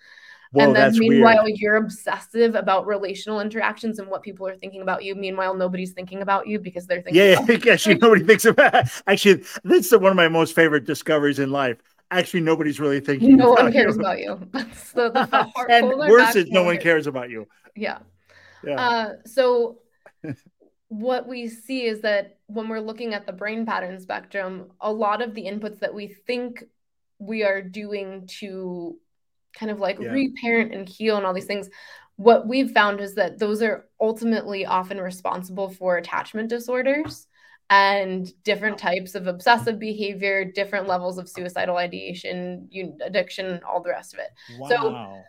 Whoa, 0.53 0.65
and 0.65 0.75
then 0.75 0.99
meanwhile, 0.99 1.45
weird. 1.45 1.59
you're 1.59 1.77
obsessive 1.77 2.57
about 2.57 2.85
relational 2.85 3.41
interactions 3.41 4.01
and 4.01 4.09
what 4.09 4.23
people 4.23 4.49
are 4.49 4.57
thinking 4.57 4.83
about 4.83 5.05
you. 5.05 5.15
Meanwhile, 5.15 5.55
nobody's 5.55 5.93
thinking 5.93 6.23
about 6.23 6.49
you 6.49 6.59
because 6.59 6.87
they're 6.87 7.03
thinking. 7.03 7.23
Yeah, 7.23 7.45
yeah 7.49 7.73
actually, 7.73 7.97
nobody 7.97 8.25
thinks 8.25 8.45
about. 8.45 8.89
Actually, 9.07 9.45
that's 9.63 9.93
one 9.93 10.11
of 10.11 10.17
my 10.17 10.27
most 10.27 10.57
favorite 10.57 10.87
discoveries 10.87 11.39
in 11.39 11.53
life. 11.53 11.79
Actually, 12.11 12.41
nobody's 12.41 12.81
really 12.81 12.99
thinking. 12.99 13.37
No 13.37 13.51
one 13.53 13.73
cares 13.73 13.95
you. 13.95 14.01
about 14.01 14.19
you. 14.19 14.41
That's 14.53 14.93
the, 14.93 15.11
the 15.11 15.67
and 15.69 15.89
worse 15.89 16.35
is 16.35 16.51
no 16.51 16.65
one 16.65 16.79
cares 16.79 17.07
about 17.07 17.31
you. 17.31 17.47
Yeah. 17.77 17.99
Yeah. 18.65 18.81
Uh, 18.81 19.13
so 19.27 19.79
what 20.89 21.29
we 21.29 21.47
see 21.47 21.85
is 21.85 22.01
that 22.01 22.39
when 22.47 22.69
we're 22.69 22.81
looking 22.81 23.15
at 23.15 23.27
the 23.27 23.33
brain 23.33 23.65
pattern 23.65 24.01
spectrum, 24.01 24.73
a 24.81 24.93
lot 24.93 25.23
of 25.23 25.37
the 25.37 25.45
inputs 25.45 25.79
that 25.79 25.95
we 25.95 26.09
think 26.09 26.65
we 27.21 27.45
are 27.45 27.63
doing 27.63 28.27
to 28.41 28.99
kind 29.53 29.71
of 29.71 29.79
like 29.79 29.99
yeah. 30.01 30.11
reparent 30.11 30.75
and 30.75 30.89
heal 30.89 31.17
and 31.17 31.27
all 31.27 31.35
these 31.35 31.45
things 31.45 31.69
what 32.21 32.47
we've 32.47 32.73
found 32.73 33.01
is 33.01 33.15
that 33.15 33.39
those 33.39 33.63
are 33.63 33.87
ultimately 33.99 34.67
often 34.67 35.01
responsible 35.01 35.71
for 35.71 35.97
attachment 35.97 36.51
disorders 36.51 37.27
and 37.71 38.31
different 38.45 38.77
types 38.77 39.15
of 39.15 39.27
obsessive 39.27 39.79
behavior, 39.79 40.45
different 40.45 40.87
levels 40.87 41.17
of 41.17 41.31
suicidal 41.31 41.79
ideation, 41.79 42.69
addiction, 43.03 43.63
all 43.67 43.83
the 43.83 43.89
rest 43.89 44.13
of 44.13 44.19
it. 44.19 44.29
Wow. 44.59 44.69
So 44.69 45.23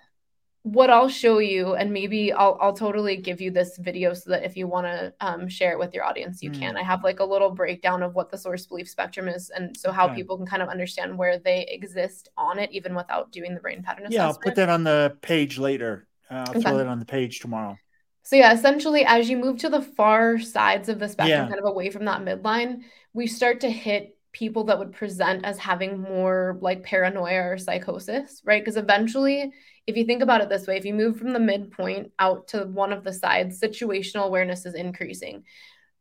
what 0.63 0.91
I'll 0.91 1.09
show 1.09 1.39
you, 1.39 1.73
and 1.73 1.91
maybe 1.91 2.31
I'll 2.31 2.57
I'll 2.61 2.73
totally 2.73 3.17
give 3.17 3.41
you 3.41 3.49
this 3.49 3.77
video 3.77 4.13
so 4.13 4.29
that 4.29 4.43
if 4.43 4.55
you 4.55 4.67
want 4.67 4.85
to 4.85 5.13
um, 5.19 5.49
share 5.49 5.71
it 5.71 5.79
with 5.79 5.93
your 5.93 6.03
audience, 6.03 6.43
you 6.43 6.51
mm. 6.51 6.59
can. 6.59 6.77
I 6.77 6.83
have 6.83 7.03
like 7.03 7.19
a 7.19 7.25
little 7.25 7.49
breakdown 7.49 8.03
of 8.03 8.13
what 8.13 8.29
the 8.29 8.37
source 8.37 8.65
belief 8.67 8.87
spectrum 8.87 9.27
is, 9.27 9.49
and 9.49 9.75
so 9.75 9.91
how 9.91 10.05
okay. 10.05 10.15
people 10.15 10.37
can 10.37 10.45
kind 10.45 10.61
of 10.61 10.69
understand 10.69 11.17
where 11.17 11.39
they 11.39 11.65
exist 11.67 12.29
on 12.37 12.59
it, 12.59 12.71
even 12.71 12.93
without 12.93 13.31
doing 13.31 13.55
the 13.55 13.59
brain 13.59 13.81
pattern 13.81 14.05
assessment. 14.05 14.13
Yeah, 14.13 14.27
I'll 14.27 14.39
put 14.39 14.55
that 14.55 14.69
on 14.69 14.83
the 14.83 15.17
page 15.21 15.57
later. 15.57 16.07
Uh, 16.29 16.45
I'll 16.47 16.49
okay. 16.51 16.61
throw 16.61 16.77
it 16.77 16.87
on 16.87 16.99
the 16.99 17.05
page 17.05 17.39
tomorrow. 17.39 17.77
So 18.23 18.35
yeah, 18.35 18.53
essentially, 18.53 19.03
as 19.03 19.29
you 19.29 19.37
move 19.37 19.57
to 19.59 19.69
the 19.69 19.81
far 19.81 20.37
sides 20.37 20.89
of 20.89 20.99
the 20.99 21.09
spectrum, 21.09 21.39
yeah. 21.39 21.47
kind 21.47 21.59
of 21.59 21.65
away 21.65 21.89
from 21.89 22.05
that 22.05 22.21
midline, 22.21 22.81
we 23.13 23.25
start 23.25 23.61
to 23.61 23.69
hit 23.69 24.15
people 24.31 24.65
that 24.65 24.77
would 24.79 24.93
present 24.93 25.43
as 25.43 25.57
having 25.57 25.99
more 25.99 26.57
like 26.61 26.83
paranoia 26.83 27.51
or 27.51 27.57
psychosis, 27.57 28.41
right? 28.45 28.61
Because 28.61 28.77
eventually 28.77 29.51
if 29.87 29.97
you 29.97 30.05
think 30.05 30.21
about 30.21 30.41
it 30.41 30.49
this 30.49 30.67
way, 30.67 30.77
if 30.77 30.85
you 30.85 30.93
move 30.93 31.17
from 31.17 31.33
the 31.33 31.39
midpoint 31.39 32.11
out 32.19 32.47
to 32.49 32.65
one 32.65 32.93
of 32.93 33.03
the 33.03 33.13
sides, 33.13 33.59
situational 33.59 34.25
awareness 34.25 34.65
is 34.65 34.75
increasing. 34.75 35.43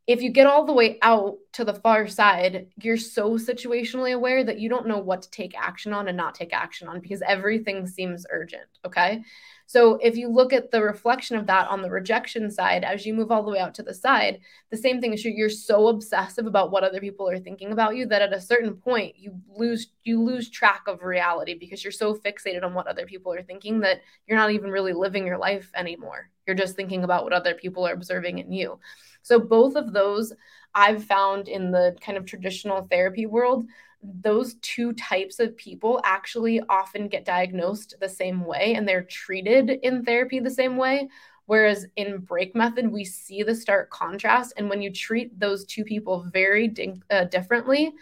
If 0.07 0.23
you 0.23 0.31
get 0.31 0.47
all 0.47 0.65
the 0.65 0.73
way 0.73 0.99
out 1.03 1.37
to 1.53 1.65
the 1.65 1.75
far 1.75 2.09
side, 2.09 2.69
you're 2.83 2.97
so 2.97 3.33
situationally 3.33 4.15
aware 4.15 4.43
that 4.43 4.59
you 4.59 4.69
don't 4.69 4.89
know 4.89 4.99
what 4.99 5.23
to 5.23 5.31
take 5.31 5.57
action 5.57 5.93
on 5.93 6.09
and 6.09 6.17
not 6.17 6.35
take 6.35 6.53
action 6.53 6.89
on 6.89 7.01
because 7.01 7.23
everything 7.23 7.87
seems 7.87 8.27
urgent. 8.31 8.67
Okay. 8.85 9.23
So 9.71 10.01
if 10.03 10.17
you 10.17 10.29
look 10.29 10.53
at 10.53 10.73
the 10.73 10.83
reflection 10.83 11.37
of 11.37 11.47
that 11.47 11.69
on 11.69 11.81
the 11.81 11.91
rejection 11.91 12.51
side, 12.51 12.83
as 12.83 13.07
you 13.07 13.15
move 13.15 13.31
all 13.31 13.45
the 13.45 13.53
way 13.53 13.61
out 13.61 13.73
to 13.75 13.85
the 13.85 13.95
side, 13.95 14.41
the 14.71 14.77
same 14.77 15.01
thing 15.01 15.13
is 15.13 15.23
true. 15.23 15.31
You're 15.31 15.49
so 15.49 15.87
obsessive 15.87 16.47
about 16.47 16.73
what 16.73 16.83
other 16.83 16.99
people 16.99 17.31
are 17.31 17.39
thinking 17.39 17.71
about 17.71 17.95
you 17.95 18.05
that 18.07 18.21
at 18.21 18.33
a 18.33 18.41
certain 18.41 18.75
point 18.75 19.15
you 19.17 19.41
lose 19.49 19.93
you 20.03 20.21
lose 20.21 20.51
track 20.51 20.83
of 20.89 21.03
reality 21.03 21.55
because 21.55 21.85
you're 21.85 21.93
so 21.93 22.17
fixated 22.17 22.65
on 22.65 22.75
what 22.75 22.89
other 22.89 23.07
people 23.07 23.33
are 23.33 23.45
thinking 23.45 23.79
that 23.79 24.01
you're 24.27 24.39
not 24.39 24.51
even 24.51 24.73
really 24.73 24.93
living 24.93 25.25
your 25.25 25.39
life 25.39 25.71
anymore. 25.77 26.31
You're 26.49 26.57
just 26.57 26.75
thinking 26.75 27.05
about 27.05 27.23
what 27.23 27.33
other 27.33 27.55
people 27.55 27.87
are 27.87 27.93
observing 27.93 28.39
in 28.39 28.51
you. 28.51 28.81
So 29.23 29.39
both 29.39 29.77
of 29.77 29.93
those 29.93 30.33
I've 30.75 31.05
found 31.05 31.49
in 31.49 31.71
the 31.71 31.97
kind 32.01 32.17
of 32.17 32.27
traditional 32.27 32.87
therapy 32.91 33.27
world 33.27 33.67
those 34.03 34.55
two 34.63 34.95
types 34.95 35.41
of 35.41 35.55
people 35.59 36.01
actually 36.05 36.59
often 36.71 37.07
get 37.07 37.27
diagnosed 37.27 37.95
the 38.01 38.09
same 38.09 38.47
way 38.47 38.73
and 38.75 38.89
they're 38.89 39.03
treated 39.03 39.69
in 39.83 40.03
therapy 40.05 40.41
the 40.41 40.49
same 40.51 40.79
way 40.79 41.07
Whereas 41.51 41.85
in 41.97 42.19
break 42.19 42.55
method, 42.55 42.93
we 42.93 43.05
see 43.05 43.43
the 43.43 43.57
stark 43.57 43.91
contrast. 43.91 44.53
And 44.57 44.71
when 44.71 44.81
you 44.81 44.93
treat 44.93 45.37
those 45.37 45.65
two 45.65 45.83
people 45.83 46.25
very 46.33 46.69
di- 46.69 47.03
uh, 47.11 47.25
differently, 47.25 47.93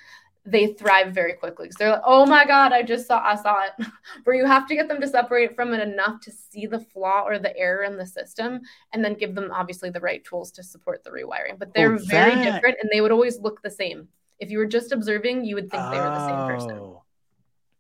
they 0.51 0.68
thrive 0.68 1.12
very 1.12 1.34
quickly 1.34 1.66
because 1.66 1.76
they're 1.76 1.90
like, 1.90 2.03
oh 2.05 2.24
my 2.24 2.46
God, 2.46 2.72
I 2.72 2.82
just 2.82 3.07
saw, 3.07 3.20
I 3.22 3.34
saw 3.34 3.64
it. 3.64 3.86
Where 4.24 4.34
you 4.34 4.46
have 4.46 4.66
to 4.68 4.74
get 4.74 4.88
them 4.88 5.01
to 5.01 5.09
separate 5.09 5.55
from 5.55 5.74
it 5.74 5.86
enough 5.86 6.20
to 6.22 6.30
see 6.30 6.66
the 6.66 6.80
flaw 6.80 7.22
or 7.26 7.38
the 7.38 7.57
error 7.57 7.84
in 7.84 7.96
the 7.96 8.07
system 8.07 8.61
and 8.92 9.05
then 9.05 9.14
give 9.14 9.34
them 9.34 9.51
obviously 9.53 9.90
the 9.90 10.01
right 10.01 10.24
tools 10.24 10.51
to 10.53 10.62
support 10.62 11.05
the 11.05 11.11
rewiring. 11.11 11.59
But 11.59 11.74
they're 11.74 11.94
oh, 11.94 11.99
very 11.99 12.34
different 12.42 12.78
and 12.80 12.90
they 12.90 13.01
would 13.01 13.12
always 13.12 13.38
look 13.38 13.62
the 13.62 13.70
same. 13.70 14.09
If 14.38 14.51
you 14.51 14.59
were 14.59 14.66
just 14.66 14.92
observing, 14.92 15.44
you 15.44 15.55
would 15.57 15.70
think 15.70 15.82
oh. 15.82 15.90
they 15.90 15.99
were 15.99 16.11
the 16.11 16.26
same 16.26 16.46
person. 16.49 16.78
Oh. 16.78 17.03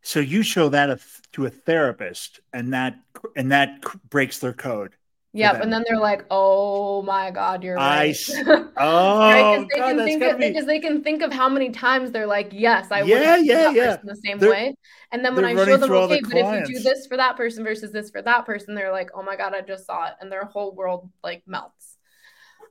So 0.02 0.20
you 0.20 0.42
show 0.42 0.68
that 0.68 1.00
to 1.32 1.46
a 1.46 1.50
therapist 1.50 2.40
and 2.52 2.72
that 2.72 2.98
and 3.36 3.52
that 3.52 3.82
breaks 4.10 4.38
their 4.38 4.52
code. 4.52 4.94
Yep, 5.34 5.60
and 5.60 5.72
then 5.72 5.84
they're 5.86 5.98
like, 5.98 6.24
"Oh 6.30 7.02
my 7.02 7.30
God, 7.30 7.62
you're 7.62 7.76
right." 7.76 8.16
I, 8.30 8.64
oh, 8.78 9.18
right? 9.18 9.60
Because 9.60 9.68
they, 9.68 9.78
God, 9.78 9.96
can 9.96 10.04
think 10.04 10.22
of, 10.22 10.38
be... 10.38 10.48
because 10.48 10.66
they 10.66 10.80
can 10.80 11.02
think 11.04 11.22
of 11.22 11.32
how 11.32 11.50
many 11.50 11.70
times 11.70 12.12
they're 12.12 12.26
like, 12.26 12.48
"Yes, 12.52 12.90
I 12.90 13.02
yeah, 13.02 13.36
yeah, 13.36 13.70
yeah, 13.70 13.96
the 14.02 14.16
same 14.16 14.38
they're, 14.38 14.50
way." 14.50 14.74
And 15.12 15.22
then 15.22 15.34
when 15.34 15.44
I 15.44 15.54
show 15.54 15.76
them, 15.76 15.90
okay, 15.90 16.20
the 16.20 16.28
but 16.28 16.36
if 16.36 16.68
you 16.68 16.76
do 16.76 16.82
this 16.82 17.06
for 17.06 17.18
that 17.18 17.36
person 17.36 17.62
versus 17.62 17.92
this 17.92 18.10
for 18.10 18.22
that 18.22 18.46
person, 18.46 18.74
they're 18.74 18.92
like, 18.92 19.10
"Oh 19.14 19.22
my 19.22 19.36
God, 19.36 19.54
I 19.54 19.60
just 19.60 19.84
saw 19.84 20.06
it," 20.06 20.14
and 20.20 20.32
their 20.32 20.44
whole 20.44 20.74
world 20.74 21.10
like 21.22 21.42
melts. 21.46 21.98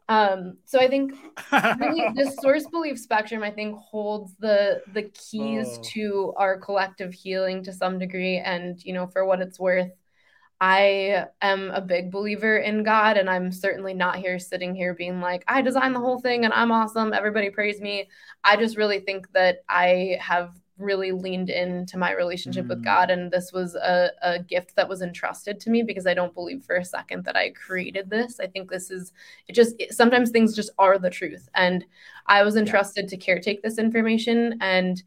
Um, 0.09 0.57
so 0.65 0.79
I 0.79 0.87
think 0.87 1.13
really 1.51 2.05
the 2.15 2.33
source 2.41 2.65
belief 2.65 2.97
spectrum, 2.97 3.43
I 3.43 3.51
think, 3.51 3.77
holds 3.77 4.33
the 4.39 4.81
the 4.93 5.03
keys 5.03 5.67
oh. 5.69 5.81
to 5.93 6.33
our 6.37 6.57
collective 6.57 7.13
healing 7.13 7.63
to 7.65 7.73
some 7.73 7.99
degree, 7.99 8.37
and 8.37 8.83
you 8.83 8.93
know, 8.93 9.05
for 9.05 9.25
what 9.25 9.41
it's 9.41 9.59
worth 9.59 9.91
I 10.59 11.25
am 11.41 11.69
a 11.69 11.81
big 11.81 12.11
believer 12.11 12.57
in 12.57 12.83
God, 12.83 13.17
and 13.17 13.29
I'm 13.29 13.51
certainly 13.51 13.93
not 13.93 14.17
here 14.17 14.39
sitting 14.39 14.73
here 14.73 14.93
being 14.93 15.21
like, 15.21 15.43
I 15.47 15.61
designed 15.61 15.95
the 15.95 15.99
whole 15.99 16.19
thing 16.19 16.45
and 16.45 16.53
I'm 16.53 16.71
awesome. 16.71 17.13
Everybody 17.13 17.49
praise 17.49 17.79
me. 17.79 18.09
I 18.43 18.57
just 18.57 18.77
really 18.77 18.99
think 18.99 19.31
that 19.33 19.59
I 19.69 20.17
have 20.19 20.59
really 20.79 21.11
leaned 21.11 21.49
into 21.49 21.97
my 21.97 22.11
relationship 22.11 22.65
mm. 22.65 22.69
with 22.69 22.83
God, 22.83 23.09
and 23.09 23.31
this 23.31 23.51
was 23.51 23.75
a, 23.75 24.11
a 24.21 24.39
gift 24.39 24.75
that 24.75 24.89
was 24.89 25.01
entrusted 25.01 25.59
to 25.59 25.69
me 25.69 25.83
because 25.83 26.07
I 26.07 26.13
don't 26.13 26.33
believe 26.33 26.63
for 26.63 26.75
a 26.75 26.85
second 26.85 27.25
that 27.25 27.35
I 27.35 27.51
created 27.51 28.09
this. 28.09 28.39
I 28.39 28.47
think 28.47 28.69
this 28.69 28.91
is 28.91 29.11
it 29.47 29.53
just 29.53 29.75
it, 29.79 29.93
sometimes 29.93 30.29
things 30.29 30.55
just 30.55 30.71
are 30.77 30.97
the 30.97 31.09
truth, 31.09 31.49
and 31.55 31.85
I 32.27 32.43
was 32.43 32.55
entrusted 32.55 33.05
yeah. 33.11 33.17
to 33.17 33.25
caretake 33.25 33.61
this 33.61 33.77
information 33.77 34.57
and 34.61 35.01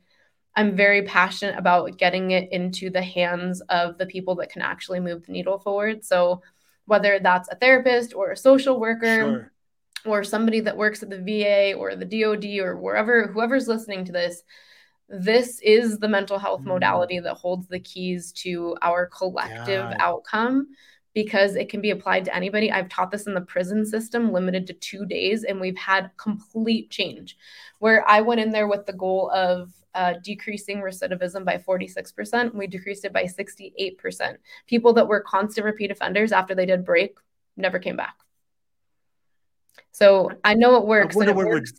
I'm 0.56 0.76
very 0.76 1.02
passionate 1.02 1.58
about 1.58 1.96
getting 1.96 2.32
it 2.32 2.50
into 2.52 2.90
the 2.90 3.02
hands 3.02 3.60
of 3.68 3.98
the 3.98 4.06
people 4.06 4.34
that 4.36 4.50
can 4.50 4.62
actually 4.62 5.00
move 5.00 5.24
the 5.24 5.32
needle 5.32 5.58
forward. 5.58 6.04
So, 6.04 6.42
whether 6.86 7.20
that's 7.20 7.48
a 7.48 7.56
therapist 7.56 8.14
or 8.14 8.32
a 8.32 8.36
social 8.36 8.80
worker 8.80 9.20
sure. 9.20 9.52
or 10.04 10.24
somebody 10.24 10.60
that 10.60 10.76
works 10.76 11.02
at 11.02 11.10
the 11.10 11.18
VA 11.18 11.74
or 11.74 11.94
the 11.94 12.04
DoD 12.04 12.58
or 12.58 12.76
wherever, 12.76 13.28
whoever's 13.28 13.68
listening 13.68 14.04
to 14.06 14.12
this, 14.12 14.42
this 15.08 15.60
is 15.60 15.98
the 15.98 16.08
mental 16.08 16.38
health 16.38 16.62
mm. 16.62 16.66
modality 16.66 17.20
that 17.20 17.34
holds 17.34 17.68
the 17.68 17.78
keys 17.78 18.32
to 18.32 18.76
our 18.82 19.06
collective 19.06 19.82
God. 19.82 19.96
outcome 20.00 20.68
because 21.14 21.56
it 21.56 21.68
can 21.68 21.80
be 21.80 21.90
applied 21.90 22.24
to 22.24 22.34
anybody. 22.34 22.70
I've 22.70 22.88
taught 22.88 23.10
this 23.10 23.26
in 23.26 23.34
the 23.34 23.40
prison 23.40 23.84
system, 23.84 24.32
limited 24.32 24.66
to 24.68 24.72
two 24.72 25.04
days, 25.06 25.44
and 25.44 25.60
we've 25.60 25.76
had 25.76 26.10
complete 26.16 26.90
change 26.90 27.36
where 27.80 28.08
I 28.08 28.20
went 28.20 28.40
in 28.40 28.50
there 28.50 28.68
with 28.68 28.86
the 28.86 28.92
goal 28.92 29.30
of 29.30 29.72
uh, 29.94 30.14
decreasing 30.22 30.78
recidivism 30.78 31.44
by 31.44 31.56
46%. 31.58 32.54
We 32.54 32.66
decreased 32.66 33.04
it 33.04 33.12
by 33.12 33.24
68%. 33.24 34.36
People 34.66 34.92
that 34.94 35.08
were 35.08 35.20
constant 35.20 35.64
repeat 35.64 35.90
offenders 35.90 36.32
after 36.32 36.54
they 36.54 36.66
did 36.66 36.84
break 36.84 37.16
never 37.56 37.78
came 37.78 37.96
back. 37.96 38.14
So 39.92 40.30
I 40.44 40.54
know 40.54 40.76
it 40.76 40.86
works. 40.86 41.16
What, 41.16 41.28
it 41.28 41.34
what, 41.34 41.46
works. 41.46 41.72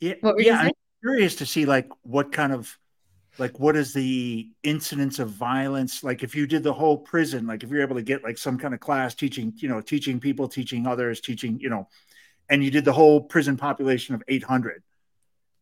yeah, 0.00 0.14
yeah 0.36 0.58
I'm 0.60 0.70
curious 1.02 1.36
to 1.36 1.46
see 1.46 1.64
like 1.64 1.88
what 2.02 2.32
kind 2.32 2.52
of 2.52 2.76
like 3.38 3.58
what 3.58 3.76
is 3.76 3.92
the 3.92 4.50
incidence 4.62 5.18
of 5.18 5.28
violence 5.30 6.02
like 6.02 6.22
if 6.22 6.34
you 6.34 6.46
did 6.46 6.62
the 6.62 6.72
whole 6.72 6.96
prison 6.96 7.46
like 7.46 7.62
if 7.62 7.70
you're 7.70 7.82
able 7.82 7.96
to 7.96 8.02
get 8.02 8.24
like 8.24 8.38
some 8.38 8.58
kind 8.58 8.72
of 8.72 8.80
class 8.80 9.14
teaching 9.14 9.52
you 9.56 9.68
know 9.68 9.80
teaching 9.80 10.18
people 10.18 10.48
teaching 10.48 10.86
others 10.86 11.20
teaching 11.20 11.58
you 11.60 11.68
know 11.68 11.86
and 12.48 12.64
you 12.64 12.70
did 12.70 12.84
the 12.84 12.92
whole 12.92 13.20
prison 13.20 13.56
population 13.56 14.14
of 14.14 14.22
800 14.26 14.82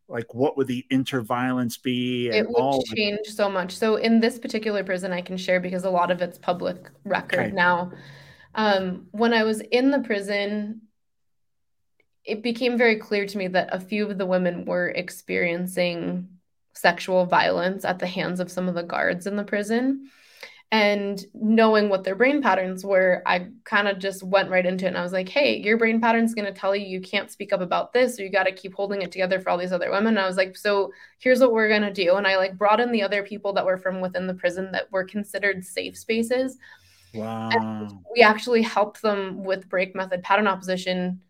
like 0.09 0.35
what 0.35 0.57
would 0.57 0.67
the 0.67 0.85
interviolence 0.91 1.81
be 1.81 2.29
it 2.29 2.47
would 2.49 2.85
change 2.95 3.27
so 3.27 3.49
much. 3.49 3.77
So 3.77 3.97
in 3.97 4.21
this 4.21 4.39
particular 4.39 4.85
prison 4.85 5.13
i 5.13 5.21
can 5.21 5.37
share 5.37 5.61
because 5.61 5.85
a 5.85 5.91
lot 5.91 6.11
of 6.11 6.21
it's 6.23 6.39
public 6.39 6.91
record 7.05 7.47
okay. 7.47 7.51
now. 7.53 7.93
Um, 8.57 9.09
when 9.11 9.33
i 9.35 9.43
was 9.43 9.61
in 9.61 9.91
the 9.91 10.01
prison 10.01 10.83
it 12.25 12.43
became 12.43 12.79
very 12.79 12.97
clear 12.97 13.27
to 13.27 13.39
me 13.39 13.49
that 13.49 13.69
a 13.73 13.81
few 13.81 14.09
of 14.09 14.17
the 14.17 14.27
women 14.27 14.65
were 14.65 14.89
experiencing 14.89 16.29
sexual 16.73 17.27
violence 17.27 17.85
at 17.85 17.99
the 17.99 18.07
hands 18.07 18.41
of 18.41 18.51
some 18.51 18.69
of 18.69 18.75
the 18.75 18.83
guards 18.83 19.27
in 19.27 19.37
the 19.37 19.45
prison 19.45 20.11
and 20.73 21.27
knowing 21.35 21.89
what 21.89 22.05
their 22.05 22.15
brain 22.15 22.43
patterns 22.43 22.85
were 22.85 23.23
i 23.27 23.47
kind 23.65 23.87
of 23.87 23.99
just 23.99 24.23
went 24.23 24.51
right 24.51 24.67
into 24.67 24.87
it 24.87 24.89
and 24.89 24.99
i 24.99 25.03
was 25.03 25.13
like 25.13 25.29
hey 25.29 25.57
your 25.59 25.77
brain 25.77 26.01
pattern's 26.01 26.35
going 26.35 26.45
to 26.45 26.59
tell 26.59 26.75
you 26.75 26.87
you 26.87 27.01
can't 27.01 27.31
speak 27.31 27.53
up 27.53 27.61
about 27.61 27.93
this 27.93 28.19
or 28.19 28.25
you 28.25 28.31
got 28.31 28.45
to 28.45 28.53
keep 28.53 28.75
holding 28.75 29.03
it 29.03 29.13
together 29.13 29.41
for 29.41 29.51
all 29.51 29.59
these 29.59 29.73
other 29.73 29.91
women. 29.91 30.17
And 30.17 30.21
i 30.21 30.27
was 30.27 30.37
like 30.37 30.57
so 30.57 30.91
here's 31.19 31.41
what 31.41 31.53
we're 31.53 31.69
going 31.69 31.83
to 31.83 31.93
do. 31.93 32.17
And 32.17 32.27
i 32.27 32.37
like 32.37 32.59
brought 32.59 32.81
in 32.81 32.93
the 32.93 33.03
other 33.03 33.23
people 33.23 33.53
that 33.53 33.65
were 33.65 33.79
from 33.79 34.01
within 34.01 34.27
the 34.27 34.35
prison 34.35 34.73
that 34.73 34.91
were 34.91 35.05
considered 35.05 35.65
safe 35.65 35.97
spaces. 35.97 36.59
Wow. 37.15 37.51
and 37.53 37.93
we 38.13 38.23
actually 38.23 38.63
helped 38.63 39.01
them 39.01 39.45
with 39.45 39.69
break 39.69 39.95
method 39.95 40.25
pattern 40.25 40.49
opposition 40.49 41.21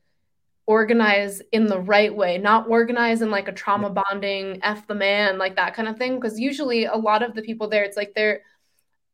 organize 0.67 1.43
in 1.53 1.67
the 1.67 1.79
right 1.79 2.15
way, 2.15 2.39
not 2.39 2.69
organize 2.69 3.21
in 3.21 3.31
like 3.31 3.49
a 3.49 3.53
trauma 3.53 3.91
bonding, 3.91 4.61
F 4.63 4.87
the 4.87 4.95
man, 4.95 5.37
like 5.37 5.57
that 5.57 5.75
kind 5.75 5.89
of 5.89 5.99
thing. 5.99 6.15
Because 6.15 6.41
usually 6.41 6.87
a 6.87 6.95
lot 6.95 7.23
of 7.23 7.35
the 7.35 7.43
people 7.43 7.69
there, 7.69 7.85
it's 7.85 7.97
like 7.97 8.15
they're 8.15 8.41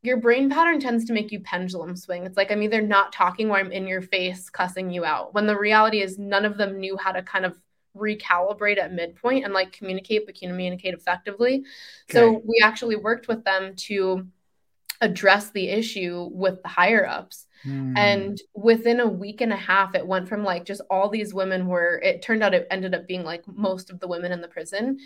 your 0.03 0.16
brain 0.16 0.48
pattern 0.48 0.80
tends 0.80 1.05
to 1.05 1.12
make 1.12 1.30
you 1.30 1.40
pendulum 1.40 1.94
swing. 1.94 2.24
It's 2.24 2.36
like 2.36 2.51
I'm 2.51 2.62
either 2.62 2.80
not 2.80 3.12
talking 3.12 3.51
or 3.51 3.59
I'm 3.59 3.72
in 3.72 3.86
your 3.86 4.03
face 4.03 4.48
cussing 4.48 4.90
you 4.90 5.05
out. 5.05 5.34
When 5.34 5.46
the 5.46 5.59
reality 5.59 6.01
is 6.01 6.18
none 6.18 6.44
of 6.44 6.57
them 6.57 6.80
knew 6.80 6.96
how 6.96 7.12
to 7.12 7.22
kind 7.22 7.44
of 7.44 7.59
recalibrate 7.96 8.78
at 8.78 8.92
midpoint 8.92 9.44
and 9.44 9.53
like 9.53 9.72
communicate 9.72 10.24
but 10.26 10.38
communicate 10.38 10.94
effectively. 10.94 11.64
Okay. 12.09 12.18
So 12.18 12.42
we 12.44 12.61
actually 12.62 12.96
worked 12.96 13.28
with 13.28 13.44
them 13.44 13.74
to 13.76 14.26
address 15.01 15.51
the 15.51 15.68
issue 15.68 16.28
with 16.32 16.62
the 16.62 16.68
higher 16.68 17.07
ups. 17.07 17.46
Hmm. 17.62 17.94
And 17.96 18.40
within 18.55 19.01
a 19.01 19.09
week 19.09 19.40
and 19.40 19.53
a 19.53 19.57
half, 19.57 19.94
it 19.94 20.07
went 20.07 20.28
from 20.28 20.44
like 20.44 20.64
just 20.64 20.82
all 20.90 21.09
these 21.09 21.34
women 21.34 21.66
were, 21.66 22.01
it 22.03 22.22
turned 22.22 22.42
out 22.42 22.55
it 22.55 22.66
ended 22.70 22.94
up 22.94 23.07
being 23.07 23.24
like 23.24 23.42
most 23.46 23.90
of 23.90 23.98
the 24.01 24.09
women 24.09 24.32
in 24.32 24.40
the 24.40 24.48
prison. 24.48 24.98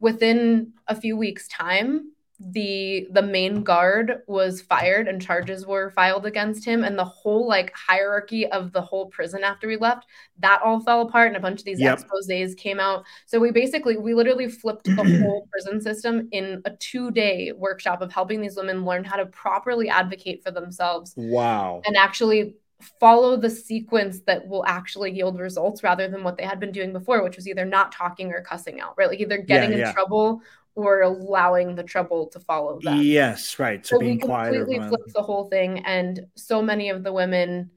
Within 0.00 0.72
a 0.86 0.94
few 0.94 1.16
weeks' 1.16 1.48
time, 1.48 2.12
the 2.40 3.08
the 3.10 3.22
main 3.22 3.64
guard 3.64 4.22
was 4.28 4.62
fired 4.62 5.08
and 5.08 5.20
charges 5.20 5.66
were 5.66 5.90
filed 5.90 6.24
against 6.24 6.64
him 6.64 6.84
and 6.84 6.96
the 6.96 7.04
whole 7.04 7.48
like 7.48 7.74
hierarchy 7.74 8.46
of 8.46 8.72
the 8.72 8.80
whole 8.80 9.06
prison 9.06 9.42
after 9.42 9.66
we 9.66 9.76
left 9.76 10.06
that 10.38 10.62
all 10.62 10.78
fell 10.78 11.02
apart 11.02 11.26
and 11.26 11.36
a 11.36 11.40
bunch 11.40 11.58
of 11.58 11.64
these 11.64 11.80
yep. 11.80 11.98
exposés 11.98 12.56
came 12.56 12.78
out. 12.78 13.04
So 13.26 13.40
we 13.40 13.50
basically 13.50 13.96
we 13.96 14.14
literally 14.14 14.48
flipped 14.48 14.84
the 14.84 14.94
whole 15.22 15.48
prison 15.50 15.80
system 15.80 16.28
in 16.30 16.62
a 16.64 16.70
two 16.76 17.10
day 17.10 17.52
workshop 17.56 18.02
of 18.02 18.12
helping 18.12 18.40
these 18.40 18.56
women 18.56 18.84
learn 18.84 19.02
how 19.02 19.16
to 19.16 19.26
properly 19.26 19.88
advocate 19.88 20.44
for 20.44 20.52
themselves 20.52 21.14
wow. 21.16 21.82
and 21.84 21.96
actually 21.96 22.54
follow 23.00 23.36
the 23.36 23.50
sequence 23.50 24.20
that 24.20 24.46
will 24.46 24.64
actually 24.64 25.10
yield 25.10 25.40
results 25.40 25.82
rather 25.82 26.06
than 26.06 26.22
what 26.22 26.36
they 26.36 26.44
had 26.44 26.60
been 26.60 26.70
doing 26.70 26.92
before 26.92 27.24
which 27.24 27.34
was 27.34 27.48
either 27.48 27.64
not 27.64 27.90
talking 27.90 28.30
or 28.30 28.40
cussing 28.40 28.80
out 28.80 28.94
right? 28.96 29.08
Like 29.08 29.18
either 29.18 29.38
getting 29.38 29.76
yeah, 29.76 29.88
in 29.88 29.94
trouble 29.94 30.40
or 30.78 31.00
allowing 31.00 31.74
the 31.74 31.82
trouble 31.82 32.28
to 32.28 32.38
follow 32.38 32.78
them. 32.78 33.02
Yes, 33.02 33.58
right. 33.58 33.84
So, 33.84 33.96
so 33.96 33.98
being 33.98 34.14
we 34.14 34.20
completely 34.20 34.78
flipped 34.78 35.12
the 35.12 35.22
whole 35.22 35.48
thing, 35.48 35.80
and 35.80 36.24
so 36.36 36.62
many 36.62 36.90
of 36.90 37.02
the 37.02 37.12
women 37.12 37.70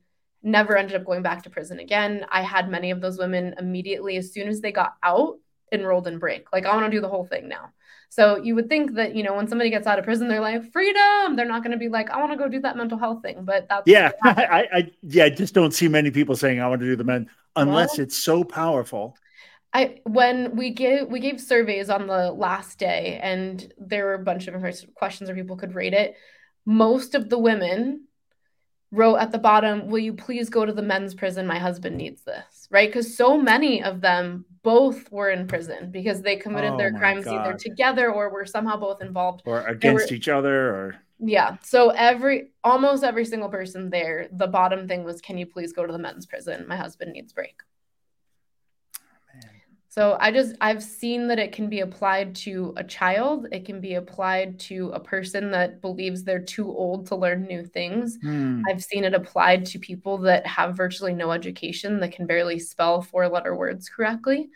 never 0.44 0.78
ended 0.78 0.96
up 0.96 1.04
going 1.04 1.24
back 1.24 1.42
to 1.44 1.50
prison 1.50 1.80
again. 1.80 2.28
I 2.30 2.44
had 2.44 2.70
many 2.70 2.92
of 2.92 3.02
those 3.02 3.18
women 3.18 3.56
immediately, 3.58 4.18
as 4.18 4.32
soon 4.32 4.48
as 4.48 4.62
they 4.62 4.72
got 4.72 4.94
out, 5.02 5.40
enrolled 5.72 6.08
in 6.08 6.20
break. 6.20 6.54
Like 6.54 6.68
I 6.68 6.76
want 6.76 6.86
to 6.86 6.96
do 6.96 7.02
the 7.02 7.10
whole 7.10 7.26
thing 7.26 7.48
now. 7.50 7.72
So 8.10 8.36
you 8.36 8.54
would 8.54 8.70
think 8.70 8.94
that 8.94 9.16
you 9.16 9.24
know 9.24 9.34
when 9.34 9.48
somebody 9.48 9.72
gets 9.72 9.88
out 9.88 9.98
of 9.98 10.06
prison, 10.06 10.28
they're 10.28 10.40
like 10.40 10.72
freedom. 10.72 11.36
They're 11.36 11.48
not 11.48 11.64
going 11.64 11.72
to 11.72 11.80
be 11.80 11.90
like 11.90 12.12
I 12.12 12.20
want 12.20 12.34
to 12.34 12.38
go 12.38 12.48
do 12.48 12.60
that 12.60 12.78
mental 12.78 13.00
health 13.00 13.24
thing. 13.24 13.46
But 13.46 13.68
that's 13.68 13.88
yeah, 13.88 14.12
I, 14.24 14.68
I 14.72 14.92
yeah, 15.02 15.24
I 15.24 15.30
just 15.32 15.56
don't 15.56 15.74
see 15.74 15.88
many 15.88 16.12
people 16.12 16.36
saying 16.36 16.62
I 16.62 16.68
want 16.68 16.82
to 16.82 16.86
do 16.86 16.96
the 16.96 17.04
men 17.04 17.32
unless 17.56 17.98
well, 17.98 18.04
it's 18.04 18.18
so 18.20 18.44
powerful 18.44 19.18
I 19.74 20.00
when 20.04 20.56
we 20.56 20.72
gave 20.72 21.08
we 21.08 21.20
gave 21.20 21.40
surveys 21.40 21.90
on 21.90 22.08
the 22.08 22.32
last 22.32 22.78
day 22.78 23.20
and 23.24 23.72
there 23.78 24.06
were 24.06 24.16
a 24.16 24.20
bunch 24.24 24.48
of 24.48 24.62
questions 24.96 25.30
where 25.30 25.36
people 25.36 25.56
could 25.56 25.76
rate 25.76 25.94
it. 25.94 26.16
Most 26.66 27.16
of 27.16 27.30
the 27.30 27.38
women 27.38 28.08
wrote 28.92 29.16
at 29.16 29.32
the 29.32 29.38
bottom, 29.40 29.88
"Will 29.88 30.00
you 30.00 30.14
please 30.14 30.50
go 30.50 30.66
to 30.66 30.74
the 30.74 30.82
men's 30.82 31.16
prison? 31.16 31.48
My 31.48 31.58
husband 31.58 31.96
needs 31.96 32.24
this." 32.24 32.68
Right? 32.70 32.90
Because 32.90 33.16
so 33.16 33.38
many 33.38 33.82
of 33.82 34.02
them 34.02 34.46
both 34.64 35.10
were 35.12 35.30
in 35.30 35.48
prison 35.48 35.90
because 35.92 36.22
they 36.22 36.36
committed 36.36 36.72
oh 36.74 36.78
their 36.78 36.92
crimes 36.92 37.26
God. 37.26 37.48
either 37.48 37.58
together 37.58 38.12
or 38.12 38.30
were 38.30 38.46
somehow 38.46 38.76
both 38.78 39.02
involved 39.02 39.42
or 39.46 39.66
against 39.68 40.12
were, 40.12 40.16
each 40.16 40.28
other 40.28 40.70
or 40.76 40.96
Yeah. 41.20 41.58
So 41.62 41.90
every 41.92 42.52
almost 42.64 43.04
every 43.06 43.26
single 43.26 43.50
person 43.50 43.90
there, 43.90 44.28
the 44.34 44.48
bottom 44.48 44.88
thing 44.88 45.06
was, 45.06 45.22
"Can 45.22 45.38
you 45.38 45.46
please 45.46 45.72
go 45.72 45.86
to 45.86 45.94
the 45.94 46.00
men's 46.00 46.26
prison? 46.26 46.68
My 46.68 46.76
husband 46.76 47.14
needs 47.14 47.32
break." 47.32 47.62
So 49.92 50.16
I 50.22 50.32
just 50.32 50.56
I've 50.62 50.82
seen 50.82 51.28
that 51.28 51.38
it 51.38 51.52
can 51.52 51.68
be 51.68 51.82
applied 51.82 52.34
to 52.36 52.74
a 52.78 52.84
child, 52.84 53.48
it 53.52 53.66
can 53.66 53.82
be 53.82 53.96
applied 53.96 54.58
to 54.62 54.90
a 54.92 55.02
person 55.02 55.52
that 55.52 55.82
believes 55.82 56.24
they're 56.24 56.40
too 56.40 56.70
old 56.70 57.08
to 57.08 57.18
learn 57.18 57.42
new 57.44 57.66
things. 57.66 58.18
Mm. 58.24 58.62
I've 58.70 58.82
seen 58.82 59.04
it 59.04 59.14
applied 59.14 59.66
to 59.66 59.80
people 59.80 60.18
that 60.20 60.48
have 60.48 60.78
virtually 60.78 61.14
no 61.14 61.34
education 61.34 62.00
that 62.00 62.14
can 62.14 62.26
barely 62.26 62.58
spell 62.58 63.02
four 63.02 63.28
letter 63.28 63.54
words 63.54 63.90
correctly. 63.90 64.50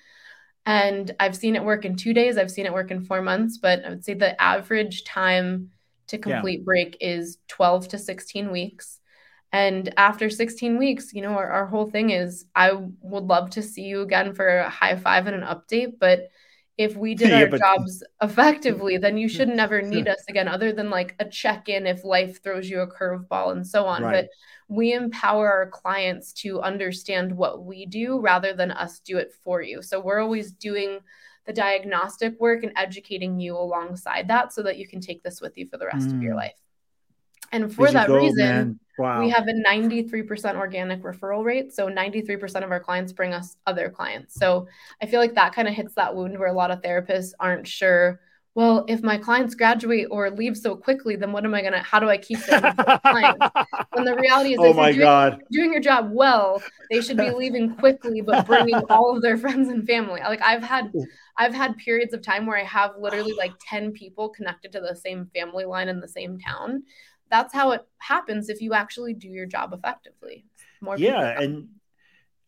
And 0.65 1.13
I've 1.19 1.35
seen 1.35 1.57
it 1.57 1.63
work 1.65 1.83
in 1.83 1.97
2 1.97 2.13
days, 2.13 2.37
I've 2.37 2.49
seen 2.49 2.65
it 2.65 2.73
work 2.73 2.89
in 2.89 3.03
4 3.03 3.21
months, 3.21 3.57
but 3.57 3.83
I 3.83 3.89
would 3.89 4.05
say 4.05 4.13
the 4.13 4.41
average 4.41 5.03
time 5.03 5.71
to 6.07 6.17
complete 6.17 6.59
yeah. 6.59 6.65
break 6.65 6.97
is 7.01 7.39
12 7.49 7.89
to 7.89 7.97
16 7.97 8.53
weeks. 8.53 9.01
And 9.51 9.93
after 9.97 10.29
16 10.29 10.77
weeks, 10.77 11.13
you 11.13 11.21
know, 11.21 11.31
our, 11.31 11.49
our 11.49 11.65
whole 11.65 11.89
thing 11.89 12.09
is 12.09 12.45
I 12.55 12.73
would 13.01 13.23
love 13.23 13.49
to 13.51 13.61
see 13.61 13.83
you 13.83 14.01
again 14.01 14.33
for 14.33 14.59
a 14.59 14.69
high 14.69 14.95
five 14.97 15.27
and 15.27 15.35
an 15.35 15.47
update. 15.47 15.93
But 15.99 16.29
if 16.77 16.97
we 16.97 17.15
did 17.15 17.29
yeah, 17.31 17.41
our 17.41 17.47
but... 17.47 17.59
jobs 17.59 18.03
effectively, 18.21 18.97
then 18.97 19.17
you 19.17 19.29
should 19.29 19.47
never 19.63 19.81
need 19.81 20.07
us 20.07 20.23
again, 20.27 20.47
other 20.47 20.73
than 20.73 20.89
like 20.89 21.15
a 21.19 21.25
check 21.25 21.69
in 21.69 21.87
if 21.87 22.03
life 22.03 22.43
throws 22.43 22.69
you 22.69 22.81
a 22.81 22.87
curveball 22.87 23.51
and 23.53 23.65
so 23.65 23.85
on. 23.85 24.03
Right. 24.03 24.11
But 24.13 24.29
we 24.67 24.93
empower 24.93 25.49
our 25.49 25.69
clients 25.69 26.33
to 26.33 26.61
understand 26.61 27.31
what 27.31 27.63
we 27.63 27.85
do 27.85 28.19
rather 28.19 28.53
than 28.53 28.71
us 28.71 28.99
do 28.99 29.17
it 29.17 29.31
for 29.43 29.61
you. 29.61 29.81
So 29.81 29.99
we're 29.99 30.19
always 30.19 30.51
doing 30.51 30.99
the 31.45 31.53
diagnostic 31.53 32.39
work 32.39 32.63
and 32.63 32.73
educating 32.75 33.39
you 33.39 33.55
alongside 33.55 34.27
that 34.27 34.51
so 34.51 34.63
that 34.63 34.77
you 34.77 34.87
can 34.87 34.99
take 34.99 35.21
this 35.23 35.39
with 35.39 35.57
you 35.57 35.67
for 35.67 35.77
the 35.77 35.85
rest 35.85 36.09
mm. 36.09 36.15
of 36.15 36.21
your 36.21 36.33
mm. 36.33 36.37
life. 36.37 36.59
And 37.51 37.73
for 37.73 37.91
that 37.91 38.09
reason, 38.09 38.79
wow. 38.97 39.19
we 39.19 39.29
have 39.29 39.47
a 39.47 39.53
93% 39.53 40.55
organic 40.55 41.01
referral 41.03 41.43
rate. 41.43 41.73
So 41.73 41.87
93% 41.87 42.63
of 42.63 42.71
our 42.71 42.79
clients 42.79 43.13
bring 43.13 43.33
us 43.33 43.57
other 43.65 43.89
clients. 43.89 44.35
So 44.35 44.67
I 45.01 45.05
feel 45.05 45.19
like 45.19 45.35
that 45.35 45.53
kind 45.53 45.67
of 45.67 45.73
hits 45.73 45.93
that 45.95 46.15
wound 46.15 46.37
where 46.37 46.49
a 46.49 46.53
lot 46.53 46.71
of 46.71 46.81
therapists 46.81 47.33
aren't 47.39 47.67
sure. 47.67 48.19
Well, 48.55 48.85
if 48.87 49.03
my 49.03 49.17
clients 49.17 49.53
graduate 49.53 50.07
or 50.09 50.31
leave 50.31 50.55
so 50.55 50.77
quickly, 50.77 51.17
then 51.17 51.33
what 51.33 51.43
am 51.43 51.53
I 51.53 51.61
gonna? 51.61 51.83
How 51.83 51.99
do 51.99 52.09
I 52.09 52.15
keep 52.17 52.39
them 52.45 52.61
clients? 53.01 53.45
And 53.97 54.07
the 54.07 54.15
reality 54.15 54.53
is, 54.53 54.59
oh 54.61 54.71
my 54.71 54.93
doing, 54.93 55.01
god, 55.01 55.41
doing 55.51 55.73
your 55.73 55.81
job 55.81 56.09
well, 56.13 56.63
they 56.89 57.01
should 57.01 57.17
be 57.17 57.29
leaving 57.35 57.75
quickly, 57.75 58.21
but 58.21 58.47
bringing 58.47 58.81
all 58.89 59.13
of 59.13 59.21
their 59.21 59.37
friends 59.37 59.67
and 59.67 59.85
family. 59.85 60.21
Like 60.21 60.41
I've 60.41 60.63
had, 60.63 60.93
I've 61.37 61.53
had 61.53 61.75
periods 61.75 62.13
of 62.13 62.21
time 62.21 62.45
where 62.45 62.57
I 62.57 62.63
have 62.63 62.91
literally 62.97 63.33
like 63.33 63.51
ten 63.59 63.91
people 63.91 64.29
connected 64.29 64.71
to 64.71 64.79
the 64.79 64.95
same 64.95 65.29
family 65.35 65.65
line 65.65 65.89
in 65.89 65.99
the 65.99 66.07
same 66.07 66.39
town, 66.39 66.83
that's 67.29 67.53
how 67.53 67.71
it 67.71 67.85
happens 67.97 68.49
if 68.49 68.61
you 68.61 68.73
actually 68.73 69.13
do 69.13 69.27
your 69.27 69.45
job 69.45 69.73
effectively. 69.73 70.45
More 70.81 70.97
yeah, 70.97 71.39
and 71.39 71.69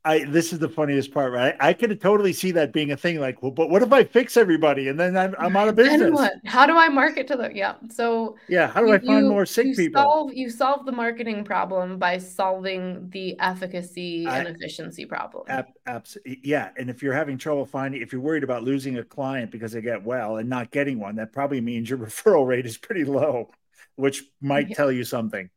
I 0.08 0.24
this 0.24 0.54
is 0.54 0.60
the 0.60 0.70
funniest 0.70 1.14
part, 1.14 1.34
right? 1.34 1.56
I 1.60 1.74
could 1.74 2.00
totally 2.00 2.32
see 2.32 2.52
that 2.52 2.72
being 2.72 2.92
a 2.92 2.98
thing. 2.98 3.20
Like, 3.20 3.44
well, 3.44 3.52
but 3.52 3.70
what 3.70 3.82
if 3.82 3.92
I 3.92 4.06
fix 4.06 4.38
everybody 4.38 4.88
and 4.88 4.98
then 4.98 5.18
I'm, 5.18 5.36
I'm 5.38 5.58
out 5.58 5.68
of 5.68 5.76
business? 5.76 6.18
How 6.46 6.66
do 6.66 6.78
I 6.78 6.88
market 6.88 7.28
to 7.28 7.36
them? 7.36 7.54
yeah? 7.54 7.76
So 7.90 8.38
yeah, 8.48 8.68
how 8.68 8.82
do 8.82 8.88
you, 8.88 8.94
I 8.94 9.00
find 9.00 9.28
more 9.28 9.46
sick 9.46 9.68
you 9.68 9.76
people? 9.76 10.02
Solve, 10.02 10.34
you 10.34 10.50
solve 10.50 10.86
the 10.86 10.94
marketing 10.94 11.44
problem 11.44 12.00
by 12.00 12.20
solving 12.20 13.10
the 13.10 13.38
efficacy 13.40 14.26
I, 14.26 14.40
and 14.40 14.48
efficiency 14.48 15.06
problem. 15.06 15.44
Ab- 15.50 15.74
absolutely, 15.86 16.40
yeah. 16.42 16.70
And 16.78 16.90
if 16.90 17.04
you're 17.04 17.14
having 17.14 17.38
trouble 17.38 17.66
finding, 17.66 18.02
if 18.02 18.14
you're 18.14 18.22
worried 18.22 18.44
about 18.44 18.64
losing 18.64 18.98
a 18.98 19.04
client 19.04 19.52
because 19.52 19.74
they 19.74 19.82
get 19.82 20.04
well 20.04 20.38
and 20.38 20.50
not 20.50 20.72
getting 20.72 21.00
one, 21.00 21.16
that 21.18 21.34
probably 21.34 21.60
means 21.60 21.90
your 21.90 22.00
referral 22.08 22.48
rate 22.48 22.66
is 22.66 22.78
pretty 22.78 23.04
low 23.04 23.50
which 23.98 24.24
might 24.42 24.70
yeah. 24.70 24.76
tell 24.76 24.92
you 24.92 25.04
something. 25.04 25.50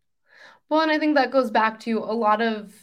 Well, 0.68 0.80
and 0.80 0.91
I 0.91 0.99
think 0.99 1.14
that 1.14 1.30
goes 1.30 1.51
back 1.51 1.78
to 1.80 1.99
a 1.99 2.12
lot 2.12 2.43
of 2.43 2.74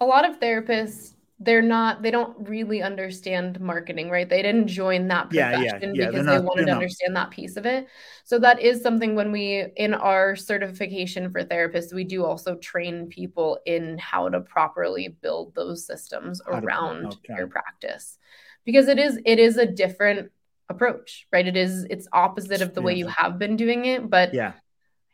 a 0.00 0.06
lot 0.06 0.28
of 0.28 0.40
therapists 0.40 1.14
they're 1.42 1.62
not 1.62 2.02
they 2.02 2.10
don't 2.10 2.36
really 2.48 2.82
understand 2.82 3.58
marketing 3.60 4.10
right 4.10 4.28
they 4.28 4.42
didn't 4.42 4.68
join 4.68 5.08
that 5.08 5.30
profession 5.30 5.64
yeah, 5.64 5.78
yeah, 5.80 6.04
yeah. 6.04 6.10
because 6.10 6.26
not, 6.26 6.38
they 6.38 6.44
wanted 6.44 6.66
to 6.66 6.72
understand 6.72 7.16
that 7.16 7.30
piece 7.30 7.56
of 7.56 7.64
it 7.64 7.88
so 8.24 8.38
that 8.38 8.60
is 8.60 8.82
something 8.82 9.14
when 9.14 9.32
we 9.32 9.66
in 9.76 9.94
our 9.94 10.36
certification 10.36 11.30
for 11.30 11.42
therapists 11.42 11.94
we 11.94 12.04
do 12.04 12.24
also 12.24 12.56
train 12.56 13.06
people 13.06 13.58
in 13.64 13.96
how 13.96 14.28
to 14.28 14.40
properly 14.40 15.16
build 15.22 15.54
those 15.54 15.86
systems 15.86 16.42
around 16.46 17.06
okay. 17.06 17.34
your 17.38 17.46
practice 17.46 18.18
because 18.66 18.86
it 18.86 18.98
is 18.98 19.18
it 19.24 19.38
is 19.38 19.56
a 19.56 19.66
different 19.66 20.30
approach 20.68 21.26
right 21.32 21.46
it 21.46 21.56
is 21.56 21.86
it's 21.88 22.06
opposite 22.12 22.60
of 22.60 22.74
the 22.74 22.82
way 22.82 22.94
you 22.94 23.06
have 23.06 23.38
been 23.38 23.56
doing 23.56 23.86
it 23.86 24.08
but 24.10 24.34
yeah 24.34 24.52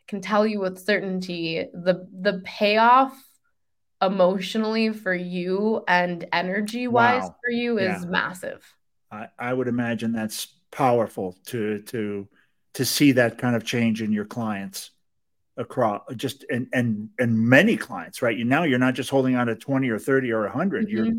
can 0.07 0.21
tell 0.21 0.45
you 0.47 0.59
with 0.59 0.79
certainty 0.79 1.65
the 1.73 2.07
the 2.21 2.41
payoff 2.45 3.13
emotionally 4.01 4.91
for 4.93 5.13
you 5.13 5.83
and 5.87 6.25
energy 6.31 6.87
wise 6.87 7.23
wow. 7.23 7.35
for 7.43 7.51
you 7.51 7.77
is 7.77 8.03
yeah. 8.03 8.09
massive. 8.09 8.63
I, 9.11 9.27
I 9.39 9.53
would 9.53 9.67
imagine 9.67 10.11
that's 10.11 10.47
powerful 10.71 11.35
to 11.47 11.81
to 11.83 12.27
to 12.73 12.85
see 12.85 13.13
that 13.13 13.37
kind 13.37 13.55
of 13.55 13.63
change 13.63 14.01
in 14.01 14.11
your 14.11 14.25
clients 14.25 14.91
across 15.55 16.01
just 16.15 16.45
and 16.51 16.67
and 16.73 17.09
and 17.17 17.39
many 17.39 17.75
clients 17.75 18.21
right 18.21 18.37
you 18.37 18.45
now 18.45 18.63
you're 18.63 18.77
not 18.77 18.93
just 18.93 19.09
holding 19.09 19.35
on 19.35 19.47
to 19.47 19.55
20 19.55 19.89
or 19.89 19.97
30 19.97 20.31
or 20.31 20.41
100 20.43 20.85
mm-hmm. 20.85 20.95
you're 20.95 21.15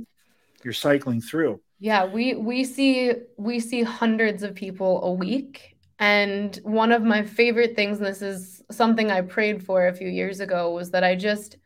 you're 0.62 0.72
cycling 0.72 1.20
through 1.20 1.60
yeah 1.80 2.04
we 2.04 2.34
we 2.34 2.62
see 2.62 3.12
we 3.36 3.58
see 3.58 3.82
hundreds 3.82 4.44
of 4.44 4.54
people 4.54 5.02
a 5.02 5.12
week 5.12 5.76
and 5.98 6.54
one 6.62 6.92
of 6.92 7.02
my 7.02 7.24
favorite 7.24 7.74
things, 7.74 7.98
and 7.98 8.06
this 8.06 8.22
is 8.22 8.62
something 8.70 9.10
I 9.10 9.22
prayed 9.22 9.64
for 9.64 9.88
a 9.88 9.94
few 9.94 10.08
years 10.08 10.40
ago, 10.40 10.70
was 10.72 10.90
that 10.92 11.02
I 11.02 11.16
just, 11.16 11.56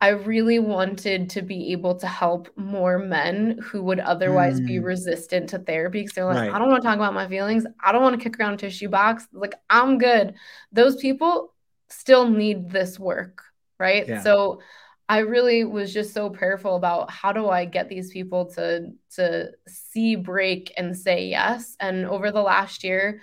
I 0.00 0.08
really 0.08 0.58
wanted 0.58 1.30
to 1.30 1.42
be 1.42 1.72
able 1.72 1.94
to 1.96 2.06
help 2.06 2.48
more 2.56 2.98
men 2.98 3.58
who 3.62 3.82
would 3.84 4.00
otherwise 4.00 4.60
mm. 4.60 4.66
be 4.66 4.78
resistant 4.78 5.48
to 5.50 5.58
therapy 5.58 6.02
because 6.02 6.14
they're 6.14 6.26
like, 6.26 6.36
right. 6.36 6.52
I 6.52 6.58
don't 6.58 6.68
want 6.68 6.82
to 6.82 6.86
talk 6.88 6.96
about 6.96 7.14
my 7.14 7.28
feelings. 7.28 7.64
I 7.82 7.92
don't 7.92 8.02
want 8.02 8.18
to 8.18 8.22
kick 8.22 8.38
around 8.38 8.54
a 8.54 8.56
tissue 8.56 8.88
box. 8.88 9.26
Like, 9.32 9.54
I'm 9.70 9.98
good. 9.98 10.34
Those 10.72 10.96
people 10.96 11.54
still 11.88 12.28
need 12.28 12.70
this 12.70 12.98
work. 12.98 13.42
Right. 13.78 14.08
Yeah. 14.08 14.22
So, 14.22 14.60
I 15.08 15.18
really 15.20 15.64
was 15.64 15.92
just 15.92 16.12
so 16.12 16.30
prayerful 16.30 16.74
about 16.76 17.10
how 17.10 17.32
do 17.32 17.48
I 17.48 17.64
get 17.64 17.88
these 17.88 18.10
people 18.10 18.46
to 18.52 18.92
to 19.14 19.52
see 19.66 20.16
break 20.16 20.72
and 20.76 20.96
say 20.96 21.26
yes. 21.26 21.76
And 21.78 22.06
over 22.06 22.32
the 22.32 22.42
last 22.42 22.82
year, 22.82 23.20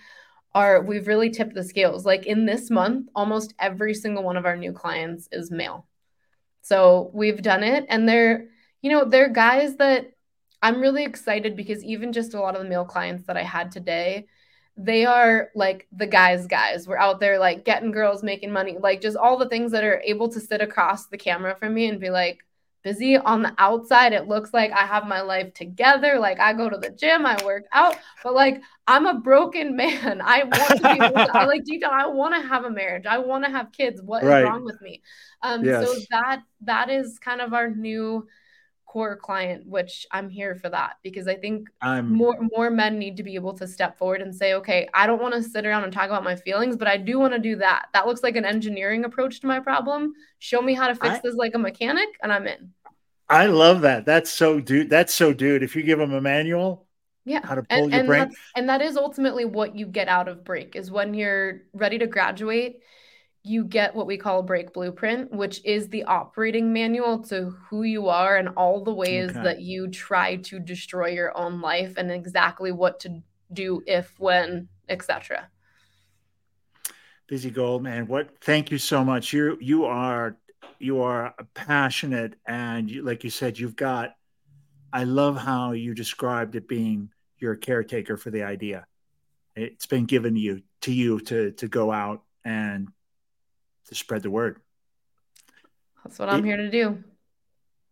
are 0.55 0.81
we've 0.81 1.07
really 1.07 1.29
tipped 1.29 1.55
the 1.55 1.63
scales. 1.63 2.05
Like 2.05 2.25
in 2.25 2.45
this 2.45 2.69
month, 2.69 3.09
almost 3.15 3.53
every 3.59 3.93
single 3.93 4.23
one 4.23 4.37
of 4.37 4.45
our 4.45 4.55
new 4.55 4.71
clients 4.71 5.27
is 5.31 5.51
male. 5.51 5.87
So 6.61 7.11
we've 7.13 7.41
done 7.41 7.63
it, 7.63 7.85
and 7.89 8.07
they're 8.07 8.47
you 8.81 8.91
know 8.91 9.05
they're 9.05 9.29
guys 9.29 9.75
that 9.77 10.11
I'm 10.61 10.79
really 10.79 11.03
excited 11.03 11.57
because 11.57 11.83
even 11.83 12.13
just 12.13 12.33
a 12.33 12.39
lot 12.39 12.55
of 12.55 12.63
the 12.63 12.69
male 12.69 12.85
clients 12.85 13.25
that 13.27 13.35
I 13.35 13.43
had 13.43 13.71
today, 13.71 14.27
they 14.75 15.05
are 15.05 15.49
like 15.55 15.87
the 15.91 16.07
guys 16.07 16.47
guys. 16.47 16.87
We're 16.87 16.97
out 16.97 17.19
there 17.19 17.37
like 17.37 17.63
getting 17.65 17.91
girls 17.91 18.23
making 18.23 18.51
money 18.51 18.77
like 18.79 19.01
just 19.01 19.17
all 19.17 19.37
the 19.37 19.49
things 19.49 19.71
that 19.71 19.83
are 19.83 20.01
able 20.03 20.29
to 20.29 20.39
sit 20.39 20.61
across 20.61 21.07
the 21.07 21.17
camera 21.17 21.55
from 21.55 21.73
me 21.73 21.87
and 21.87 21.99
be 21.99 22.09
like 22.09 22.43
busy 22.83 23.17
on 23.17 23.43
the 23.43 23.53
outside. 23.59 24.13
It 24.13 24.27
looks 24.27 24.53
like 24.53 24.71
i 24.71 24.85
have 24.85 25.05
my 25.05 25.21
life 25.21 25.53
together. 25.53 26.17
Like 26.19 26.39
i 26.39 26.53
go 26.53 26.69
to 26.69 26.77
the 26.77 26.89
gym 26.89 27.25
i 27.25 27.37
work 27.45 27.65
out. 27.71 27.97
But 28.23 28.33
like 28.33 28.61
i'm 28.87 29.05
a 29.05 29.19
broken 29.19 29.75
man. 29.75 30.21
I 30.23 30.43
want 30.43 30.81
to 30.81 30.95
be 30.95 31.01
I 31.01 31.45
like 31.45 31.65
deep 31.65 31.81
down 31.81 31.93
i 31.93 32.07
want 32.07 32.33
to 32.33 32.47
have 32.47 32.65
a 32.65 32.71
marriage. 32.71 33.05
I 33.05 33.19
want 33.19 33.45
to 33.45 33.51
have 33.51 33.71
kids. 33.71 34.01
What 34.01 34.23
right. 34.23 34.39
is 34.39 34.45
wrong 34.45 34.65
with 34.65 34.81
me? 34.81 35.03
Um 35.43 35.63
yes. 35.63 35.85
so 35.85 35.93
that 36.09 36.41
that 36.61 36.89
is 36.89 37.19
kind 37.19 37.41
of 37.41 37.53
our 37.53 37.69
new 37.69 38.27
core 38.93 39.15
client, 39.15 39.65
which 39.65 40.05
I'm 40.11 40.29
here 40.29 40.53
for 40.53 40.69
that 40.69 40.97
because 41.01 41.27
I 41.27 41.33
think 41.33 41.67
I'm, 41.81 42.13
more 42.13 42.37
more 42.55 42.69
men 42.69 42.99
need 42.99 43.17
to 43.17 43.23
be 43.23 43.33
able 43.33 43.53
to 43.53 43.67
step 43.67 43.97
forward 43.97 44.21
and 44.21 44.33
say, 44.33 44.53
okay, 44.53 44.87
I 44.93 45.07
don't 45.07 45.19
want 45.19 45.33
to 45.33 45.41
sit 45.41 45.65
around 45.65 45.83
and 45.83 45.91
talk 45.91 46.05
about 46.05 46.23
my 46.23 46.35
feelings, 46.35 46.77
but 46.77 46.87
I 46.87 46.97
do 46.97 47.17
want 47.17 47.33
to 47.33 47.39
do 47.39 47.55
that. 47.55 47.87
That 47.93 48.05
looks 48.05 48.21
like 48.21 48.35
an 48.35 48.45
engineering 48.45 49.03
approach 49.03 49.39
to 49.39 49.47
my 49.47 49.59
problem. 49.59 50.13
Show 50.37 50.61
me 50.61 50.75
how 50.75 50.87
to 50.87 50.93
fix 50.93 51.15
I, 51.15 51.21
this 51.23 51.33
like 51.33 51.55
a 51.55 51.57
mechanic, 51.57 52.07
and 52.21 52.31
I'm 52.31 52.45
in. 52.45 52.71
I 53.27 53.47
love 53.47 53.81
that. 53.81 54.05
That's 54.05 54.29
so 54.29 54.59
dude. 54.59 54.91
That's 54.91 55.11
so 55.11 55.33
dude. 55.33 55.63
If 55.63 55.75
you 55.75 55.81
give 55.81 55.97
them 55.97 56.13
a 56.13 56.21
manual, 56.21 56.85
yeah, 57.25 57.43
how 57.43 57.55
to 57.55 57.63
pull 57.63 57.85
and, 57.85 57.91
your 57.91 57.99
and 57.99 58.07
brain, 58.07 58.31
and 58.55 58.69
that 58.69 58.83
is 58.83 58.95
ultimately 58.95 59.45
what 59.45 59.75
you 59.75 59.87
get 59.87 60.07
out 60.07 60.27
of 60.27 60.43
break 60.43 60.75
is 60.75 60.91
when 60.91 61.15
you're 61.15 61.61
ready 61.73 61.97
to 61.97 62.05
graduate 62.05 62.81
you 63.43 63.65
get 63.65 63.93
what 63.93 64.07
we 64.07 64.17
call 64.17 64.39
a 64.39 64.43
break 64.43 64.71
blueprint, 64.71 65.31
which 65.31 65.63
is 65.65 65.89
the 65.89 66.03
operating 66.03 66.71
manual 66.71 67.19
to 67.19 67.53
who 67.69 67.83
you 67.83 68.07
are 68.07 68.37
and 68.37 68.49
all 68.55 68.83
the 68.83 68.93
ways 68.93 69.31
okay. 69.31 69.43
that 69.43 69.61
you 69.61 69.89
try 69.89 70.37
to 70.37 70.59
destroy 70.59 71.09
your 71.09 71.37
own 71.37 71.59
life 71.59 71.95
and 71.97 72.09
exactly 72.09 72.71
what 72.71 73.01
to 73.01 73.21
do 73.51 73.83
if, 73.85 74.17
when, 74.17 74.69
etc. 74.87 75.49
Bizzie 77.29 77.53
Gold, 77.53 77.83
man, 77.83 78.07
what? 78.07 78.29
Thank 78.41 78.71
you 78.71 78.77
so 78.77 79.03
much. 79.03 79.33
You 79.33 79.57
you 79.59 79.85
are 79.85 80.37
you 80.79 81.01
are 81.01 81.33
passionate, 81.53 82.35
and 82.45 82.89
you, 82.89 83.03
like 83.03 83.23
you 83.23 83.29
said, 83.29 83.59
you've 83.59 83.75
got. 83.75 84.15
I 84.91 85.05
love 85.05 85.37
how 85.37 85.71
you 85.71 85.95
described 85.95 86.55
it 86.55 86.67
being 86.67 87.09
you're 87.39 87.53
a 87.53 87.57
caretaker 87.57 88.15
for 88.15 88.29
the 88.29 88.43
idea. 88.43 88.85
It's 89.55 89.85
been 89.85 90.05
given 90.05 90.35
to 90.35 90.39
you 90.39 90.61
to 90.81 90.93
you 90.93 91.19
to 91.21 91.51
to 91.51 91.67
go 91.67 91.91
out 91.91 92.23
and 92.45 92.89
to 93.87 93.95
spread 93.95 94.23
the 94.23 94.29
word. 94.29 94.59
That's 96.03 96.19
what 96.19 96.29
I'm 96.29 96.43
here 96.43 96.57
to 96.57 96.69
do. 96.69 97.03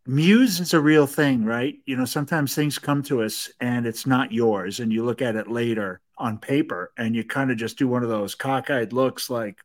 Muse 0.06 0.60
is 0.60 0.74
a 0.74 0.80
real 0.80 1.06
thing, 1.06 1.46
right? 1.46 1.76
You 1.86 1.96
know, 1.96 2.06
sometimes 2.06 2.56
things 2.56 2.80
come 2.80 3.04
to 3.04 3.22
us 3.22 3.52
and 3.60 3.86
it's 3.86 4.06
not 4.06 4.32
yours, 4.32 4.80
and 4.80 4.92
you 4.92 5.06
look 5.06 5.22
at 5.22 5.36
it 5.36 5.48
later 5.50 6.02
on 6.18 6.38
paper 6.38 6.92
and 6.98 7.16
you 7.16 7.24
kind 7.24 7.52
of 7.52 7.58
just 7.58 7.78
do 7.78 7.88
one 7.88 8.04
of 8.04 8.10
those 8.10 8.36
cockeyed 8.36 8.94
looks 8.94 9.30
like, 9.30 9.60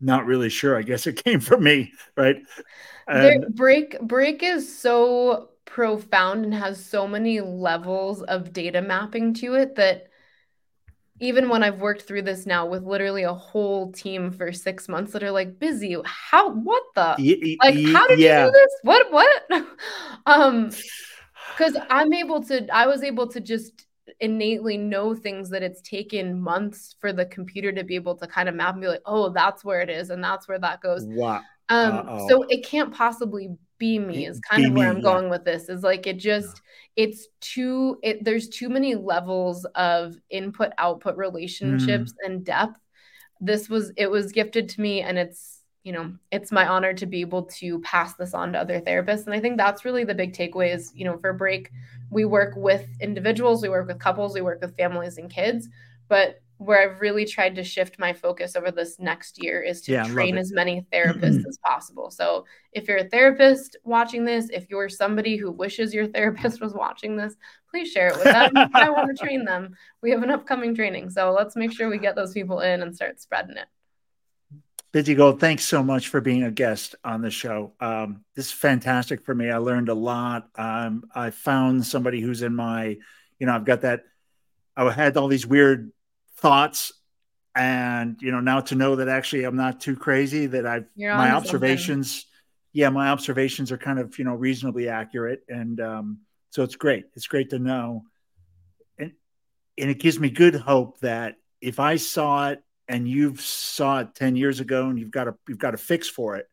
not 0.00 0.26
really 0.26 0.48
sure. 0.48 0.76
I 0.76 0.82
guess 0.82 1.06
it 1.06 1.22
came 1.24 1.40
from 1.40 1.62
me, 1.62 1.92
right? 2.16 2.36
And, 3.06 3.42
there, 3.42 3.50
break 3.50 4.00
break 4.00 4.42
is 4.42 4.76
so 4.76 5.50
profound 5.64 6.44
and 6.44 6.54
has 6.54 6.84
so 6.84 7.06
many 7.06 7.40
levels 7.40 8.22
of 8.22 8.52
data 8.52 8.82
mapping 8.82 9.34
to 9.34 9.54
it 9.54 9.74
that 9.76 10.08
even 11.22 11.48
when 11.48 11.62
I've 11.62 11.80
worked 11.80 12.02
through 12.02 12.22
this 12.22 12.46
now 12.46 12.66
with 12.66 12.82
literally 12.82 13.22
a 13.22 13.32
whole 13.32 13.92
team 13.92 14.32
for 14.32 14.52
six 14.52 14.88
months 14.88 15.12
that 15.12 15.22
are 15.22 15.30
like 15.30 15.58
Bizzie, 15.58 16.04
how 16.04 16.50
what 16.52 16.82
the 16.94 17.14
y- 17.18 17.56
like 17.62 17.84
how 17.94 18.06
did 18.08 18.18
yeah. 18.18 18.44
you 18.44 18.50
do 18.50 18.52
this? 18.52 18.70
What 18.82 19.12
what? 19.12 19.66
um 20.26 20.70
because 21.56 21.76
I'm 21.88 22.12
able 22.12 22.42
to 22.44 22.66
I 22.74 22.86
was 22.86 23.02
able 23.04 23.28
to 23.28 23.40
just 23.40 23.86
innately 24.20 24.76
know 24.76 25.14
things 25.14 25.48
that 25.50 25.62
it's 25.62 25.80
taken 25.80 26.40
months 26.40 26.96
for 27.00 27.12
the 27.12 27.26
computer 27.26 27.72
to 27.72 27.84
be 27.84 27.94
able 27.94 28.16
to 28.16 28.26
kind 28.26 28.48
of 28.48 28.54
map 28.54 28.74
and 28.74 28.82
be 28.82 28.88
like, 28.88 29.02
oh, 29.06 29.28
that's 29.30 29.64
where 29.64 29.80
it 29.80 29.90
is, 29.90 30.10
and 30.10 30.22
that's 30.22 30.48
where 30.48 30.58
that 30.58 30.80
goes. 30.80 31.04
Wow. 31.04 31.42
Um, 31.68 32.26
so 32.28 32.42
it 32.44 32.66
can't 32.66 32.92
possibly 32.92 33.50
be 33.78 33.98
me 33.98 34.26
is 34.26 34.40
kind 34.40 34.62
be 34.62 34.68
of 34.68 34.74
where 34.74 34.92
me, 34.92 34.96
I'm 34.96 35.02
going 35.02 35.30
with 35.30 35.44
this. 35.44 35.68
Is 35.68 35.82
like 35.82 36.06
it 36.06 36.18
just 36.18 36.60
it's 36.96 37.28
too 37.40 37.98
it 38.02 38.24
there's 38.24 38.48
too 38.48 38.68
many 38.68 38.94
levels 38.94 39.64
of 39.74 40.14
input 40.30 40.72
output 40.78 41.16
relationships 41.16 42.12
mm. 42.12 42.26
and 42.26 42.44
depth. 42.44 42.78
This 43.40 43.68
was 43.68 43.92
it 43.96 44.10
was 44.10 44.32
gifted 44.32 44.68
to 44.70 44.80
me 44.80 45.00
and 45.00 45.18
it's 45.18 45.62
you 45.82 45.92
know 45.92 46.12
it's 46.30 46.52
my 46.52 46.66
honor 46.66 46.94
to 46.94 47.06
be 47.06 47.20
able 47.20 47.42
to 47.44 47.80
pass 47.80 48.14
this 48.14 48.34
on 48.34 48.52
to 48.52 48.58
other 48.58 48.80
therapists 48.80 49.26
and 49.26 49.34
i 49.34 49.40
think 49.40 49.56
that's 49.56 49.84
really 49.84 50.04
the 50.04 50.14
big 50.14 50.32
takeaway 50.32 50.72
is 50.72 50.92
you 50.94 51.04
know 51.04 51.18
for 51.18 51.32
break 51.32 51.70
we 52.10 52.24
work 52.24 52.54
with 52.56 52.86
individuals 53.00 53.62
we 53.62 53.68
work 53.68 53.86
with 53.88 53.98
couples 53.98 54.34
we 54.34 54.40
work 54.40 54.60
with 54.60 54.76
families 54.76 55.18
and 55.18 55.30
kids 55.30 55.68
but 56.08 56.40
where 56.64 56.80
I've 56.80 57.00
really 57.00 57.24
tried 57.24 57.56
to 57.56 57.64
shift 57.64 57.98
my 57.98 58.12
focus 58.12 58.54
over 58.54 58.70
this 58.70 58.98
next 58.98 59.42
year 59.42 59.60
is 59.60 59.82
to 59.82 59.92
yeah, 59.92 60.04
train 60.04 60.38
as 60.38 60.52
many 60.52 60.86
therapists 60.92 61.46
as 61.46 61.58
possible. 61.64 62.10
So 62.10 62.44
if 62.72 62.86
you're 62.86 62.98
a 62.98 63.08
therapist 63.08 63.76
watching 63.84 64.24
this, 64.24 64.48
if 64.50 64.70
you're 64.70 64.88
somebody 64.88 65.36
who 65.36 65.50
wishes 65.50 65.92
your 65.92 66.06
therapist 66.06 66.60
was 66.62 66.74
watching 66.74 67.16
this, 67.16 67.34
please 67.70 67.90
share 67.90 68.08
it 68.08 68.16
with 68.16 68.24
them. 68.24 68.52
I 68.74 68.90
want 68.90 69.16
to 69.16 69.24
train 69.24 69.44
them. 69.44 69.76
We 70.02 70.10
have 70.10 70.22
an 70.22 70.30
upcoming 70.30 70.74
training. 70.74 71.10
So 71.10 71.32
let's 71.32 71.56
make 71.56 71.72
sure 71.72 71.90
we 71.90 71.98
get 71.98 72.14
those 72.14 72.32
people 72.32 72.60
in 72.60 72.82
and 72.82 72.94
start 72.94 73.20
spreading 73.20 73.56
it. 73.56 73.66
Bizzie 74.92 75.16
Gold, 75.16 75.40
thanks 75.40 75.64
so 75.64 75.82
much 75.82 76.08
for 76.08 76.20
being 76.20 76.42
a 76.42 76.50
guest 76.50 76.94
on 77.02 77.22
the 77.22 77.30
show. 77.30 77.72
Um, 77.80 78.24
this 78.36 78.46
is 78.46 78.52
fantastic 78.52 79.24
for 79.24 79.34
me. 79.34 79.50
I 79.50 79.56
learned 79.56 79.88
a 79.88 79.94
lot. 79.94 80.50
Um, 80.54 81.04
I 81.14 81.30
found 81.30 81.86
somebody 81.86 82.20
who's 82.20 82.42
in 82.42 82.54
my, 82.54 82.98
you 83.38 83.46
know, 83.46 83.54
I've 83.54 83.64
got 83.64 83.80
that. 83.80 84.04
I 84.76 84.90
had 84.90 85.16
all 85.16 85.28
these 85.28 85.46
weird 85.46 85.92
thoughts, 86.42 86.92
and 87.54 88.16
you 88.20 88.32
know, 88.32 88.40
now 88.40 88.60
to 88.60 88.74
know 88.74 88.96
that 88.96 89.08
actually 89.08 89.44
I'm 89.44 89.56
not 89.56 89.80
too 89.80 89.96
crazy. 89.96 90.46
That 90.46 90.66
I've 90.66 90.86
my 91.16 91.30
observations, 91.32 92.12
something. 92.12 92.28
yeah, 92.72 92.88
my 92.90 93.08
observations 93.08 93.72
are 93.72 93.78
kind 93.78 93.98
of 93.98 94.18
you 94.18 94.24
know 94.24 94.34
reasonably 94.34 94.88
accurate, 94.88 95.42
and 95.48 95.80
um, 95.80 96.18
so 96.50 96.62
it's 96.62 96.76
great. 96.76 97.04
It's 97.14 97.26
great 97.26 97.50
to 97.50 97.58
know, 97.58 98.04
and 98.98 99.12
and 99.78 99.90
it 99.90 100.00
gives 100.00 100.18
me 100.18 100.28
good 100.28 100.56
hope 100.56 101.00
that 101.00 101.36
if 101.60 101.78
I 101.78 101.96
saw 101.96 102.50
it 102.50 102.62
and 102.88 103.08
you've 103.08 103.40
saw 103.40 104.00
it 104.00 104.14
10 104.14 104.36
years 104.36 104.60
ago 104.60 104.88
and 104.88 104.98
you've 104.98 105.10
got 105.10 105.28
a 105.28 105.34
you've 105.48 105.58
got 105.58 105.74
a 105.74 105.78
fix 105.78 106.08
for 106.08 106.36
it 106.36 106.46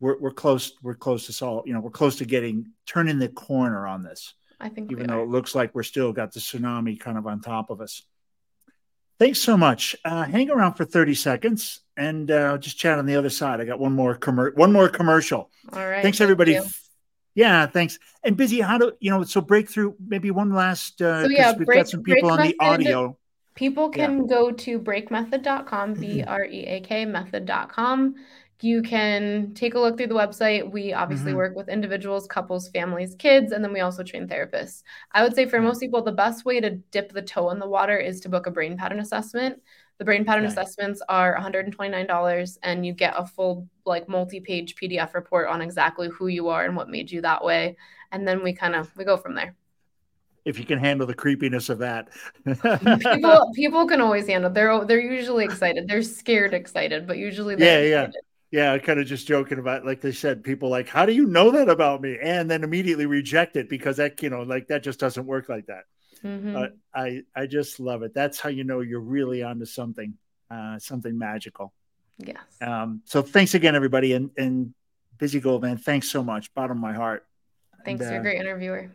we're, 0.00 0.18
we're 0.18 0.32
close 0.32 0.72
we're 0.82 0.94
close 0.94 1.26
to 1.26 1.32
solve 1.32 1.66
you 1.66 1.72
know 1.72 1.80
we're 1.80 1.90
close 1.90 2.16
to 2.16 2.24
getting 2.24 2.72
turning 2.86 3.18
the 3.18 3.28
corner 3.28 3.86
on 3.86 4.02
this 4.02 4.34
i 4.60 4.68
think 4.68 4.90
even 4.90 5.06
though 5.06 5.22
it 5.22 5.28
looks 5.28 5.54
like 5.54 5.74
we're 5.74 5.82
still 5.82 6.12
got 6.12 6.32
the 6.32 6.40
tsunami 6.40 6.98
kind 6.98 7.18
of 7.18 7.26
on 7.26 7.40
top 7.40 7.70
of 7.70 7.80
us 7.80 8.02
thanks 9.18 9.40
so 9.40 9.56
much. 9.56 9.96
Uh, 10.04 10.24
hang 10.24 10.50
around 10.50 10.74
for 10.74 10.84
30 10.84 11.14
seconds 11.14 11.80
and 11.96 12.30
uh, 12.30 12.58
just 12.58 12.78
chat 12.78 12.98
on 12.98 13.06
the 13.06 13.16
other 13.16 13.30
side. 13.30 13.60
I 13.60 13.64
got 13.64 13.78
one 13.78 13.92
more 13.92 14.16
commer- 14.16 14.54
one 14.56 14.72
more 14.72 14.88
commercial. 14.88 15.50
All 15.72 15.86
right. 15.86 16.02
Thanks 16.02 16.20
everybody. 16.20 16.58
yeah 17.34 17.66
thanks. 17.66 17.98
And 18.22 18.36
Bizzie 18.36 18.62
how 18.62 18.78
do 18.78 18.92
you 19.00 19.10
know 19.10 19.22
so 19.24 19.40
breakthrough 19.40 19.94
maybe 20.06 20.30
one 20.30 20.52
last 20.52 21.02
uh 21.02 21.24
so 21.24 21.28
yeah, 21.28 21.52
we've 21.56 21.66
break, 21.66 21.78
got 21.78 21.88
some 21.88 22.02
people 22.02 22.30
on 22.30 22.40
the 22.40 22.56
audio. 22.60 23.16
People 23.54 23.88
can 23.88 24.22
yeah. 24.22 24.26
go 24.26 24.50
to 24.50 24.80
breakmethod.com, 24.80 25.94
B 25.94 26.24
R 26.24 26.44
E 26.44 26.64
A 26.66 26.80
K 26.80 27.04
method.com. 27.04 28.16
You 28.64 28.80
can 28.80 29.52
take 29.52 29.74
a 29.74 29.78
look 29.78 29.98
through 29.98 30.06
the 30.06 30.14
website. 30.14 30.72
We 30.72 30.94
obviously 30.94 31.32
mm-hmm. 31.32 31.36
work 31.36 31.54
with 31.54 31.68
individuals, 31.68 32.26
couples, 32.26 32.70
families, 32.70 33.14
kids, 33.14 33.52
and 33.52 33.62
then 33.62 33.74
we 33.74 33.80
also 33.80 34.02
train 34.02 34.26
therapists. 34.26 34.82
I 35.12 35.22
would 35.22 35.34
say 35.34 35.44
for 35.44 35.60
most 35.60 35.80
people, 35.80 36.00
the 36.00 36.12
best 36.12 36.46
way 36.46 36.60
to 36.60 36.70
dip 36.70 37.12
the 37.12 37.20
toe 37.20 37.50
in 37.50 37.58
the 37.58 37.68
water 37.68 37.98
is 37.98 38.20
to 38.20 38.30
book 38.30 38.46
a 38.46 38.50
brain 38.50 38.78
pattern 38.78 39.00
assessment. 39.00 39.60
The 39.98 40.06
brain 40.06 40.24
pattern 40.24 40.46
okay. 40.46 40.52
assessments 40.52 41.02
are 41.10 41.36
$129 41.36 42.58
and 42.62 42.86
you 42.86 42.94
get 42.94 43.12
a 43.18 43.26
full 43.26 43.68
like 43.84 44.08
multi-page 44.08 44.76
PDF 44.76 45.12
report 45.12 45.48
on 45.48 45.60
exactly 45.60 46.08
who 46.08 46.28
you 46.28 46.48
are 46.48 46.64
and 46.64 46.74
what 46.74 46.88
made 46.88 47.10
you 47.10 47.20
that 47.20 47.44
way. 47.44 47.76
And 48.12 48.26
then 48.26 48.42
we 48.42 48.54
kind 48.54 48.74
of 48.74 48.90
we 48.96 49.04
go 49.04 49.18
from 49.18 49.34
there 49.34 49.54
if 50.46 50.58
you 50.58 50.64
can 50.64 50.78
handle 50.78 51.06
the 51.06 51.14
creepiness 51.14 51.68
of 51.68 51.78
that. 51.78 52.08
people 52.44 53.52
people 53.54 53.86
can 53.86 54.00
always 54.00 54.26
handle. 54.26 54.50
They're 54.50 54.86
they're 54.86 55.00
usually 55.00 55.44
excited. 55.44 55.86
They're 55.86 56.02
scared 56.02 56.54
excited, 56.54 57.06
but 57.06 57.18
usually 57.18 57.56
they 57.56 57.90
yeah 57.90 58.04
excited. 58.04 58.22
Yeah. 58.50 58.76
Kind 58.78 59.00
of 59.00 59.06
just 59.06 59.26
joking 59.26 59.58
about 59.58 59.84
like 59.84 60.00
they 60.00 60.12
said, 60.12 60.44
people 60.44 60.68
like, 60.68 60.88
how 60.88 61.06
do 61.06 61.12
you 61.12 61.26
know 61.26 61.50
that 61.50 61.68
about 61.68 62.00
me? 62.00 62.18
And 62.22 62.50
then 62.50 62.64
immediately 62.64 63.06
reject 63.06 63.56
it 63.56 63.68
because 63.68 63.96
that 63.96 64.22
you 64.22 64.30
know 64.30 64.42
like 64.42 64.68
that 64.68 64.82
just 64.82 65.00
doesn't 65.00 65.26
work 65.26 65.48
like 65.48 65.66
that. 65.66 65.84
Mm-hmm. 66.22 66.56
Uh, 66.56 66.66
I 66.94 67.22
I 67.36 67.46
just 67.46 67.80
love 67.80 68.02
it. 68.02 68.14
That's 68.14 68.40
how 68.40 68.48
you 68.48 68.64
know 68.64 68.80
you're 68.80 69.00
really 69.00 69.42
onto 69.42 69.66
something, 69.66 70.14
uh, 70.50 70.78
something 70.78 71.18
magical. 71.18 71.74
Yes. 72.18 72.38
Um, 72.60 73.02
so 73.04 73.22
thanks 73.22 73.54
again, 73.54 73.74
everybody, 73.74 74.14
and 74.14 74.30
and 74.38 74.74
Bizzie 75.18 75.42
Goldman. 75.42 75.76
Thanks 75.76 76.10
so 76.10 76.24
much, 76.24 76.52
bottom 76.54 76.78
of 76.78 76.80
my 76.80 76.94
heart. 76.94 77.26
Thanks, 77.84 78.02
and, 78.02 78.10
you're 78.10 78.18
a 78.18 78.20
uh, 78.20 78.22
great 78.22 78.40
interviewer. 78.40 78.90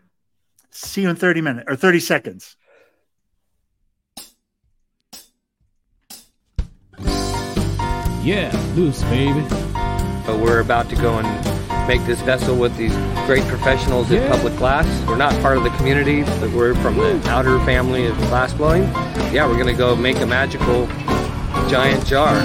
See 0.71 1.01
you 1.01 1.09
in 1.09 1.15
30 1.15 1.41
minutes 1.41 1.65
or 1.67 1.75
30 1.75 1.99
seconds. 1.99 2.55
Yeah, 8.21 8.51
loose, 8.75 9.01
baby. 9.03 9.45
But 10.25 10.39
we're 10.39 10.59
about 10.59 10.89
to 10.89 10.95
go 10.95 11.19
and 11.19 11.87
make 11.87 12.05
this 12.05 12.21
vessel 12.21 12.55
with 12.55 12.75
these 12.77 12.93
great 13.25 13.43
professionals 13.45 14.11
yeah. 14.11 14.21
in 14.21 14.31
public 14.31 14.55
glass. 14.57 14.85
We're 15.07 15.17
not 15.17 15.33
part 15.41 15.57
of 15.57 15.63
the 15.63 15.69
community, 15.71 16.23
but 16.23 16.51
we're 16.51 16.75
from 16.75 16.97
the 16.97 17.21
outer 17.29 17.57
family 17.65 18.05
of 18.05 18.15
glass 18.17 18.53
blowing. 18.53 18.83
Yeah, 19.33 19.47
we're 19.47 19.55
going 19.55 19.67
to 19.67 19.73
go 19.73 19.95
make 19.95 20.17
a 20.17 20.25
magical 20.25 20.87
giant 21.69 22.05
jar 22.05 22.35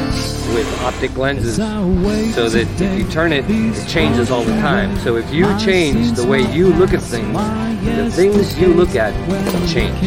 with 0.54 0.66
optic 0.82 1.16
lenses 1.16 1.56
so 1.56 2.48
that 2.48 2.80
if 2.80 2.98
you 2.98 3.08
turn 3.10 3.32
it, 3.32 3.44
it 3.48 3.88
changes 3.88 4.30
all 4.30 4.44
the 4.44 4.52
time. 4.60 4.96
So 4.98 5.16
if 5.16 5.32
you 5.32 5.44
change 5.58 6.12
the 6.12 6.26
way 6.26 6.40
you 6.52 6.72
look 6.72 6.92
at 6.92 7.02
things, 7.02 7.36
the 7.84 8.10
things 8.10 8.58
you 8.58 8.68
look 8.68 8.94
at 8.94 9.12
change. 9.68 9.98